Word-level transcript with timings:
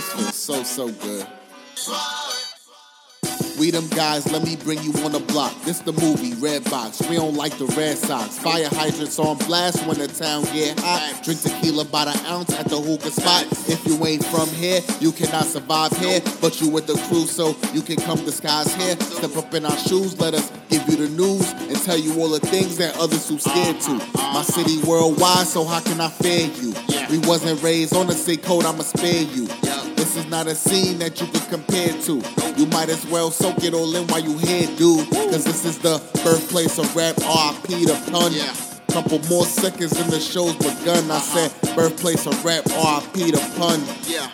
this 0.00 0.12
feels 0.12 0.34
so, 0.34 0.62
so 0.62 0.88
good. 0.88 1.26
We 3.58 3.70
them 3.70 3.88
guys, 3.88 4.30
let 4.32 4.42
me 4.42 4.56
bring 4.56 4.82
you 4.82 4.94
on 5.04 5.12
the 5.12 5.20
block. 5.20 5.54
This 5.64 5.80
the 5.80 5.92
movie, 5.92 6.32
Red 6.36 6.64
Box. 6.70 7.06
We 7.06 7.16
don't 7.16 7.34
like 7.34 7.58
the 7.58 7.66
Red 7.66 7.98
Sox. 7.98 8.38
Fire 8.38 8.68
hydrants 8.70 9.18
on 9.18 9.36
blast 9.36 9.86
when 9.86 9.98
the 9.98 10.08
town 10.08 10.44
get 10.44 10.80
hot. 10.80 11.20
Drink 11.22 11.42
tequila 11.42 11.84
by 11.84 12.06
the 12.06 12.16
ounce 12.28 12.58
at 12.58 12.70
the 12.70 12.80
hookah 12.80 13.10
spot. 13.10 13.44
If 13.68 13.84
you 13.86 14.02
ain't 14.06 14.24
from 14.24 14.48
here, 14.48 14.80
you 15.00 15.12
cannot 15.12 15.44
survive 15.44 15.94
here. 15.98 16.22
But 16.40 16.58
you 16.62 16.70
with 16.70 16.86
the 16.86 16.94
crew, 17.08 17.26
so 17.26 17.54
you 17.74 17.82
can 17.82 17.96
come 17.96 18.24
disguise 18.24 18.74
here. 18.76 18.98
Step 18.98 19.36
up 19.36 19.52
in 19.52 19.66
our 19.66 19.76
shoes, 19.76 20.18
let 20.18 20.32
us 20.32 20.50
give 20.70 20.88
you 20.88 20.96
the 20.96 21.10
news 21.10 21.52
and 21.52 21.76
tell 21.82 21.98
you 21.98 22.18
all 22.18 22.30
the 22.30 22.40
things 22.40 22.78
that 22.78 22.98
others 22.98 23.28
too 23.28 23.38
scared 23.38 23.78
to. 23.82 23.92
My 24.16 24.42
city 24.42 24.80
worldwide, 24.88 25.46
so 25.46 25.66
how 25.66 25.80
can 25.80 26.00
I 26.00 26.08
fear 26.08 26.46
you? 26.46 26.72
We 27.10 27.18
wasn't 27.28 27.62
raised 27.62 27.94
on 27.94 28.06
the 28.06 28.14
same 28.14 28.38
code, 28.38 28.64
I'ma 28.64 28.84
spare 28.84 29.24
you. 29.24 29.48
This 30.10 30.24
is 30.24 30.30
not 30.30 30.48
a 30.48 30.56
scene 30.56 30.98
that 30.98 31.20
you 31.20 31.28
can 31.28 31.40
compare 31.42 31.92
to. 32.02 32.20
You 32.60 32.66
might 32.66 32.88
as 32.88 33.06
well 33.06 33.30
soak 33.30 33.62
it 33.62 33.72
all 33.72 33.94
in 33.94 34.08
while 34.08 34.18
you 34.18 34.36
here, 34.38 34.66
dude. 34.76 35.08
Cause 35.08 35.44
this 35.44 35.64
is 35.64 35.78
the 35.78 36.02
birthplace 36.24 36.80
of 36.80 36.96
rap, 36.96 37.16
RIP 37.18 37.86
the 37.86 37.94
pun. 38.10 38.34
Couple 38.90 39.20
more 39.30 39.44
seconds 39.44 39.92
and 40.00 40.10
the 40.10 40.18
show's 40.18 40.56
begun. 40.56 41.08
I 41.12 41.14
uh-huh. 41.14 41.48
said 41.48 41.76
birthplace 41.76 42.26
of 42.26 42.44
rap, 42.44 42.66
RIP 42.66 43.30
the 43.30 43.54
pun. 43.56 43.78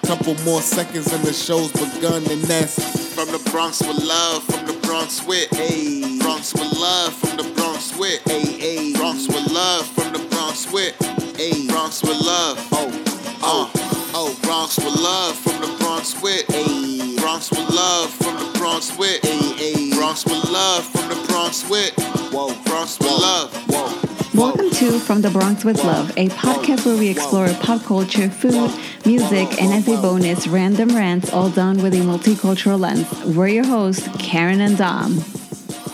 Couple 0.07 0.33
more 0.47 0.63
seconds 0.63 1.13
and 1.13 1.23
the 1.23 1.35
show's 1.35 1.71
begun. 1.73 2.25
And 2.31 2.41
that's 2.45 3.13
from 3.13 3.29
the 3.29 3.51
Bronx 3.51 3.83
with 3.83 4.03
love, 4.03 4.45
from 4.45 4.65
the 4.65 4.81
Bronx 4.81 5.27
with. 5.27 5.51
Hey. 5.51 6.19
Bronx 6.21 6.55
with 6.55 6.73
love, 6.73 7.13
from 7.13 7.37
the 7.37 7.53
Bronx 7.53 7.95
with. 7.99 8.23
Hey, 8.25 8.47
hey. 8.47 8.93
Bronx 8.95 9.29
with 9.29 9.53
love, 9.53 9.87
from 9.89 10.15
the 10.15 10.27
Bronx 10.31 10.73
with. 10.73 10.97
Hey. 11.37 11.69
Bronx 11.69 12.03
with 12.03 12.19
love. 12.25 12.67
Oh, 12.73 13.06
oh. 13.47 13.71
Oh, 14.19 14.39
Bronx 14.43 14.77
with 14.79 14.95
love 14.97 15.37
from 15.37 15.61
the 15.61 15.77
Bronx 15.79 16.21
with. 16.23 16.45
Ay. 16.51 17.17
Bronx 17.21 17.51
with 17.51 17.69
love 17.71 18.11
from 18.11 18.35
the 18.35 18.59
Bronx 18.59 18.97
with. 18.97 19.21
Ay, 19.25 19.55
ay. 19.59 19.91
Bronx 19.95 20.25
with 20.25 20.51
love 20.51 20.85
from 20.85 21.09
the 21.09 21.27
Bronx 21.29 21.69
with. 21.69 21.93
Whoa, 22.33 22.55
Bronx 22.65 22.99
with 22.99 23.11
love. 23.11 23.55
Whoa. 23.69 24.07
Welcome 24.35 24.71
to 24.71 24.99
From 24.99 25.23
the 25.23 25.31
Bronx 25.31 25.65
with 25.65 25.83
Love, 25.83 26.11
a 26.19 26.29
podcast 26.29 26.85
where 26.85 26.97
we 26.99 27.09
explore 27.09 27.49
pop 27.61 27.83
culture, 27.85 28.29
food, 28.29 28.71
music, 29.07 29.63
and 29.63 29.73
as 29.73 29.89
a 29.89 29.97
bonus, 30.03 30.47
random 30.47 30.95
rants, 30.95 31.33
all 31.33 31.49
done 31.49 31.83
with 31.83 31.95
a 31.95 31.99
multicultural 31.99 32.79
lens. 32.79 33.09
We're 33.25 33.49
your 33.49 33.65
hosts, 33.65 34.07
Karen 34.19 34.61
and 34.61 34.77
Dom. 34.77 35.25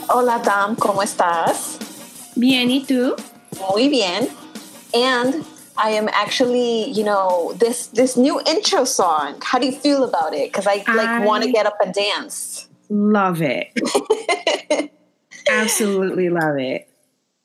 Hola, 0.08 0.42
Dom, 0.44 0.74
¿cómo 0.74 1.02
estás? 1.02 1.78
Bien, 2.36 2.68
¿y 2.70 2.84
tú? 2.84 3.16
Muy 3.70 3.88
bien. 3.88 4.28
And 4.92 5.44
I 5.76 5.90
am 5.90 6.08
actually, 6.12 6.90
you 6.90 7.04
know, 7.04 7.54
this 7.54 7.86
this 7.88 8.16
new 8.16 8.40
intro 8.46 8.84
song. 8.84 9.40
How 9.42 9.58
do 9.58 9.66
you 9.66 9.72
feel 9.72 10.04
about 10.04 10.34
it? 10.34 10.52
Because 10.52 10.66
I 10.66 10.84
like 10.86 11.26
want 11.26 11.44
to 11.44 11.52
get 11.52 11.66
up 11.66 11.76
and 11.82 11.94
dance. 11.94 12.68
Love 12.88 13.40
it. 13.40 13.78
Absolutely 15.48 16.28
love 16.28 16.58
it. 16.58 16.88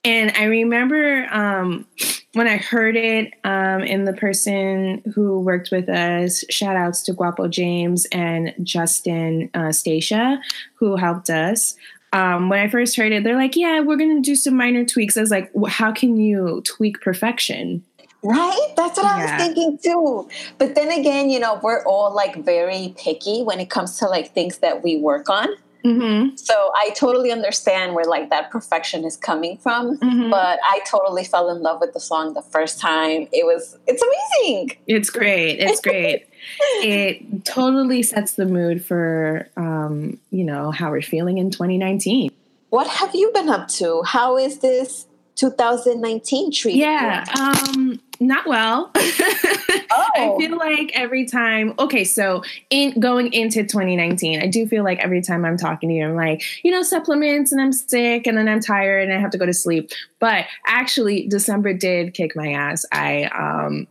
And 0.03 0.31
I 0.37 0.45
remember 0.45 1.27
um, 1.31 1.85
when 2.33 2.47
I 2.47 2.57
heard 2.57 2.95
it, 2.95 3.33
um, 3.43 3.81
and 3.81 4.07
the 4.07 4.13
person 4.13 5.01
who 5.13 5.41
worked 5.41 5.69
with 5.71 5.89
us, 5.89 6.43
shout 6.49 6.75
outs 6.75 7.01
to 7.03 7.13
Guapo 7.13 7.47
James 7.47 8.05
and 8.11 8.53
Justin 8.63 9.49
uh, 9.53 9.71
Stacia, 9.71 10.39
who 10.75 10.95
helped 10.95 11.29
us. 11.29 11.75
Um, 12.13 12.47
when 12.47 12.59
I 12.59 12.69
first 12.69 12.95
heard 12.95 13.11
it, 13.11 13.23
they're 13.23 13.35
like, 13.35 13.55
yeah, 13.55 13.81
we're 13.81 13.97
going 13.97 14.15
to 14.15 14.25
do 14.25 14.35
some 14.35 14.55
minor 14.55 14.85
tweaks. 14.85 15.17
I 15.17 15.21
was 15.21 15.31
like, 15.31 15.51
how 15.67 15.91
can 15.91 16.15
you 16.15 16.61
tweak 16.65 17.01
perfection? 17.01 17.83
Right? 18.23 18.73
That's 18.75 18.97
what 18.97 19.05
I 19.05 19.21
was 19.23 19.43
thinking 19.43 19.77
too. 19.81 20.27
But 20.57 20.75
then 20.75 20.91
again, 20.91 21.29
you 21.29 21.39
know, 21.39 21.59
we're 21.61 21.83
all 21.85 22.13
like 22.13 22.43
very 22.43 22.93
picky 22.97 23.43
when 23.43 23.59
it 23.59 23.69
comes 23.69 23.97
to 23.99 24.07
like 24.07 24.33
things 24.33 24.57
that 24.59 24.83
we 24.83 24.97
work 24.97 25.29
on. 25.29 25.47
Mm-hmm. 25.85 26.35
So 26.35 26.71
I 26.75 26.89
totally 26.95 27.31
understand 27.31 27.93
where 27.93 28.05
like 28.05 28.29
that 28.29 28.51
perfection 28.51 29.05
is 29.05 29.15
coming 29.15 29.57
from. 29.57 29.97
Mhm. 29.99 30.29
But 30.29 30.59
I 30.63 30.81
totally 30.85 31.23
fell 31.23 31.49
in 31.49 31.61
love 31.61 31.79
with 31.79 31.93
the 31.93 31.99
song 31.99 32.33
the 32.33 32.41
first 32.41 32.79
time. 32.79 33.27
It 33.31 33.45
was 33.45 33.77
it's 33.87 34.01
amazing. 34.01 34.77
It's 34.87 35.09
great. 35.09 35.59
It's 35.59 35.79
great. 35.79 36.27
it 36.83 37.45
totally 37.45 38.03
sets 38.03 38.33
the 38.33 38.45
mood 38.45 38.83
for, 38.83 39.47
um, 39.57 40.19
you 40.31 40.43
know, 40.43 40.71
how 40.71 40.91
we're 40.91 41.01
feeling 41.01 41.37
in 41.37 41.51
2019. 41.51 42.31
What 42.69 42.87
have 42.87 43.15
you 43.15 43.31
been 43.33 43.49
up 43.49 43.69
to? 43.79 44.03
How 44.03 44.37
is 44.37 44.59
this 44.59 45.06
2019 45.37 46.51
treating 46.51 46.81
Yeah, 46.81 47.23
um, 47.39 48.01
not 48.19 48.47
well. 48.47 48.91
oh. 48.95 50.09
I 50.15 50.35
feel 50.39 50.57
like 50.57 50.91
every 50.93 51.25
time, 51.25 51.73
okay, 51.77 52.03
so 52.03 52.43
in 52.69 52.99
going 52.99 53.31
into 53.31 53.61
2019, 53.61 54.41
I 54.41 54.47
do 54.47 54.67
feel 54.67 54.83
like 54.83 54.99
every 54.99 55.21
time 55.21 55.45
I'm 55.45 55.57
talking 55.57 55.89
to 55.89 55.95
you, 55.95 56.05
I'm 56.05 56.15
like, 56.15 56.43
you 56.63 56.71
know, 56.71 56.81
supplements 56.81 57.51
and 57.51 57.61
I'm 57.61 57.71
sick 57.71 58.25
and 58.27 58.37
then 58.37 58.49
I'm 58.49 58.59
tired 58.59 59.03
and 59.07 59.13
I 59.13 59.21
have 59.21 59.31
to 59.31 59.37
go 59.37 59.45
to 59.45 59.53
sleep. 59.53 59.91
But 60.19 60.45
actually, 60.65 61.27
December 61.27 61.73
did 61.73 62.13
kick 62.13 62.35
my 62.35 62.53
ass. 62.53 62.85
I 62.91 63.25
um, 63.25 63.87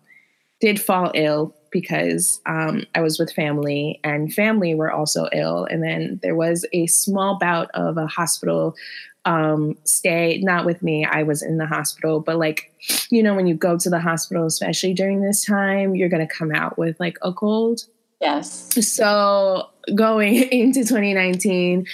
did 0.61 0.81
fall 0.81 1.13
ill 1.15 1.55
because 1.71 2.41
um, 2.47 2.85
I 2.95 3.03
was 3.03 3.19
with 3.19 3.33
family 3.33 4.01
and 4.03 4.33
family 4.33 4.75
were 4.75 4.91
also 4.91 5.29
ill. 5.33 5.67
And 5.67 5.83
then 5.83 6.19
there 6.23 6.35
was 6.35 6.65
a 6.73 6.87
small 6.87 7.39
bout 7.39 7.71
of 7.75 7.99
a 7.99 8.07
hospital 8.07 8.75
um, 9.27 9.77
stay, 9.85 10.41
not 10.43 10.65
with 10.65 10.83
me. 10.83 11.05
I 11.05 11.25
was 11.25 11.43
in 11.43 11.59
the 11.59 11.67
hospital, 11.67 12.21
but 12.21 12.39
like, 12.39 12.73
you 13.11 13.23
know, 13.23 13.35
when 13.35 13.47
you 13.47 13.55
go 13.55 13.77
to 13.77 13.91
the 13.91 13.99
hospital, 13.99 14.47
especially 14.47 14.95
during 14.95 15.21
this 15.21 15.45
time, 15.45 15.95
you're 15.95 16.09
going 16.09 16.27
to 16.27 16.33
come 16.33 16.55
out 16.55 16.79
with 16.79 16.99
like 17.01 17.19
a 17.23 17.33
cold. 17.33 17.83
Yes. 18.21 18.87
So 18.87 19.69
going 19.95 20.37
into 20.53 20.81
2019, 20.81 21.87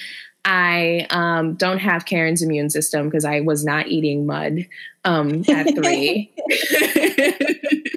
I 0.45 1.07
um, 1.11 1.55
don't 1.55 1.79
have 1.79 2.05
Karen's 2.05 2.43
immune 2.43 2.69
system 2.69 3.09
because 3.09 3.25
I 3.25 3.41
was 3.41 3.65
not 3.65 3.89
eating 3.89 4.27
mud 4.27 4.67
um, 5.05 5.43
at 5.49 5.75
three. 5.75 6.33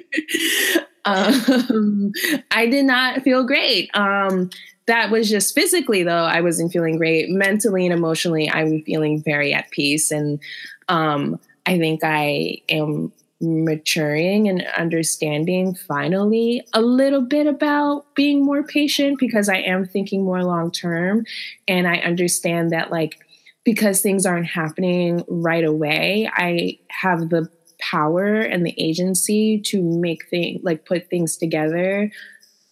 um, 1.04 2.12
I 2.50 2.66
did 2.66 2.86
not 2.86 3.22
feel 3.22 3.44
great. 3.44 3.90
Um, 3.94 4.50
that 4.86 5.10
was 5.10 5.28
just 5.28 5.54
physically, 5.54 6.02
though, 6.02 6.24
I 6.24 6.40
wasn't 6.40 6.72
feeling 6.72 6.96
great. 6.96 7.28
Mentally 7.28 7.84
and 7.84 7.92
emotionally, 7.92 8.48
I'm 8.50 8.82
feeling 8.82 9.22
very 9.22 9.52
at 9.52 9.70
peace. 9.70 10.10
And 10.10 10.40
um, 10.88 11.40
I 11.66 11.78
think 11.78 12.00
I 12.04 12.58
am 12.68 13.12
maturing 13.40 14.48
and 14.48 14.66
understanding 14.78 15.74
finally 15.74 16.66
a 16.72 16.80
little 16.80 17.20
bit 17.20 17.46
about 17.46 18.14
being 18.14 18.44
more 18.44 18.62
patient 18.62 19.18
because 19.18 19.48
I 19.48 19.58
am 19.58 19.84
thinking 19.84 20.24
more 20.24 20.42
long 20.42 20.70
term. 20.70 21.26
And 21.68 21.86
I 21.86 21.96
understand 21.98 22.70
that, 22.70 22.90
like, 22.90 23.18
because 23.64 24.00
things 24.00 24.24
aren't 24.24 24.46
happening 24.46 25.24
right 25.28 25.64
away, 25.64 26.30
I 26.32 26.78
have 26.88 27.28
the 27.28 27.50
power 27.78 28.40
and 28.40 28.64
the 28.64 28.74
agency 28.78 29.60
to 29.60 29.82
make 29.82 30.28
things 30.30 30.60
like 30.62 30.86
put 30.86 31.10
things 31.10 31.36
together 31.36 32.10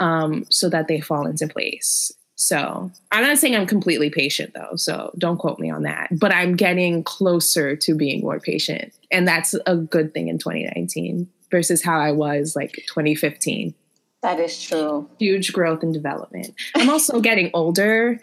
um, 0.05 0.45
so 0.51 0.69
that 0.69 0.87
they 0.87 1.01
fall 1.01 1.27
into 1.27 1.49
place. 1.49 2.13
So 2.37 2.91
I'm 3.11 3.23
not 3.23 3.39
saying 3.39 3.57
I'm 3.57 3.67
completely 3.67 4.11
patient 4.11 4.53
though, 4.55 4.77
so 4.77 5.13
don't 5.17 5.39
quote 5.39 5.59
me 5.59 5.71
on 5.71 5.85
that. 5.85 6.09
But 6.13 6.33
I'm 6.33 6.57
getting 6.57 7.03
closer 7.03 7.75
to 7.77 7.95
being 7.95 8.21
more 8.21 8.39
patient, 8.39 8.93
and 9.11 9.27
that's 9.27 9.55
a 9.67 9.77
good 9.77 10.13
thing 10.13 10.29
in 10.29 10.39
2019 10.39 11.27
versus 11.51 11.83
how 11.83 11.99
I 11.99 12.13
was 12.13 12.55
like 12.55 12.73
2015. 12.89 13.75
That 14.23 14.41
is 14.41 14.61
true. 14.61 15.09
Huge 15.19 15.53
growth 15.53 15.83
and 15.83 15.95
development. 15.95 16.55
I'm 16.75 16.91
also 16.91 17.21
getting 17.29 17.51
older. 17.55 18.21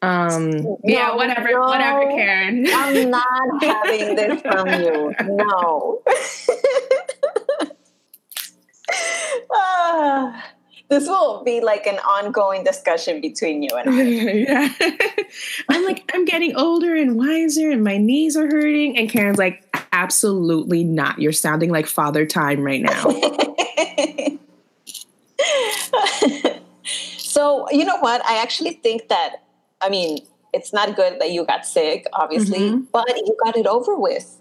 Um, 0.00 0.76
yeah, 0.82 1.14
whatever, 1.14 1.52
no. 1.52 1.60
whatever, 1.60 2.10
Karen. 2.10 2.66
I'm 2.68 3.10
not 3.10 3.62
having 3.62 4.16
this 4.16 4.40
from 4.42 4.68
you. 4.68 5.14
No. 5.28 6.02
Ah, 9.54 10.52
this 10.88 11.06
will 11.08 11.42
be 11.44 11.60
like 11.60 11.86
an 11.86 11.98
ongoing 11.98 12.64
discussion 12.64 13.20
between 13.20 13.62
you 13.62 13.70
and 13.76 13.88
I. 13.90 14.02
yeah. 14.02 14.68
I'm 15.68 15.84
like, 15.84 16.10
I'm 16.14 16.24
getting 16.24 16.54
older 16.56 16.94
and 16.94 17.16
wiser, 17.16 17.70
and 17.70 17.82
my 17.82 17.96
knees 17.96 18.36
are 18.36 18.46
hurting. 18.46 18.96
And 18.98 19.08
Karen's 19.10 19.38
like, 19.38 19.64
absolutely 19.92 20.84
not. 20.84 21.18
You're 21.18 21.32
sounding 21.32 21.70
like 21.70 21.86
father 21.86 22.26
time 22.26 22.60
right 22.62 22.82
now. 22.82 23.04
so, 26.84 27.66
you 27.70 27.84
know 27.84 27.98
what? 27.98 28.24
I 28.26 28.40
actually 28.42 28.72
think 28.74 29.08
that, 29.08 29.36
I 29.80 29.88
mean, 29.88 30.18
it's 30.52 30.72
not 30.72 30.94
good 30.96 31.20
that 31.20 31.30
you 31.32 31.44
got 31.44 31.66
sick, 31.66 32.06
obviously, 32.12 32.58
Mhm. 32.58 32.86
but 32.92 33.08
you 33.16 33.36
got 33.44 33.56
it 33.56 33.66
over 33.66 33.96
with. 33.96 34.38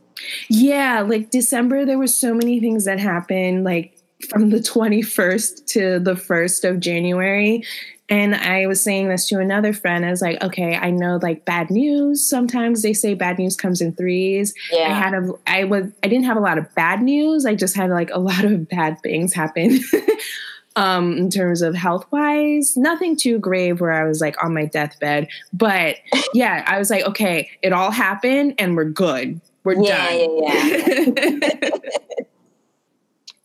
yeah, 0.49 1.01
like 1.01 1.31
December, 1.31 1.83
there 1.85 1.97
were 1.97 2.05
so 2.05 2.33
many 2.33 2.59
things 2.59 2.85
that 2.85 2.99
happened, 2.99 3.63
like 3.63 3.97
from 4.29 4.49
the 4.49 4.57
21st 4.59 5.65
to 5.67 5.99
the 5.99 6.13
1st 6.13 6.69
of 6.69 6.79
January. 6.79 7.63
And 8.09 8.35
I 8.35 8.67
was 8.67 8.83
saying 8.83 9.07
this 9.07 9.27
to 9.29 9.39
another 9.39 9.71
friend. 9.71 10.05
I 10.05 10.09
was 10.11 10.21
like, 10.21 10.43
okay, 10.43 10.75
I 10.75 10.91
know 10.91 11.17
like 11.21 11.45
bad 11.45 11.69
news. 11.69 12.25
Sometimes 12.27 12.81
they 12.81 12.91
say 12.93 13.13
bad 13.13 13.39
news 13.39 13.55
comes 13.55 13.79
in 13.79 13.93
threes. 13.93 14.53
I 14.89 14.93
had 14.93 15.13
a 15.13 15.31
I 15.47 15.63
was 15.63 15.85
I 16.03 16.07
didn't 16.09 16.25
have 16.25 16.35
a 16.35 16.41
lot 16.41 16.57
of 16.57 16.73
bad 16.75 17.01
news. 17.01 17.45
I 17.45 17.55
just 17.55 17.73
had 17.75 17.89
like 17.89 18.09
a 18.11 18.19
lot 18.31 18.43
of 18.43 18.67
bad 18.67 18.99
things 19.01 19.33
happen. 19.33 19.79
um, 20.75 21.17
in 21.17 21.29
terms 21.29 21.61
of 21.61 21.75
health 21.75 22.05
wise. 22.11 22.75
Nothing 22.77 23.15
too 23.15 23.39
grave 23.39 23.81
where 23.81 23.91
I 23.91 24.03
was 24.05 24.21
like 24.21 24.41
on 24.43 24.53
my 24.53 24.65
deathbed. 24.65 25.27
But 25.53 25.97
yeah, 26.33 26.63
I 26.67 26.79
was 26.79 26.89
like, 26.89 27.05
okay, 27.05 27.49
it 27.61 27.73
all 27.73 27.91
happened 27.91 28.55
and 28.57 28.75
we're 28.75 28.85
good. 28.85 29.39
We're 29.63 29.81
Yeah, 29.81 30.09
done. 30.09 30.43
yeah, 30.43 31.69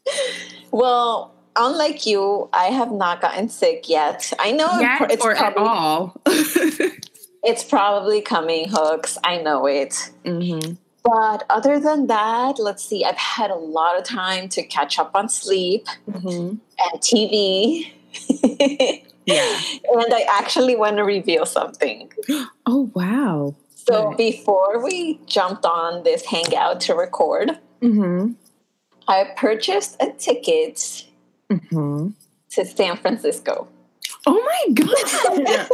yeah. 0.07 0.47
Well, 0.71 1.35
unlike 1.57 2.07
you, 2.07 2.49
I 2.53 2.67
have 2.67 2.93
not 2.93 3.21
gotten 3.21 3.49
sick 3.49 3.89
yet. 3.89 4.33
I 4.39 4.53
know 4.53 4.79
Yet 4.81 5.11
it's, 5.13 5.25
or 5.25 5.33
at 5.33 5.55
probably, 5.55 5.63
all. 5.63 6.21
it's 7.43 7.65
probably 7.65 8.21
coming, 8.21 8.69
hooks. 8.69 9.19
I 9.25 9.39
know 9.39 9.67
it. 9.67 10.11
hmm 10.25 10.75
But 11.05 11.45
other 11.51 11.79
than 11.81 12.09
that, 12.09 12.59
let's 12.59 12.85
see. 12.85 13.05
I've 13.05 13.17
had 13.17 13.51
a 13.51 13.55
lot 13.55 13.99
of 13.99 14.05
time 14.05 14.49
to 14.51 14.63
catch 14.63 14.99
up 14.99 15.13
on 15.15 15.29
sleep 15.29 15.87
hmm 16.11 16.55
and 16.79 17.01
TV. 17.01 17.91
Yeah. 19.27 19.61
And 19.93 20.15
I 20.15 20.25
actually 20.31 20.77
want 20.77 20.97
to 20.99 21.05
reveal 21.05 21.47
something. 21.47 22.13
Oh 22.69 22.91
wow. 22.95 23.55
So 23.75 24.09
Good. 24.11 24.17
before 24.17 24.83
we 24.85 25.21
jumped 25.27 25.65
on 25.65 26.03
this 26.03 26.25
hangout 26.27 26.81
to 26.83 26.95
record, 26.95 27.59
hmm 27.81 28.33
I 29.09 29.25
purchased 29.37 29.97
a 30.01 30.11
ticket 30.13 31.05
hmm 31.51 32.09
to 32.51 32.65
San 32.65 32.97
Francisco. 32.97 33.69
Oh 34.27 34.41
my 34.41 34.73
god. 34.75 35.69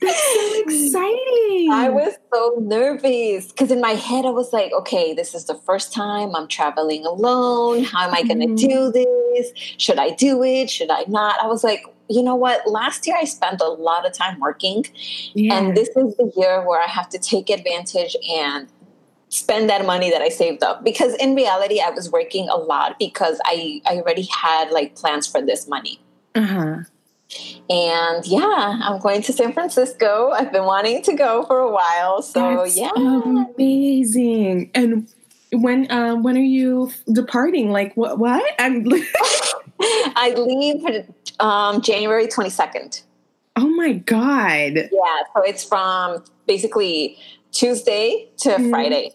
That's 0.00 0.34
so 0.34 0.60
exciting. 0.60 1.70
I 1.72 1.88
was 1.90 2.14
so 2.32 2.56
nervous 2.60 3.46
because 3.48 3.70
in 3.70 3.80
my 3.80 3.92
head 3.92 4.26
I 4.26 4.30
was 4.30 4.52
like, 4.52 4.70
okay, 4.72 5.14
this 5.14 5.34
is 5.34 5.46
the 5.46 5.54
first 5.54 5.92
time 5.94 6.34
I'm 6.36 6.46
traveling 6.46 7.06
alone. 7.06 7.84
How 7.84 8.06
am 8.08 8.14
I 8.14 8.22
going 8.22 8.40
to 8.40 8.46
Mhm. 8.46 8.68
do 8.68 8.92
this? 8.92 9.52
Should 9.78 9.98
I 9.98 10.10
do 10.10 10.42
it? 10.42 10.68
Should 10.70 10.90
I 10.90 11.04
not? 11.08 11.36
I 11.42 11.46
was 11.46 11.64
like, 11.64 11.84
you 12.08 12.22
know 12.22 12.34
what? 12.34 12.66
Last 12.68 13.06
year 13.06 13.16
I 13.18 13.24
spent 13.24 13.62
a 13.62 13.68
lot 13.68 14.04
of 14.06 14.12
time 14.12 14.38
working, 14.40 14.84
yeah. 15.32 15.54
and 15.54 15.74
this 15.76 15.88
is 15.88 16.14
the 16.16 16.30
year 16.36 16.62
where 16.66 16.80
I 16.82 16.86
have 16.86 17.08
to 17.10 17.18
take 17.18 17.48
advantage 17.48 18.14
and 18.30 18.68
spend 19.34 19.68
that 19.68 19.84
money 19.84 20.10
that 20.10 20.22
I 20.22 20.28
saved 20.28 20.62
up. 20.62 20.84
Because 20.84 21.14
in 21.16 21.34
reality, 21.34 21.80
I 21.80 21.90
was 21.90 22.10
working 22.10 22.48
a 22.48 22.56
lot 22.56 22.98
because 22.98 23.40
I, 23.44 23.80
I 23.86 23.96
already 23.96 24.28
had 24.42 24.70
like 24.70 24.94
plans 24.94 25.26
for 25.26 25.42
this 25.42 25.66
money. 25.68 26.00
uh-huh. 26.34 26.84
And 27.68 28.24
yeah, 28.26 28.78
I'm 28.82 29.00
going 29.00 29.22
to 29.22 29.32
San 29.32 29.52
Francisco. 29.52 30.30
I've 30.30 30.52
been 30.52 30.64
wanting 30.64 31.02
to 31.02 31.14
go 31.14 31.42
for 31.46 31.58
a 31.58 31.70
while. 31.72 32.22
So 32.22 32.58
That's 32.64 32.76
yeah. 32.76 32.90
amazing. 32.94 34.70
And 34.74 35.08
when 35.52 35.90
um 35.90 36.22
when 36.22 36.36
are 36.36 36.40
you 36.40 36.92
departing? 37.12 37.70
Like 37.70 37.96
what 37.96 38.18
what? 38.18 38.44
I'm 38.58 38.86
I 40.16 40.34
leave 40.36 40.84
um, 41.40 41.80
January 41.80 42.26
22nd. 42.28 43.02
Oh 43.56 43.68
my 43.68 43.94
god. 43.94 44.74
Yeah, 44.74 45.18
so 45.34 45.42
it's 45.42 45.64
from 45.64 46.22
basically 46.46 47.18
Tuesday 47.52 48.28
to 48.38 48.50
Mhm. 48.50 48.70
Friday. 48.70 49.12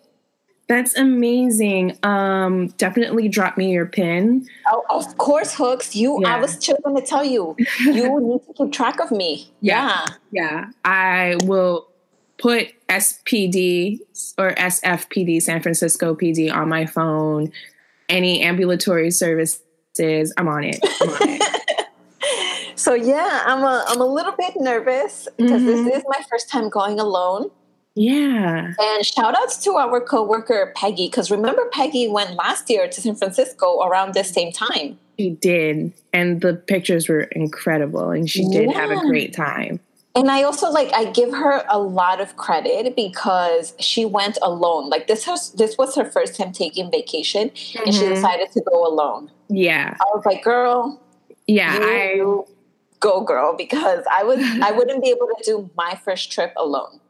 That's 0.69 0.95
amazing. 0.95 1.97
Um 2.03 2.67
definitely 2.77 3.27
drop 3.27 3.57
me 3.57 3.71
your 3.73 3.87
pin. 3.87 4.47
Oh, 4.71 4.83
of 4.91 5.17
course, 5.17 5.53
Hooks. 5.55 5.95
You, 5.95 6.23
I 6.23 6.39
was 6.39 6.57
just 6.59 6.81
going 6.83 6.95
to 6.95 7.01
tell 7.05 7.25
you, 7.25 7.55
you 7.79 8.19
need 8.21 8.45
to 8.45 8.53
keep 8.55 8.71
track 8.71 8.99
of 9.01 9.09
me. 9.11 9.51
Yeah. 9.61 10.05
Yeah. 10.31 10.41
Yeah. 10.43 10.65
I 10.85 11.35
will 11.43 11.87
put 12.37 12.67
SPD 12.87 13.99
or 14.37 14.51
SFPD 14.51 15.41
San 15.41 15.61
Francisco 15.61 16.13
PD 16.15 16.53
on 16.53 16.69
my 16.69 16.85
phone. 16.85 17.51
Any 18.07 18.41
ambulatory 18.41 19.11
services, 19.11 19.61
I'm 20.37 20.47
on 20.47 20.63
it. 20.63 20.79
I'm 21.01 21.09
on 21.09 21.17
it. 21.21 21.41
So 22.75 22.93
yeah, 22.93 23.41
I'm 23.45 23.61
a, 23.61 23.83
I'm 23.89 23.99
a 23.99 24.05
little 24.05 24.31
bit 24.37 24.53
nervous 24.55 25.27
because 25.37 25.61
Mhm. 25.61 25.65
this 25.85 25.97
is 25.97 26.03
my 26.07 26.21
first 26.29 26.49
time 26.49 26.69
going 26.69 26.97
alone. 26.97 27.51
Yeah. 27.99 28.71
And 28.79 29.05
shout 29.05 29.35
outs 29.37 29.57
to 29.65 29.71
our 29.75 29.99
coworker 29.99 30.71
Peggy, 30.73 31.07
because 31.07 31.29
remember 31.29 31.65
Peggy 31.73 32.07
went 32.07 32.33
last 32.35 32.69
year 32.69 32.87
to 32.87 33.01
San 33.01 33.15
Francisco 33.15 33.81
around 33.81 34.13
this 34.13 34.29
same 34.29 34.53
time. 34.53 34.97
She 35.19 35.31
did. 35.31 35.91
And 36.13 36.39
the 36.39 36.53
pictures 36.53 37.09
were 37.09 37.23
incredible. 37.23 38.09
And 38.11 38.29
she 38.29 38.47
did 38.47 38.71
have 38.71 38.89
a 38.89 39.01
great 39.01 39.33
time. 39.33 39.81
And 40.15 40.31
I 40.31 40.43
also 40.43 40.71
like 40.71 40.93
I 40.93 41.11
give 41.11 41.31
her 41.31 41.65
a 41.67 41.77
lot 41.77 42.21
of 42.21 42.37
credit 42.37 42.95
because 42.95 43.73
she 43.79 44.05
went 44.05 44.37
alone. 44.41 44.89
Like 44.89 45.07
this 45.07 45.27
was 45.27 45.51
this 45.53 45.77
was 45.77 45.93
her 45.95 46.05
first 46.05 46.37
time 46.37 46.53
taking 46.53 46.89
vacation 46.89 47.51
and 47.85 47.93
she 47.93 48.03
Mhm. 48.03 48.15
decided 48.15 48.51
to 48.53 48.61
go 48.61 48.87
alone. 48.87 49.29
Yeah. 49.49 49.95
I 49.99 50.05
was 50.15 50.25
like, 50.25 50.41
girl, 50.41 51.01
Yeah. 51.47 51.77
I 51.81 52.21
go 53.01 53.21
girl 53.21 53.55
because 53.57 54.03
I 54.09 54.23
would 54.23 54.39
I 54.63 54.71
wouldn't 54.71 55.03
be 55.03 55.09
able 55.09 55.27
to 55.27 55.43
do 55.43 55.69
my 55.75 55.99
first 56.03 56.31
trip 56.31 56.53
alone. 56.55 57.01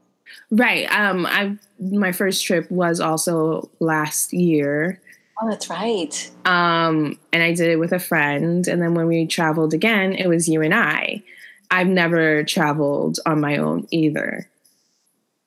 Right. 0.52 0.86
Um 0.92 1.26
I 1.26 1.58
my 1.80 2.12
first 2.12 2.46
trip 2.46 2.70
was 2.70 3.00
also 3.00 3.70
last 3.80 4.34
year. 4.34 5.02
Oh, 5.42 5.50
that's 5.50 5.70
right. 5.70 6.32
Um 6.46 7.18
and 7.32 7.44
I 7.44 7.54
did 7.54 7.70
it 7.70 7.80
with 7.80 7.92
a 7.92 8.00
friend. 8.00 8.68
And 8.68 8.82
then 8.82 8.94
when 8.94 9.08
we 9.08 9.26
traveled 9.26 9.74
again, 9.74 10.14
it 10.14 10.28
was 10.28 10.48
you 10.48 10.62
and 10.62 10.74
I. 10.74 11.24
I've 11.72 11.88
never 11.88 12.44
traveled 12.44 13.20
on 13.26 13.40
my 13.40 13.58
own 13.58 13.88
either. 13.92 14.50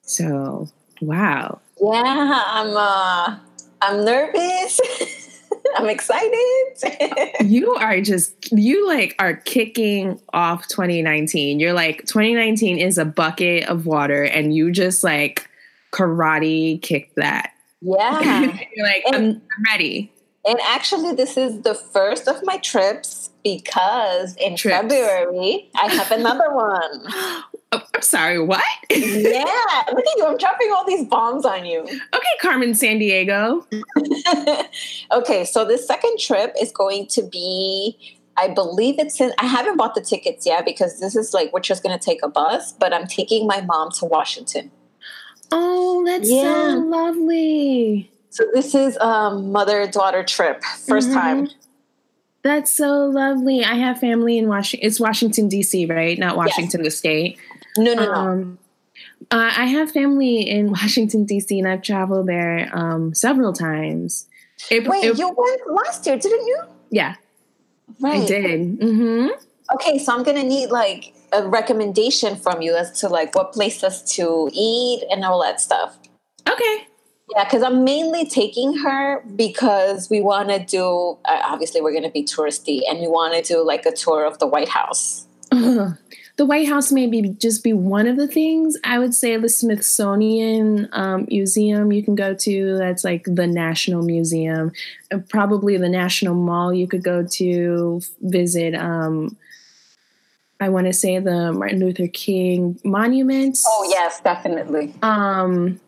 So 0.02 0.68
wow. 1.00 1.60
Yeah, 1.80 2.42
I'm 2.46 2.76
uh 2.76 3.38
I'm 3.80 4.04
nervous. 4.04 4.80
I'm 5.76 5.88
excited. 5.88 7.40
you 7.44 7.74
are 7.74 8.00
just 8.00 8.52
you 8.52 8.86
like 8.86 9.14
are 9.18 9.36
kicking 9.36 10.20
off 10.32 10.68
2019 10.68 11.60
you're 11.60 11.72
like 11.72 11.98
2019 12.06 12.78
is 12.78 12.98
a 12.98 13.04
bucket 13.04 13.64
of 13.68 13.86
water 13.86 14.22
and 14.22 14.54
you 14.54 14.70
just 14.70 15.04
like 15.04 15.48
karate 15.92 16.80
kick 16.82 17.14
that 17.16 17.52
yeah. 17.80 18.58
you're 18.74 18.86
like 18.86 19.02
I'm, 19.08 19.24
I'm 19.24 19.42
ready 19.66 20.12
And 20.44 20.58
actually, 20.66 21.14
this 21.14 21.36
is 21.36 21.62
the 21.62 21.74
first 21.74 22.26
of 22.26 22.40
my 22.42 22.58
trips 22.58 23.30
because 23.44 24.34
in 24.36 24.56
Trips. 24.56 24.76
February 24.76 25.70
I 25.76 25.86
have 25.92 26.10
another 26.10 26.52
one. 26.52 27.06
Oh, 27.74 27.82
i'm 27.94 28.02
sorry 28.02 28.38
what 28.38 28.62
yeah, 28.90 28.98
look 29.92 30.04
at 30.06 30.16
you! 30.18 30.26
I'm 30.26 30.36
dropping 30.36 30.70
all 30.72 30.84
these 30.86 31.06
bombs 31.06 31.44
on 31.46 31.64
you. 31.64 31.80
okay 31.82 32.34
Carmen 32.40 32.70
Sandiego 32.72 33.64
okay, 35.12 35.44
so 35.44 35.64
this 35.64 35.86
second 35.86 36.18
trip 36.18 36.54
is 36.60 36.72
going 36.72 37.06
to 37.08 37.22
be. 37.22 37.96
I 38.36 38.48
believe 38.48 38.98
it's 38.98 39.20
in. 39.20 39.32
I 39.38 39.46
haven't 39.46 39.76
bought 39.76 39.94
the 39.94 40.00
tickets 40.00 40.46
yet 40.46 40.64
because 40.64 41.00
this 41.00 41.14
is 41.16 41.34
like 41.34 41.52
we're 41.52 41.60
just 41.60 41.82
going 41.82 41.96
to 41.98 42.02
take 42.04 42.20
a 42.22 42.28
bus, 42.28 42.72
but 42.72 42.92
I'm 42.92 43.06
taking 43.06 43.46
my 43.46 43.60
mom 43.60 43.90
to 43.98 44.06
Washington. 44.06 44.70
oh 45.52 46.02
that's 46.06 46.30
Yeah. 46.30 46.72
so 46.72 46.78
lovely 46.78 48.10
So 48.30 48.44
this 48.54 48.74
is 48.74 48.96
a 49.00 49.30
mother 49.34 49.86
daughter 49.86 50.22
trip, 50.24 50.62
1st 50.62 51.08
Mhm. 51.10 51.14
time. 51.14 51.48
that's 52.42 52.74
so 52.74 53.04
lovely 53.06 53.62
i 53.64 53.74
have 53.74 53.98
family 54.00 54.36
in 54.38 54.48
washington 54.48 54.84
it's 54.86 54.98
washington 54.98 55.48
dc 55.48 55.88
right 55.88 56.18
not 56.18 56.36
washington 56.36 56.82
the 56.82 56.90
state 56.90 57.38
No, 57.76 57.94
no, 57.94 58.04
no. 58.04 58.12
Um, 58.12 58.58
uh, 59.30 59.50
I 59.56 59.64
have 59.66 59.90
family 59.90 60.40
in 60.48 60.70
Washington 60.78 61.24
D.C. 61.24 61.58
and 61.58 61.68
I've 61.68 61.82
traveled 61.82 62.26
there 62.28 62.68
um, 62.72 63.14
several 63.14 63.52
times. 63.52 64.26
It, 64.70 64.86
Wait, 64.86 65.04
it- 65.04 65.18
you 65.18 65.28
went 65.36 65.60
last 65.70 66.06
year, 66.06 66.16
didn't 66.18 66.46
you? 66.46 66.62
yeah, 66.90 67.14
Right. 68.00 68.22
I 68.22 68.26
did. 68.26 68.78
Mm-hmm. 68.80 69.28
Okay, 69.74 69.98
so 69.98 70.14
I'm 70.14 70.22
gonna 70.22 70.42
need 70.42 70.70
like 70.70 71.14
a 71.32 71.46
recommendation 71.48 72.36
from 72.36 72.60
you 72.60 72.74
as 72.76 73.00
to 73.00 73.08
like 73.08 73.34
what 73.34 73.52
places 73.52 74.02
to 74.16 74.50
eat 74.52 75.02
and 75.10 75.24
all 75.24 75.40
that 75.42 75.60
stuff. 75.60 75.96
Okay. 76.48 76.86
Yeah, 77.34 77.44
because 77.44 77.62
I'm 77.62 77.82
mainly 77.84 78.26
taking 78.26 78.76
her 78.78 79.22
because 79.36 80.10
we 80.10 80.20
want 80.20 80.50
to 80.50 80.58
do. 80.58 81.16
Uh, 81.24 81.40
obviously, 81.44 81.80
we're 81.80 81.94
gonna 81.94 82.10
be 82.10 82.24
touristy, 82.24 82.80
and 82.88 83.00
we 83.00 83.08
want 83.08 83.32
to 83.34 83.42
do 83.42 83.64
like 83.64 83.86
a 83.86 83.92
tour 83.92 84.26
of 84.26 84.38
the 84.38 84.46
White 84.46 84.68
House. 84.68 85.26
The 86.36 86.46
White 86.46 86.66
House 86.66 86.90
may 86.90 87.06
be 87.06 87.28
just 87.28 87.62
be 87.62 87.72
one 87.72 88.06
of 88.06 88.16
the 88.16 88.26
things. 88.26 88.76
I 88.84 88.98
would 88.98 89.14
say 89.14 89.36
the 89.36 89.48
Smithsonian 89.48 90.88
um, 90.92 91.26
Museum 91.28 91.92
you 91.92 92.02
can 92.02 92.14
go 92.14 92.34
to. 92.34 92.78
That's 92.78 93.04
like 93.04 93.24
the 93.24 93.46
National 93.46 94.02
Museum. 94.02 94.72
Uh, 95.12 95.18
Probably 95.28 95.76
the 95.76 95.88
National 95.88 96.34
Mall 96.34 96.72
you 96.72 96.86
could 96.86 97.04
go 97.04 97.26
to 97.32 98.00
visit. 98.20 98.74
Um, 98.74 99.36
I 100.58 100.68
want 100.68 100.86
to 100.86 100.92
say 100.92 101.18
the 101.18 101.52
Martin 101.52 101.80
Luther 101.80 102.08
King 102.08 102.78
monuments. 102.84 103.64
Oh 103.66 103.86
yes, 103.90 104.20
definitely. 104.20 104.94
Um, 105.02 105.80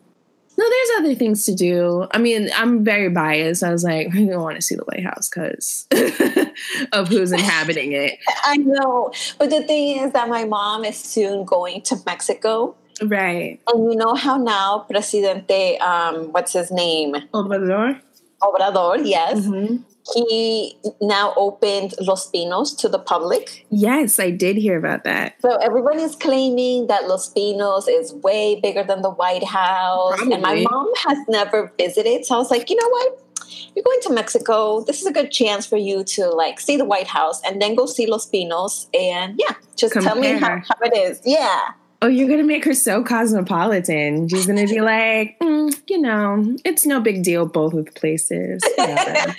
no, 0.57 0.65
there's 0.69 0.89
other 0.99 1.15
things 1.15 1.45
to 1.45 1.53
do. 1.55 2.07
I 2.11 2.17
mean, 2.17 2.49
I'm 2.55 2.83
very 2.83 3.09
biased. 3.09 3.63
I 3.63 3.71
was 3.71 3.83
like, 3.83 4.07
I 4.15 4.25
don't 4.25 4.41
want 4.41 4.55
to 4.55 4.61
see 4.61 4.75
the 4.75 4.83
White 4.83 5.03
House 5.03 5.29
because 5.29 5.87
of 6.93 7.07
who's 7.09 7.31
inhabiting 7.31 7.91
it. 7.93 8.17
I 8.43 8.57
know, 8.57 9.11
but 9.37 9.49
the 9.49 9.63
thing 9.63 9.99
is 9.99 10.13
that 10.13 10.29
my 10.29 10.45
mom 10.45 10.85
is 10.85 10.97
soon 10.97 11.45
going 11.45 11.81
to 11.83 11.97
Mexico, 12.05 12.75
Right. 13.03 13.59
and 13.67 13.91
you 13.91 13.97
know 13.97 14.13
how 14.15 14.37
now 14.37 14.85
Presidente, 14.89 15.77
um, 15.79 16.31
what's 16.31 16.53
his 16.53 16.71
name, 16.71 17.13
Obrador. 17.33 17.99
Obrador, 18.41 19.01
yes, 19.05 19.39
Mhm. 19.45 19.83
He 20.13 20.77
now 21.01 21.33
opened 21.35 21.95
Los 21.99 22.29
Pinos 22.29 22.73
to 22.75 22.89
the 22.89 22.99
public. 22.99 23.65
Yes, 23.69 24.19
I 24.19 24.29
did 24.29 24.57
hear 24.57 24.77
about 24.77 25.03
that. 25.03 25.35
So 25.41 25.55
everyone 25.57 25.99
is 25.99 26.15
claiming 26.15 26.87
that 26.87 27.07
Los 27.07 27.29
Pinos 27.29 27.87
is 27.87 28.13
way 28.13 28.59
bigger 28.61 28.83
than 28.83 29.01
the 29.01 29.09
White 29.09 29.43
House. 29.43 30.17
Probably. 30.17 30.33
And 30.33 30.43
my 30.43 30.61
mom 30.69 30.91
has 31.07 31.17
never 31.27 31.73
visited. 31.77 32.25
So 32.25 32.35
I 32.35 32.37
was 32.37 32.51
like, 32.51 32.69
you 32.69 32.75
know 32.75 32.89
what? 32.89 33.21
You're 33.75 33.83
going 33.83 33.99
to 34.01 34.13
Mexico. 34.13 34.83
This 34.83 35.01
is 35.01 35.07
a 35.07 35.13
good 35.13 35.31
chance 35.31 35.65
for 35.65 35.77
you 35.77 36.03
to 36.03 36.29
like 36.29 36.59
see 36.59 36.77
the 36.77 36.85
White 36.85 37.07
House 37.07 37.41
and 37.43 37.61
then 37.61 37.75
go 37.75 37.85
see 37.85 38.05
Los 38.05 38.27
Pinos. 38.27 38.87
And 38.93 39.39
yeah, 39.39 39.55
just 39.75 39.93
tell 39.93 40.15
me 40.15 40.33
how, 40.33 40.59
how 40.59 40.75
it 40.81 40.95
is. 40.95 41.21
Yeah. 41.25 41.59
Oh, 42.01 42.07
you're 42.07 42.29
gonna 42.29 42.43
make 42.43 42.65
her 42.65 42.73
so 42.73 43.03
cosmopolitan. 43.03 44.27
She's 44.27 44.45
gonna 44.45 44.67
be 44.67 44.81
like, 44.81 45.39
"Mm, 45.39 45.75
you 45.89 45.99
know, 45.99 46.55
it's 46.63 46.85
no 46.85 46.99
big 46.99 47.23
deal, 47.23 47.45
both 47.45 47.73
of 47.73 47.85
the 47.85 47.91
places. 47.91 48.61
whatever." 48.75 49.35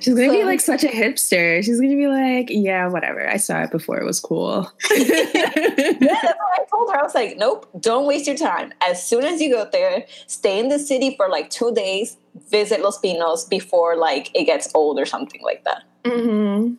She's 0.00 0.14
gonna 0.14 0.32
be 0.32 0.44
like 0.44 0.60
such 0.60 0.84
a 0.84 0.88
hipster. 0.88 1.62
She's 1.64 1.80
gonna 1.80 1.96
be 1.96 2.06
like, 2.08 2.48
yeah, 2.50 2.88
whatever. 2.88 3.28
I 3.28 3.36
saw 3.36 3.62
it 3.62 3.70
before. 3.70 3.98
It 4.00 4.04
was 4.04 4.20
cool. 4.20 4.70
Yeah, 4.94 5.04
that's 5.04 6.38
what 6.38 6.60
I 6.60 6.64
told 6.70 6.90
her. 6.90 6.98
I 6.98 7.02
was 7.02 7.14
like, 7.14 7.36
nope, 7.36 7.68
don't 7.80 8.06
waste 8.06 8.26
your 8.26 8.36
time. 8.36 8.72
As 8.86 9.04
soon 9.06 9.24
as 9.24 9.40
you 9.40 9.50
go 9.50 9.68
there, 9.70 10.04
stay 10.26 10.58
in 10.58 10.68
the 10.68 10.78
city 10.78 11.14
for 11.16 11.28
like 11.28 11.50
two 11.50 11.72
days, 11.72 12.16
visit 12.50 12.80
Los 12.82 12.98
Pinos 12.98 13.44
before 13.44 13.96
like 13.96 14.30
it 14.34 14.44
gets 14.44 14.70
old 14.74 14.98
or 14.98 15.06
something 15.06 15.40
like 15.42 15.64
that. 15.64 15.82
hmm 16.04 16.74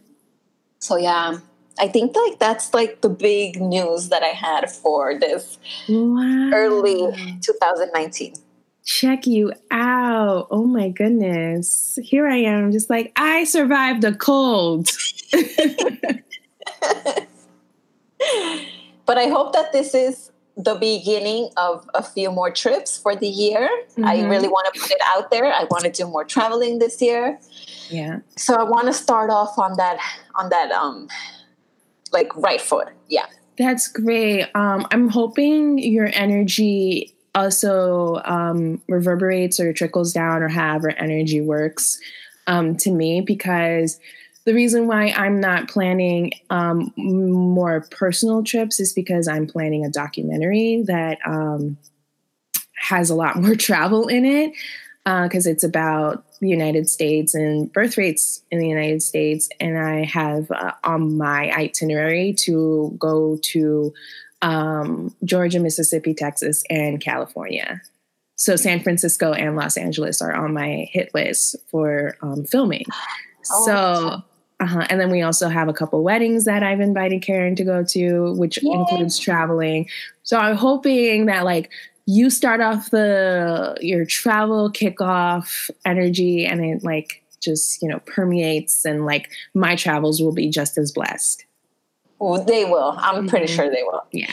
So 0.79 0.97
yeah, 0.97 1.37
I 1.79 1.87
think 1.87 2.15
like 2.15 2.39
that's 2.39 2.73
like 2.73 3.01
the 3.01 3.09
big 3.09 3.61
news 3.61 4.09
that 4.09 4.23
I 4.23 4.27
had 4.27 4.69
for 4.69 5.17
this 5.17 5.57
Wow. 5.89 6.51
early 6.53 7.39
2019. 7.41 8.35
Check 8.85 9.25
you 9.25 9.53
out. 9.71 10.47
Oh 10.51 10.65
my 10.65 10.89
goodness. 10.89 11.97
Here 12.03 12.27
I 12.27 12.35
am, 12.37 12.71
just 12.71 12.89
like, 12.89 13.11
I 13.15 13.43
survived 13.45 14.03
a 14.03 14.13
cold. 14.15 14.89
But 19.05 19.17
I 19.17 19.27
hope 19.27 19.51
that 19.53 19.73
this 19.73 19.93
is 19.93 20.31
the 20.55 20.75
beginning 20.75 21.49
of 21.57 21.89
a 21.93 22.01
few 22.01 22.31
more 22.31 22.49
trips 22.51 22.97
for 22.97 23.15
the 23.15 23.27
year. 23.27 23.67
I 24.03 24.17
Mhm. 24.19 24.29
really 24.29 24.47
want 24.47 24.73
to 24.73 24.79
put 24.79 24.91
it 24.91 25.01
out 25.05 25.29
there. 25.29 25.45
I 25.51 25.65
want 25.69 25.83
to 25.83 25.91
do 25.91 26.07
more 26.07 26.23
traveling 26.23 26.79
this 26.79 27.01
year. 27.01 27.37
Yeah. 27.89 28.19
So 28.37 28.53
I 28.55 28.63
want 28.63 28.87
to 28.87 28.93
start 28.93 29.29
off 29.29 29.57
on 29.59 29.75
that 29.77 29.97
on 30.35 30.49
that 30.49 30.71
um 30.71 31.09
like 32.13 32.33
right 32.37 32.61
foot. 32.61 32.89
Yeah. 33.09 33.25
That's 33.57 33.87
great. 33.89 34.43
Um, 34.55 34.87
I'm 34.91 35.09
hoping 35.09 35.79
your 35.79 36.09
energy 36.13 37.12
also 37.35 38.21
um, 38.25 38.81
reverberates 38.87 39.59
or 39.59 39.73
trickles 39.73 40.13
down, 40.13 40.43
or 40.43 40.49
however 40.49 40.89
energy 40.91 41.41
works 41.41 41.99
um, 42.47 42.75
to 42.77 42.91
me, 42.91 43.21
because 43.21 43.99
the 44.45 44.53
reason 44.53 44.87
why 44.87 45.07
I'm 45.15 45.39
not 45.39 45.69
planning 45.69 46.31
um, 46.49 46.91
more 46.97 47.87
personal 47.91 48.43
trips 48.43 48.79
is 48.79 48.91
because 48.91 49.27
I'm 49.27 49.47
planning 49.47 49.85
a 49.85 49.89
documentary 49.89 50.83
that 50.87 51.17
um, 51.25 51.77
has 52.75 53.09
a 53.09 53.15
lot 53.15 53.35
more 53.41 53.55
travel 53.55 54.07
in 54.07 54.25
it 54.25 54.53
because 55.05 55.45
it's 55.45 55.63
about 55.63 56.25
the 56.39 56.49
United 56.49 56.89
States 56.89 57.33
and 57.35 57.71
birth 57.71 57.97
rates 57.97 58.41
in 58.51 58.59
the 58.59 58.67
United 58.67 59.01
States. 59.01 59.49
And 59.59 59.77
I 59.77 60.03
have 60.03 60.49
uh, 60.51 60.73
on 60.83 61.17
my 61.17 61.51
itinerary 61.51 62.33
to 62.39 62.95
go 62.97 63.37
to 63.41 63.93
um, 64.43 65.15
Georgia, 65.23 65.59
Mississippi, 65.59 66.13
Texas, 66.13 66.63
and 66.69 67.01
California. 67.01 67.81
So 68.35 68.55
San 68.55 68.81
Francisco 68.81 69.31
and 69.31 69.55
Los 69.55 69.77
Angeles 69.77 70.21
are 70.21 70.33
on 70.33 70.53
my 70.53 70.87
hit 70.91 71.11
list 71.13 71.55
for 71.71 72.17
um, 72.21 72.45
filming. 72.45 72.85
Oh, 73.51 73.65
so. 73.65 74.23
Uh-huh. 74.59 74.85
And 74.89 75.01
then 75.01 75.09
we 75.09 75.21
also 75.21 75.49
have 75.49 75.67
a 75.67 75.73
couple 75.73 76.03
weddings 76.03 76.45
that 76.45 76.63
I've 76.63 76.79
invited 76.79 77.21
Karen 77.21 77.55
to 77.55 77.65
go 77.65 77.83
to, 77.83 78.33
which 78.35 78.61
Yay. 78.63 78.71
includes 78.71 79.19
traveling. 79.19 79.89
So 80.21 80.37
I'm 80.37 80.55
hoping 80.55 81.25
that 81.25 81.43
like 81.43 81.69
you 82.05 82.29
start 82.29 82.61
off 82.61 82.89
the 82.91 83.75
your 83.81 84.05
travel 84.05 84.71
kickoff 84.71 85.69
energy 85.85 86.45
and 86.45 86.63
it 86.63 86.83
like 86.83 87.23
just 87.41 87.81
you 87.81 87.89
know 87.89 87.99
permeates 88.05 88.85
and 88.85 89.05
like 89.05 89.31
my 89.53 89.75
travels 89.75 90.21
will 90.21 90.33
be 90.33 90.49
just 90.49 90.77
as 90.77 90.91
blessed. 90.93 91.43
Well, 92.23 92.43
they 92.45 92.63
will. 92.63 92.95
I'm 92.97 93.27
pretty 93.27 93.47
Mhm. 93.47 93.55
sure 93.55 93.69
they 93.69 93.83
will. 93.83 94.01
Yeah. 94.11 94.31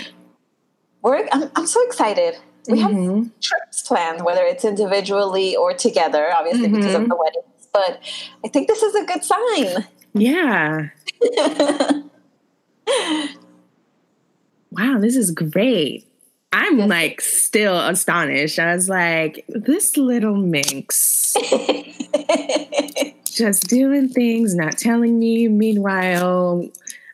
We're 1.03 1.27
I'm, 1.33 1.51
I'm 1.57 1.67
so 1.67 1.85
excited. 1.87 2.37
We 2.69 2.79
have 2.81 2.93
Mhm. 2.93 3.31
trips 3.41 3.83
planned, 3.83 4.25
whether 4.25 4.45
it's 4.45 4.65
individually 4.65 5.57
or 5.57 5.73
together, 5.75 6.33
obviously 6.33 6.69
because 6.69 6.95
of 6.95 7.03
Mhm. 7.03 7.09
the 7.09 7.17
weddings. 7.17 7.69
But 7.73 8.01
I 8.45 8.49
think 8.49 8.69
this 8.69 8.83
is 8.83 8.95
a 8.95 9.05
good 9.05 9.25
sign. 9.25 9.87
Yeah. 10.15 10.89
Wow, 14.73 14.99
this 15.01 15.17
is 15.17 15.33
great. 15.33 16.07
I'm 16.53 16.79
Yes. 16.79 16.89
like 16.89 17.21
still 17.21 17.77
astonished. 17.77 18.59
I 18.61 18.73
was 18.75 18.89
like, 18.89 19.45
this 19.49 19.97
little 19.97 20.37
minx 20.37 21.35
just 23.25 23.65
doing 23.69 24.09
things, 24.09 24.55
not 24.55 24.79
telling 24.79 25.19
me. 25.19 25.49
Meanwhile, 25.49 26.69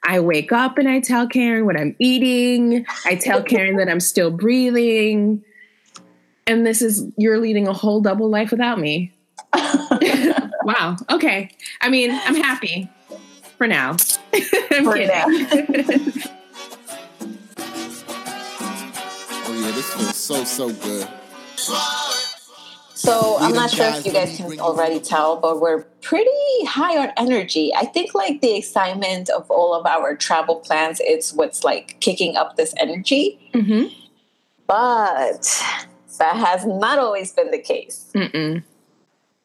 I 0.06 0.20
wake 0.20 0.52
up 0.52 0.78
and 0.78 0.88
I 0.88 1.00
tell 1.00 1.26
Karen 1.26 1.66
what 1.66 1.76
I'm 1.78 1.96
eating. 1.98 2.86
I 3.04 3.16
tell 3.16 3.42
Karen 3.44 3.76
that 3.76 3.88
I'm 3.88 4.00
still 4.00 4.30
breathing. 4.30 5.44
And 6.46 6.64
this 6.64 6.80
is, 6.80 7.04
you're 7.18 7.40
leading 7.40 7.66
a 7.66 7.72
whole 7.72 8.00
double 8.00 8.30
life 8.30 8.52
without 8.52 8.78
me. 8.78 9.12
wow. 10.62 10.96
Okay. 11.10 11.50
I 11.80 11.88
mean, 11.88 12.12
I'm 12.12 12.36
happy 12.36 12.88
for 13.58 13.66
now. 13.66 13.96
I'm 14.70 14.84
For 14.84 14.94
kidding. 14.94 16.22
Oh 19.48 19.52
yeah, 19.52 19.70
this 19.72 19.94
feels 19.94 20.16
so 20.16 20.44
so 20.44 20.72
good. 20.72 21.08
So 22.96 23.36
I'm 23.38 23.52
not 23.52 23.70
sure 23.70 23.86
if 23.88 24.06
you 24.06 24.12
guys 24.12 24.38
can 24.38 24.58
already 24.58 25.00
tell, 25.00 25.36
but 25.36 25.60
we're 25.60 25.82
pretty 26.00 26.64
high 26.64 26.96
on 26.96 27.12
energy. 27.18 27.70
I 27.74 27.84
think 27.84 28.14
like 28.14 28.40
the 28.40 28.56
excitement 28.56 29.28
of 29.28 29.50
all 29.50 29.74
of 29.74 29.84
our 29.84 30.16
travel 30.16 30.56
plans 30.56 30.98
is 31.00 31.34
what's 31.34 31.62
like 31.62 31.98
kicking 32.00 32.36
up 32.36 32.56
this 32.56 32.72
energy. 32.78 33.50
Mhm. 33.52 33.92
But 34.66 35.62
that 36.18 36.36
has 36.36 36.64
not 36.64 36.98
always 36.98 37.32
been 37.32 37.50
the 37.50 37.58
case. 37.58 38.10
Mm-mm. 38.14 38.62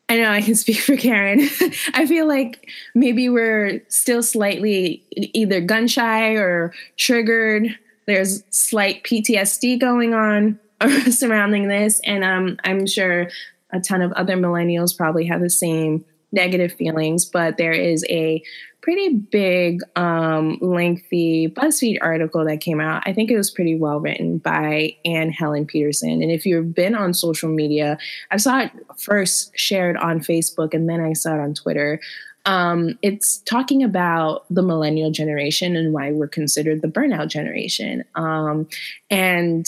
I 0.08 0.18
know 0.18 0.30
I 0.30 0.42
can 0.42 0.56
speak 0.56 0.80
for 0.80 0.96
Karen. 0.96 1.42
I 1.94 2.06
feel 2.06 2.30
like 2.30 2.70
maybe 2.96 3.28
we're 3.28 3.84
still 3.90 4.24
slightly 4.24 5.04
either 5.12 5.60
gun 5.60 5.88
shy 5.88 6.36
or 6.36 6.74
triggered. 6.96 7.78
There's 8.08 8.44
slight 8.50 9.04
PTSD 9.04 9.78
going 9.78 10.14
on 10.14 10.58
surrounding 11.10 11.68
this, 11.68 12.00
and 12.06 12.24
um, 12.24 12.58
I'm 12.64 12.86
sure 12.86 13.30
a 13.72 13.80
ton 13.80 14.02
of 14.02 14.12
other 14.14 14.36
millennials 14.36 14.96
probably 14.96 15.26
have 15.26 15.42
the 15.42 15.50
same 15.50 16.06
negative 16.32 16.74
feelings. 16.74 17.26
But 17.26 17.58
there 17.58 17.74
is 17.74 18.06
a 18.10 18.44
pretty 18.82 19.14
big, 19.14 19.82
um, 19.96 20.58
lengthy 20.60 21.48
BuzzFeed 21.48 22.00
article 22.02 22.44
that 22.46 22.62
came 22.62 22.82
out. 22.82 23.04
I 23.06 23.14
think 23.14 23.30
it 23.30 23.38
was 23.38 23.52
pretty 23.52 23.76
well 23.76 24.00
written 24.00 24.40
by 24.40 24.96
Anne 25.06 25.32
Helen 25.32 25.66
Petersen. 25.66 26.22
And 26.22 26.32
if 26.32 26.46
you've 26.46 26.74
been 26.74 26.96
on 26.96 27.14
social 27.14 27.50
media, 27.50 27.98
I 28.32 28.38
saw 28.38 28.62
it 28.62 28.72
first 28.98 29.52
shared 29.56 29.98
on 29.98 30.20
Facebook 30.20 30.74
and 30.74 30.90
then 30.90 31.00
I 31.00 31.14
saw 31.14 31.36
it 31.36 31.40
on 31.40 31.54
Twitter. 31.54 32.00
Um, 32.46 32.98
it's 33.04 33.38
talking 33.40 33.84
about 33.84 34.46
the 34.50 34.64
millennial 34.64 35.12
generation 35.12 35.76
and 35.76 35.94
why 35.94 36.12
we're 36.12 36.28
considered 36.28 36.82
the 36.82 36.88
burnout 36.88 37.28
generation. 37.28 38.04
Um, 38.16 38.68
and 39.12 39.68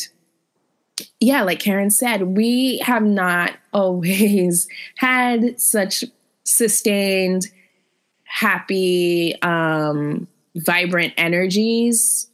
yeah, 1.20 1.44
like 1.44 1.60
Karen 1.60 1.90
said, 1.90 2.24
we 2.24 2.80
have 2.80 3.04
not 3.04 3.54
always 3.74 4.68
had 4.98 5.60
such 5.60 6.04
sustained, 6.44 7.48
happy, 8.26 9.40
um, 9.42 10.28
vibrant 10.56 11.14
energies 11.18 12.28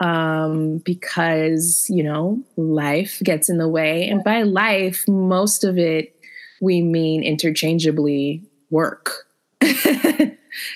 um, 0.00 0.78
because, 0.78 1.86
you 1.88 2.02
know, 2.02 2.42
life 2.56 3.20
gets 3.22 3.48
in 3.48 3.58
the 3.58 3.68
way. 3.68 4.08
And 4.08 4.24
by 4.24 4.42
life, 4.42 5.06
most 5.06 5.64
of 5.64 5.78
it 5.78 6.14
we 6.60 6.82
mean 6.82 7.22
interchangeably 7.22 8.42
work. 8.70 9.26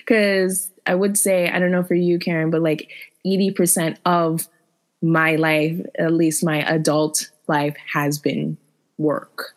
Because 0.00 0.70
I 0.86 0.94
would 0.94 1.16
say, 1.16 1.48
I 1.48 1.58
don't 1.58 1.70
know 1.70 1.84
for 1.84 1.94
you, 1.94 2.18
Karen, 2.18 2.50
but 2.50 2.62
like 2.62 2.90
80% 3.24 3.96
of 4.04 4.48
my 5.02 5.36
life, 5.36 5.80
at 5.98 6.12
least 6.12 6.44
my 6.44 6.62
adult 6.62 7.30
life, 7.46 7.76
has 7.92 8.18
been 8.18 8.56
work. 8.96 9.54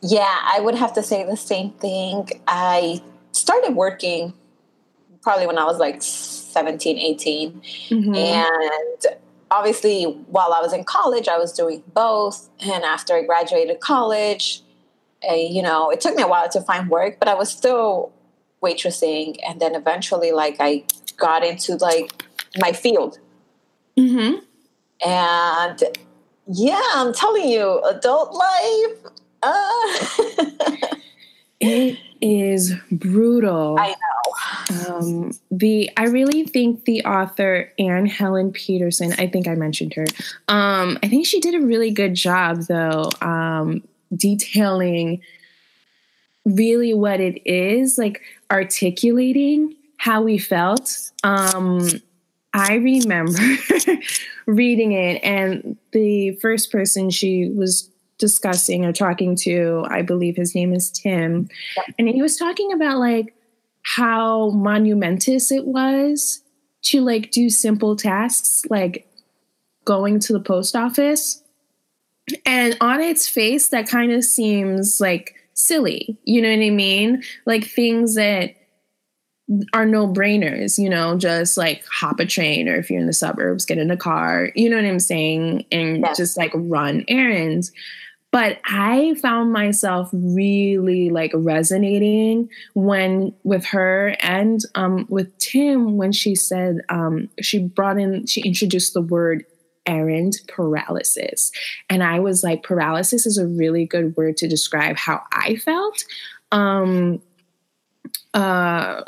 Yeah, 0.00 0.38
I 0.42 0.60
would 0.60 0.74
have 0.74 0.92
to 0.94 1.02
say 1.02 1.24
the 1.24 1.36
same 1.36 1.70
thing. 1.72 2.28
I 2.46 3.02
started 3.32 3.74
working 3.74 4.32
probably 5.22 5.46
when 5.46 5.58
I 5.58 5.64
was 5.64 5.78
like 5.78 6.02
17, 6.02 6.98
18. 6.98 7.60
Mhm. 7.88 8.16
And 8.16 9.16
obviously, 9.50 10.04
while 10.04 10.52
I 10.52 10.60
was 10.60 10.72
in 10.72 10.84
college, 10.84 11.28
I 11.28 11.36
was 11.38 11.52
doing 11.52 11.82
both. 11.92 12.48
And 12.60 12.84
after 12.84 13.14
I 13.14 13.22
graduated 13.22 13.80
college, 13.80 14.62
you 15.28 15.62
know, 15.62 15.90
it 15.90 16.00
took 16.00 16.14
me 16.14 16.22
a 16.22 16.28
while 16.28 16.48
to 16.50 16.60
find 16.60 16.88
work, 16.88 17.18
but 17.18 17.28
I 17.28 17.34
was 17.34 17.50
still 17.50 18.12
waitressing. 18.62 19.38
And 19.46 19.60
then 19.60 19.74
eventually, 19.74 20.30
like, 20.30 20.56
I 20.60 20.84
got 21.16 21.44
into 21.44 21.74
like 21.76 22.24
my 22.58 22.72
field. 22.72 23.18
Mm-hmm. 23.98 25.08
And 25.08 25.82
yeah, 26.46 26.82
I'm 26.94 27.12
telling 27.12 27.48
you, 27.48 27.82
adult 27.84 28.32
life. 28.34 29.12
Uh. 29.42 30.96
it 31.60 31.98
is 32.20 32.74
brutal. 32.90 33.76
I 33.78 33.88
know. 33.88 34.86
Um, 34.88 35.32
the 35.50 35.90
I 35.96 36.04
really 36.04 36.44
think 36.44 36.84
the 36.84 37.04
author 37.04 37.72
Anne 37.78 38.06
Helen 38.06 38.52
Petersen. 38.52 39.12
I 39.18 39.26
think 39.26 39.48
I 39.48 39.54
mentioned 39.54 39.94
her. 39.94 40.06
Um, 40.48 40.98
I 41.02 41.08
think 41.08 41.26
she 41.26 41.40
did 41.40 41.54
a 41.54 41.60
really 41.60 41.90
good 41.90 42.14
job 42.14 42.62
though, 42.62 43.10
um, 43.20 43.82
detailing 44.14 45.20
really 46.44 46.94
what 46.94 47.20
it 47.20 47.40
is, 47.44 47.98
like 47.98 48.22
articulating 48.50 49.74
how 49.98 50.22
we 50.22 50.38
felt. 50.38 51.10
Um, 51.24 51.88
I 52.56 52.74
remember 52.76 53.38
reading 54.46 54.92
it, 54.92 55.22
and 55.22 55.76
the 55.92 56.32
first 56.36 56.72
person 56.72 57.10
she 57.10 57.50
was 57.50 57.90
discussing 58.18 58.84
or 58.84 58.92
talking 58.92 59.36
to, 59.36 59.84
I 59.90 60.00
believe 60.00 60.36
his 60.36 60.54
name 60.54 60.72
is 60.72 60.90
Tim, 60.90 61.48
and 61.98 62.08
he 62.08 62.22
was 62.22 62.36
talking 62.38 62.72
about 62.72 62.98
like 62.98 63.34
how 63.82 64.50
monumentous 64.50 65.52
it 65.52 65.66
was 65.66 66.42
to 66.82 67.02
like 67.02 67.30
do 67.30 67.50
simple 67.50 67.94
tasks 67.94 68.64
like 68.70 69.06
going 69.84 70.18
to 70.20 70.32
the 70.32 70.40
post 70.40 70.74
office. 70.74 71.42
And 72.44 72.76
on 72.80 73.00
its 73.00 73.28
face, 73.28 73.68
that 73.68 73.88
kind 73.88 74.12
of 74.12 74.24
seems 74.24 75.00
like 75.00 75.34
silly. 75.54 76.16
You 76.24 76.42
know 76.42 76.48
what 76.48 76.64
I 76.64 76.70
mean? 76.70 77.22
Like 77.44 77.64
things 77.64 78.14
that 78.14 78.56
are 79.72 79.86
no 79.86 80.08
brainers, 80.08 80.78
you 80.78 80.90
know, 80.90 81.16
just 81.16 81.56
like 81.56 81.84
hop 81.86 82.18
a 82.18 82.26
train 82.26 82.68
or 82.68 82.76
if 82.76 82.90
you're 82.90 83.00
in 83.00 83.06
the 83.06 83.12
suburbs, 83.12 83.64
get 83.64 83.78
in 83.78 83.90
a 83.90 83.96
car, 83.96 84.50
you 84.54 84.68
know 84.68 84.76
what 84.76 84.84
I'm 84.84 84.98
saying? 84.98 85.66
And 85.70 86.00
yeah. 86.00 86.14
just 86.14 86.36
like 86.36 86.50
run 86.54 87.04
errands. 87.06 87.70
But 88.32 88.58
I 88.64 89.14
found 89.22 89.52
myself 89.52 90.10
really 90.12 91.10
like 91.10 91.30
resonating 91.32 92.50
when 92.74 93.32
with 93.44 93.64
her 93.66 94.16
and 94.20 94.60
um, 94.74 95.06
with 95.08 95.36
Tim 95.38 95.96
when 95.96 96.12
she 96.12 96.34
said 96.34 96.80
um, 96.88 97.30
she 97.40 97.60
brought 97.60 97.98
in, 97.98 98.26
she 98.26 98.42
introduced 98.42 98.94
the 98.94 99.00
word 99.00 99.44
errand 99.86 100.34
paralysis. 100.48 101.52
And 101.88 102.02
I 102.02 102.18
was 102.18 102.42
like, 102.42 102.64
paralysis 102.64 103.26
is 103.26 103.38
a 103.38 103.46
really 103.46 103.86
good 103.86 104.16
word 104.16 104.36
to 104.38 104.48
describe 104.48 104.96
how 104.96 105.22
I 105.32 105.56
felt. 105.56 106.04
Um, 106.50 107.22
uh, 108.34 109.02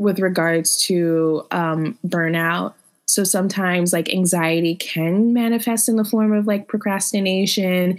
with 0.00 0.18
regards 0.18 0.82
to 0.86 1.46
um, 1.50 1.96
burnout. 2.06 2.72
So 3.06 3.22
sometimes 3.22 3.92
like 3.92 4.08
anxiety 4.08 4.74
can 4.74 5.34
manifest 5.34 5.90
in 5.90 5.96
the 5.96 6.06
form 6.06 6.32
of 6.32 6.46
like 6.46 6.68
procrastination, 6.68 7.98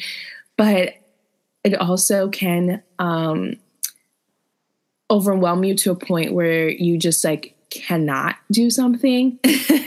but 0.58 0.96
it 1.64 1.76
also 1.76 2.28
can 2.30 2.82
um, 2.98 3.58
overwhelm 5.12 5.64
you 5.64 5.76
to 5.76 5.92
a 5.92 5.96
point 5.96 6.34
where 6.34 6.70
you 6.70 6.98
just 6.98 7.24
like 7.24 7.56
cannot 7.70 8.36
do 8.52 8.72
something, 8.72 9.38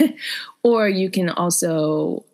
or 0.62 0.88
you 0.88 1.10
can 1.10 1.30
also 1.30 2.24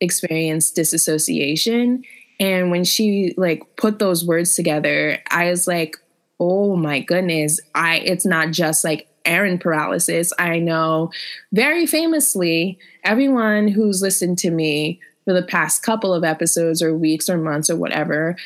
experience 0.00 0.70
disassociation. 0.70 2.04
And 2.38 2.70
when 2.70 2.84
she 2.84 3.34
like 3.36 3.64
put 3.74 3.98
those 3.98 4.24
words 4.24 4.54
together, 4.54 5.18
I 5.32 5.50
was 5.50 5.66
like, 5.66 5.96
oh 6.40 6.74
my 6.74 7.00
goodness, 7.00 7.60
I 7.74 7.98
it's 7.98 8.24
not 8.24 8.50
just 8.50 8.82
like 8.82 9.06
errand 9.24 9.60
paralysis. 9.60 10.32
I 10.38 10.58
know 10.58 11.12
very 11.52 11.86
famously, 11.86 12.78
everyone 13.04 13.68
who's 13.68 14.02
listened 14.02 14.38
to 14.38 14.50
me 14.50 14.98
for 15.24 15.34
the 15.34 15.42
past 15.42 15.82
couple 15.82 16.14
of 16.14 16.24
episodes 16.24 16.82
or 16.82 16.96
weeks 16.96 17.28
or 17.28 17.36
months 17.36 17.68
or 17.68 17.76
whatever, 17.76 18.36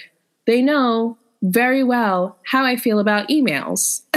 they 0.46 0.60
know 0.60 1.16
very 1.42 1.84
well 1.84 2.36
how 2.44 2.64
I 2.64 2.76
feel 2.76 2.98
about 2.98 3.28
emails. 3.28 4.02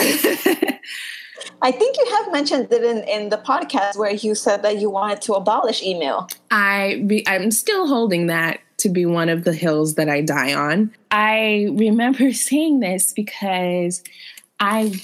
I 1.59 1.71
think 1.71 1.97
you 1.97 2.05
have 2.17 2.31
mentioned 2.31 2.71
it 2.71 2.83
in, 2.83 3.03
in 3.03 3.29
the 3.29 3.37
podcast 3.37 3.97
where 3.97 4.11
you 4.11 4.35
said 4.35 4.63
that 4.63 4.79
you 4.79 4.89
wanted 4.89 5.21
to 5.23 5.33
abolish 5.33 5.81
email. 5.81 6.27
I 6.51 7.03
be, 7.05 7.27
I'm 7.27 7.51
still 7.51 7.87
holding 7.87 8.27
that 8.27 8.59
to 8.77 8.89
be 8.89 9.05
one 9.05 9.29
of 9.29 9.43
the 9.43 9.53
hills 9.53 9.95
that 9.95 10.09
I 10.09 10.21
die 10.21 10.53
on. 10.53 10.91
I 11.11 11.67
remember 11.71 12.31
saying 12.33 12.79
this 12.79 13.13
because 13.13 14.03
I 14.59 14.99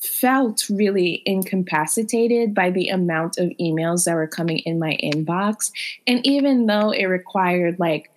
felt 0.00 0.68
really 0.70 1.22
incapacitated 1.26 2.54
by 2.54 2.70
the 2.70 2.88
amount 2.88 3.38
of 3.38 3.50
emails 3.60 4.04
that 4.04 4.14
were 4.14 4.28
coming 4.28 4.58
in 4.60 4.78
my 4.78 4.96
inbox. 5.02 5.72
And 6.06 6.24
even 6.26 6.66
though 6.66 6.90
it 6.90 7.06
required 7.06 7.78
like 7.78 8.10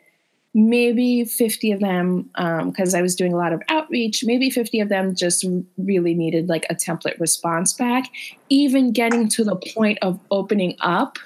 maybe 0.54 1.26
50 1.26 1.72
of 1.72 1.80
them, 1.82 2.30
because 2.34 2.94
um, 2.94 3.00
I 3.00 3.02
was 3.02 3.16
doing 3.16 3.34
a 3.34 3.38
lot 3.38 3.54
of 3.54 3.62
outreach, 3.70 4.24
maybe 4.24 4.50
50 4.50 4.80
of 4.80 4.90
them 4.90 5.16
just 5.16 5.46
really 5.78 6.14
needed 6.14 6.48
like 6.48 6.66
a 6.70 6.76
template 6.76 7.20
response 7.20 7.74
back, 7.74 8.10
even 8.50 8.92
getting 8.92 9.28
to 9.30 9.44
the 9.44 9.56
point 9.56 10.00
of 10.02 10.20
opening 10.32 10.78
up. 10.80 11.18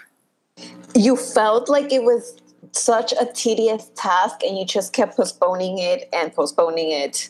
You 0.96 1.16
felt 1.16 1.70
like 1.70 1.92
it 1.92 2.04
was 2.04 2.39
such 2.72 3.14
a 3.14 3.26
tedious 3.34 3.92
task 3.96 4.44
and 4.44 4.58
you 4.58 4.66
just 4.66 4.94
kept 4.94 5.16
postponing 5.16 5.80
it 5.80 6.10
and 6.14 6.34
postponing 6.34 6.92
it 6.92 7.30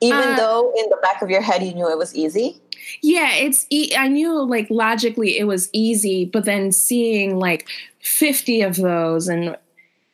even 0.00 0.30
uh, 0.30 0.36
though 0.36 0.72
in 0.76 0.88
the 0.90 0.98
back 1.02 1.22
of 1.22 1.30
your 1.30 1.40
head 1.40 1.62
you 1.62 1.74
knew 1.74 1.88
it 1.90 1.98
was 1.98 2.14
easy? 2.14 2.60
Yeah 3.02 3.32
it's 3.34 3.66
e- 3.70 3.92
i 3.96 4.08
knew 4.08 4.42
like 4.42 4.68
logically 4.70 5.38
it 5.38 5.44
was 5.44 5.68
easy 5.72 6.24
but 6.24 6.44
then 6.44 6.72
seeing 6.72 7.38
like 7.38 7.68
50 8.00 8.62
of 8.62 8.76
those 8.76 9.28
and 9.28 9.56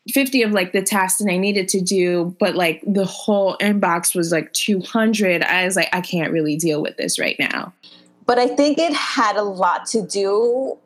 50 0.09 0.43
of 0.43 0.53
like 0.53 0.73
the 0.73 0.83
tasks 0.83 1.21
that 1.21 1.31
i 1.31 1.37
needed 1.37 1.69
to 1.69 1.81
do 1.81 2.35
but 2.41 2.55
like 2.57 2.83
the 2.87 3.05
whole 3.05 3.57
inbox 3.59 4.15
was 4.15 4.33
like 4.33 4.53
200 4.53 5.43
i 5.43 5.65
was 5.65 5.77
like 5.77 5.89
i 5.93 6.01
can't 6.01 6.33
really 6.33 6.57
deal 6.57 6.81
with 6.83 6.97
this 6.97 7.19
right 7.19 7.37
now. 7.39 7.73
But 8.25 8.39
i 8.39 8.47
think 8.47 8.79
it 8.79 8.93
had 8.95 9.37
a 9.37 9.43
lot 9.43 9.87
to 9.87 10.01
do 10.01 10.79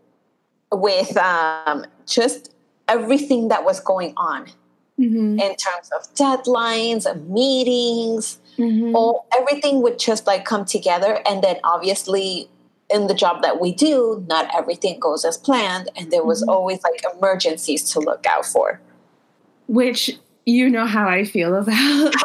with 0.72 1.16
um, 1.16 1.84
just 2.06 2.52
everything 2.88 3.48
that 3.48 3.64
was 3.64 3.80
going 3.80 4.12
on 4.16 4.46
mm-hmm. 4.98 5.38
in 5.38 5.56
terms 5.56 5.90
of 5.96 6.12
deadlines 6.14 7.06
and 7.06 7.28
meetings. 7.30 8.38
Mm-hmm. 8.58 8.96
All 8.96 9.26
everything 9.36 9.82
would 9.82 9.98
just 9.98 10.26
like 10.26 10.44
come 10.44 10.64
together, 10.64 11.20
and 11.28 11.42
then 11.42 11.56
obviously 11.62 12.48
in 12.88 13.08
the 13.08 13.14
job 13.14 13.42
that 13.42 13.60
we 13.60 13.72
do, 13.72 14.24
not 14.28 14.48
everything 14.54 14.98
goes 15.00 15.24
as 15.24 15.36
planned, 15.36 15.90
and 15.96 16.10
there 16.10 16.24
was 16.24 16.40
mm-hmm. 16.40 16.50
always 16.50 16.82
like 16.82 17.02
emergencies 17.16 17.90
to 17.90 18.00
look 18.00 18.24
out 18.26 18.46
for. 18.46 18.80
Which 19.68 20.18
you 20.46 20.70
know 20.70 20.86
how 20.86 21.08
I 21.08 21.24
feel 21.24 21.54
about. 21.54 22.14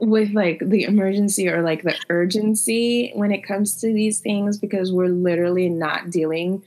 with 0.00 0.32
like 0.32 0.60
the 0.64 0.84
emergency 0.84 1.48
or 1.48 1.62
like 1.62 1.82
the 1.82 1.94
urgency 2.08 3.12
when 3.14 3.30
it 3.30 3.44
comes 3.44 3.78
to 3.80 3.92
these 3.92 4.18
things 4.18 4.56
because 4.56 4.90
we're 4.90 5.08
literally 5.08 5.68
not 5.68 6.10
dealing 6.10 6.62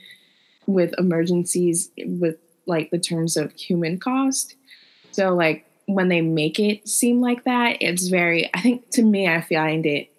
with 0.68 0.94
emergencies 1.00 1.90
with 1.98 2.38
like 2.66 2.90
the 2.92 3.00
terms 3.00 3.38
of 3.38 3.52
human 3.54 4.00
cost 4.00 4.56
so 5.14 5.34
like 5.34 5.66
when 5.86 6.10
they 6.10 6.22
make 6.22 6.60
it 6.60 6.88
seem 6.88 7.22
like 7.22 7.44
that, 7.44 7.78
it's 7.82 8.08
very 8.08 8.50
I 8.54 8.62
think 8.62 8.90
to 8.92 9.04
me 9.04 9.28
I 9.28 9.42
find 9.42 9.86
it 9.86 10.10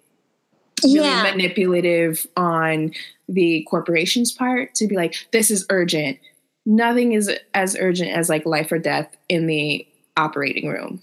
really 0.83 1.07
yeah. 1.07 1.23
manipulative 1.23 2.25
on 2.35 2.91
the 3.27 3.65
corporation's 3.69 4.31
part 4.31 4.75
to 4.75 4.87
be 4.87 4.95
like, 4.95 5.15
this 5.31 5.49
is 5.49 5.65
urgent. 5.69 6.19
Nothing 6.65 7.13
is 7.13 7.31
as 7.53 7.75
urgent 7.79 8.11
as 8.11 8.29
like 8.29 8.45
life 8.45 8.71
or 8.71 8.79
death 8.79 9.15
in 9.29 9.47
the 9.47 9.87
operating 10.17 10.69
room. 10.69 11.01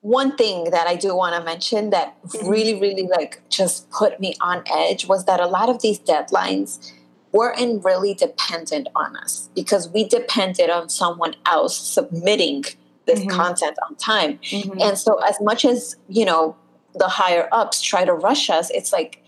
One 0.00 0.36
thing 0.36 0.70
that 0.70 0.86
I 0.86 0.96
do 0.96 1.16
want 1.16 1.34
to 1.34 1.42
mention 1.42 1.90
that 1.90 2.14
really, 2.42 2.78
really 2.78 3.08
like 3.08 3.40
just 3.48 3.90
put 3.90 4.20
me 4.20 4.34
on 4.40 4.62
edge 4.70 5.06
was 5.06 5.24
that 5.24 5.40
a 5.40 5.46
lot 5.46 5.70
of 5.70 5.80
these 5.80 5.98
deadlines 5.98 6.92
weren't 7.34 7.84
really 7.84 8.14
dependent 8.14 8.88
on 8.94 9.16
us 9.16 9.50
because 9.54 9.88
we 9.90 10.08
depended 10.08 10.70
on 10.70 10.88
someone 10.88 11.34
else 11.44 11.76
submitting 11.76 12.64
this 13.06 13.20
mm-hmm. 13.20 13.28
content 13.28 13.76
on 13.86 13.96
time. 13.96 14.38
Mm-hmm. 14.38 14.80
And 14.80 14.96
so, 14.96 15.18
as 15.18 15.38
much 15.40 15.64
as, 15.64 15.96
you 16.08 16.24
know, 16.24 16.56
the 16.94 17.08
higher 17.08 17.48
ups 17.52 17.82
try 17.82 18.04
to 18.04 18.14
rush 18.14 18.48
us, 18.48 18.70
it's 18.70 18.92
like, 18.92 19.20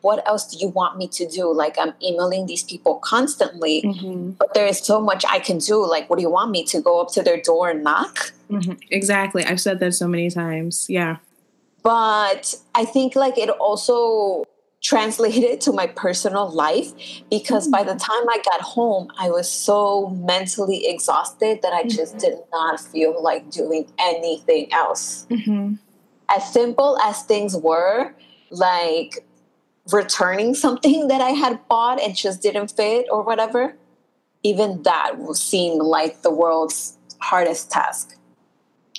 what 0.00 0.26
else 0.26 0.50
do 0.50 0.56
you 0.58 0.68
want 0.68 0.96
me 0.96 1.06
to 1.08 1.28
do? 1.28 1.52
Like, 1.52 1.76
I'm 1.78 1.92
emailing 2.02 2.46
these 2.46 2.62
people 2.62 2.96
constantly, 3.00 3.82
mm-hmm. 3.82 4.30
but 4.30 4.54
there 4.54 4.66
is 4.66 4.78
so 4.78 4.98
much 4.98 5.24
I 5.28 5.38
can 5.38 5.58
do. 5.58 5.86
Like, 5.86 6.08
what 6.08 6.16
do 6.16 6.22
you 6.22 6.30
want 6.30 6.50
me 6.50 6.64
to 6.64 6.80
go 6.80 7.00
up 7.02 7.12
to 7.12 7.22
their 7.22 7.40
door 7.40 7.68
and 7.68 7.84
knock? 7.84 8.32
Mm-hmm. 8.50 8.72
Exactly. 8.90 9.44
I've 9.44 9.60
said 9.60 9.78
that 9.80 9.92
so 9.92 10.08
many 10.08 10.30
times. 10.30 10.86
Yeah. 10.88 11.18
But 11.82 12.54
I 12.74 12.86
think, 12.86 13.14
like, 13.14 13.36
it 13.36 13.50
also 13.50 14.44
translated 14.82 15.60
to 15.60 15.72
my 15.72 15.86
personal 15.86 16.50
life 16.50 16.92
because 17.30 17.68
by 17.68 17.82
the 17.82 17.94
time 17.94 18.28
I 18.28 18.40
got 18.44 18.62
home, 18.62 19.10
I 19.18 19.30
was 19.30 19.48
so 19.48 20.08
mentally 20.08 20.86
exhausted 20.86 21.60
that 21.62 21.72
I 21.72 21.84
just 21.84 22.16
mm-hmm. 22.16 22.30
did 22.30 22.38
not 22.52 22.80
feel 22.80 23.22
like 23.22 23.50
doing 23.50 23.86
anything 23.98 24.72
else. 24.72 25.26
Mm-hmm. 25.30 25.74
as 26.34 26.52
simple 26.52 26.98
as 26.98 27.22
things 27.22 27.56
were, 27.56 28.14
like 28.50 29.26
returning 29.92 30.54
something 30.54 31.08
that 31.08 31.20
I 31.20 31.30
had 31.30 31.66
bought 31.68 32.00
and 32.00 32.16
just 32.16 32.42
didn't 32.42 32.68
fit 32.68 33.06
or 33.10 33.22
whatever, 33.22 33.76
even 34.42 34.82
that 34.84 35.14
seemed 35.34 35.82
like 35.82 36.22
the 36.22 36.30
world's 36.30 36.96
hardest 37.20 37.70
task. 37.70 38.16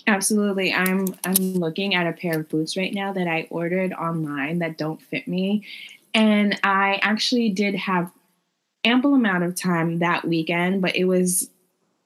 Absolutely. 0.07 0.73
I'm 0.73 1.07
I'm 1.23 1.53
looking 1.53 1.93
at 1.95 2.07
a 2.07 2.13
pair 2.13 2.39
of 2.39 2.49
boots 2.49 2.75
right 2.75 2.93
now 2.93 3.13
that 3.13 3.27
I 3.27 3.47
ordered 3.49 3.93
online 3.93 4.59
that 4.59 4.77
don't 4.77 5.01
fit 5.01 5.27
me. 5.27 5.65
And 6.13 6.59
I 6.63 6.99
actually 7.01 7.49
did 7.49 7.75
have 7.75 8.11
ample 8.83 9.13
amount 9.15 9.43
of 9.43 9.55
time 9.55 9.99
that 9.99 10.27
weekend, 10.27 10.81
but 10.81 10.95
it 10.95 11.05
was 11.05 11.49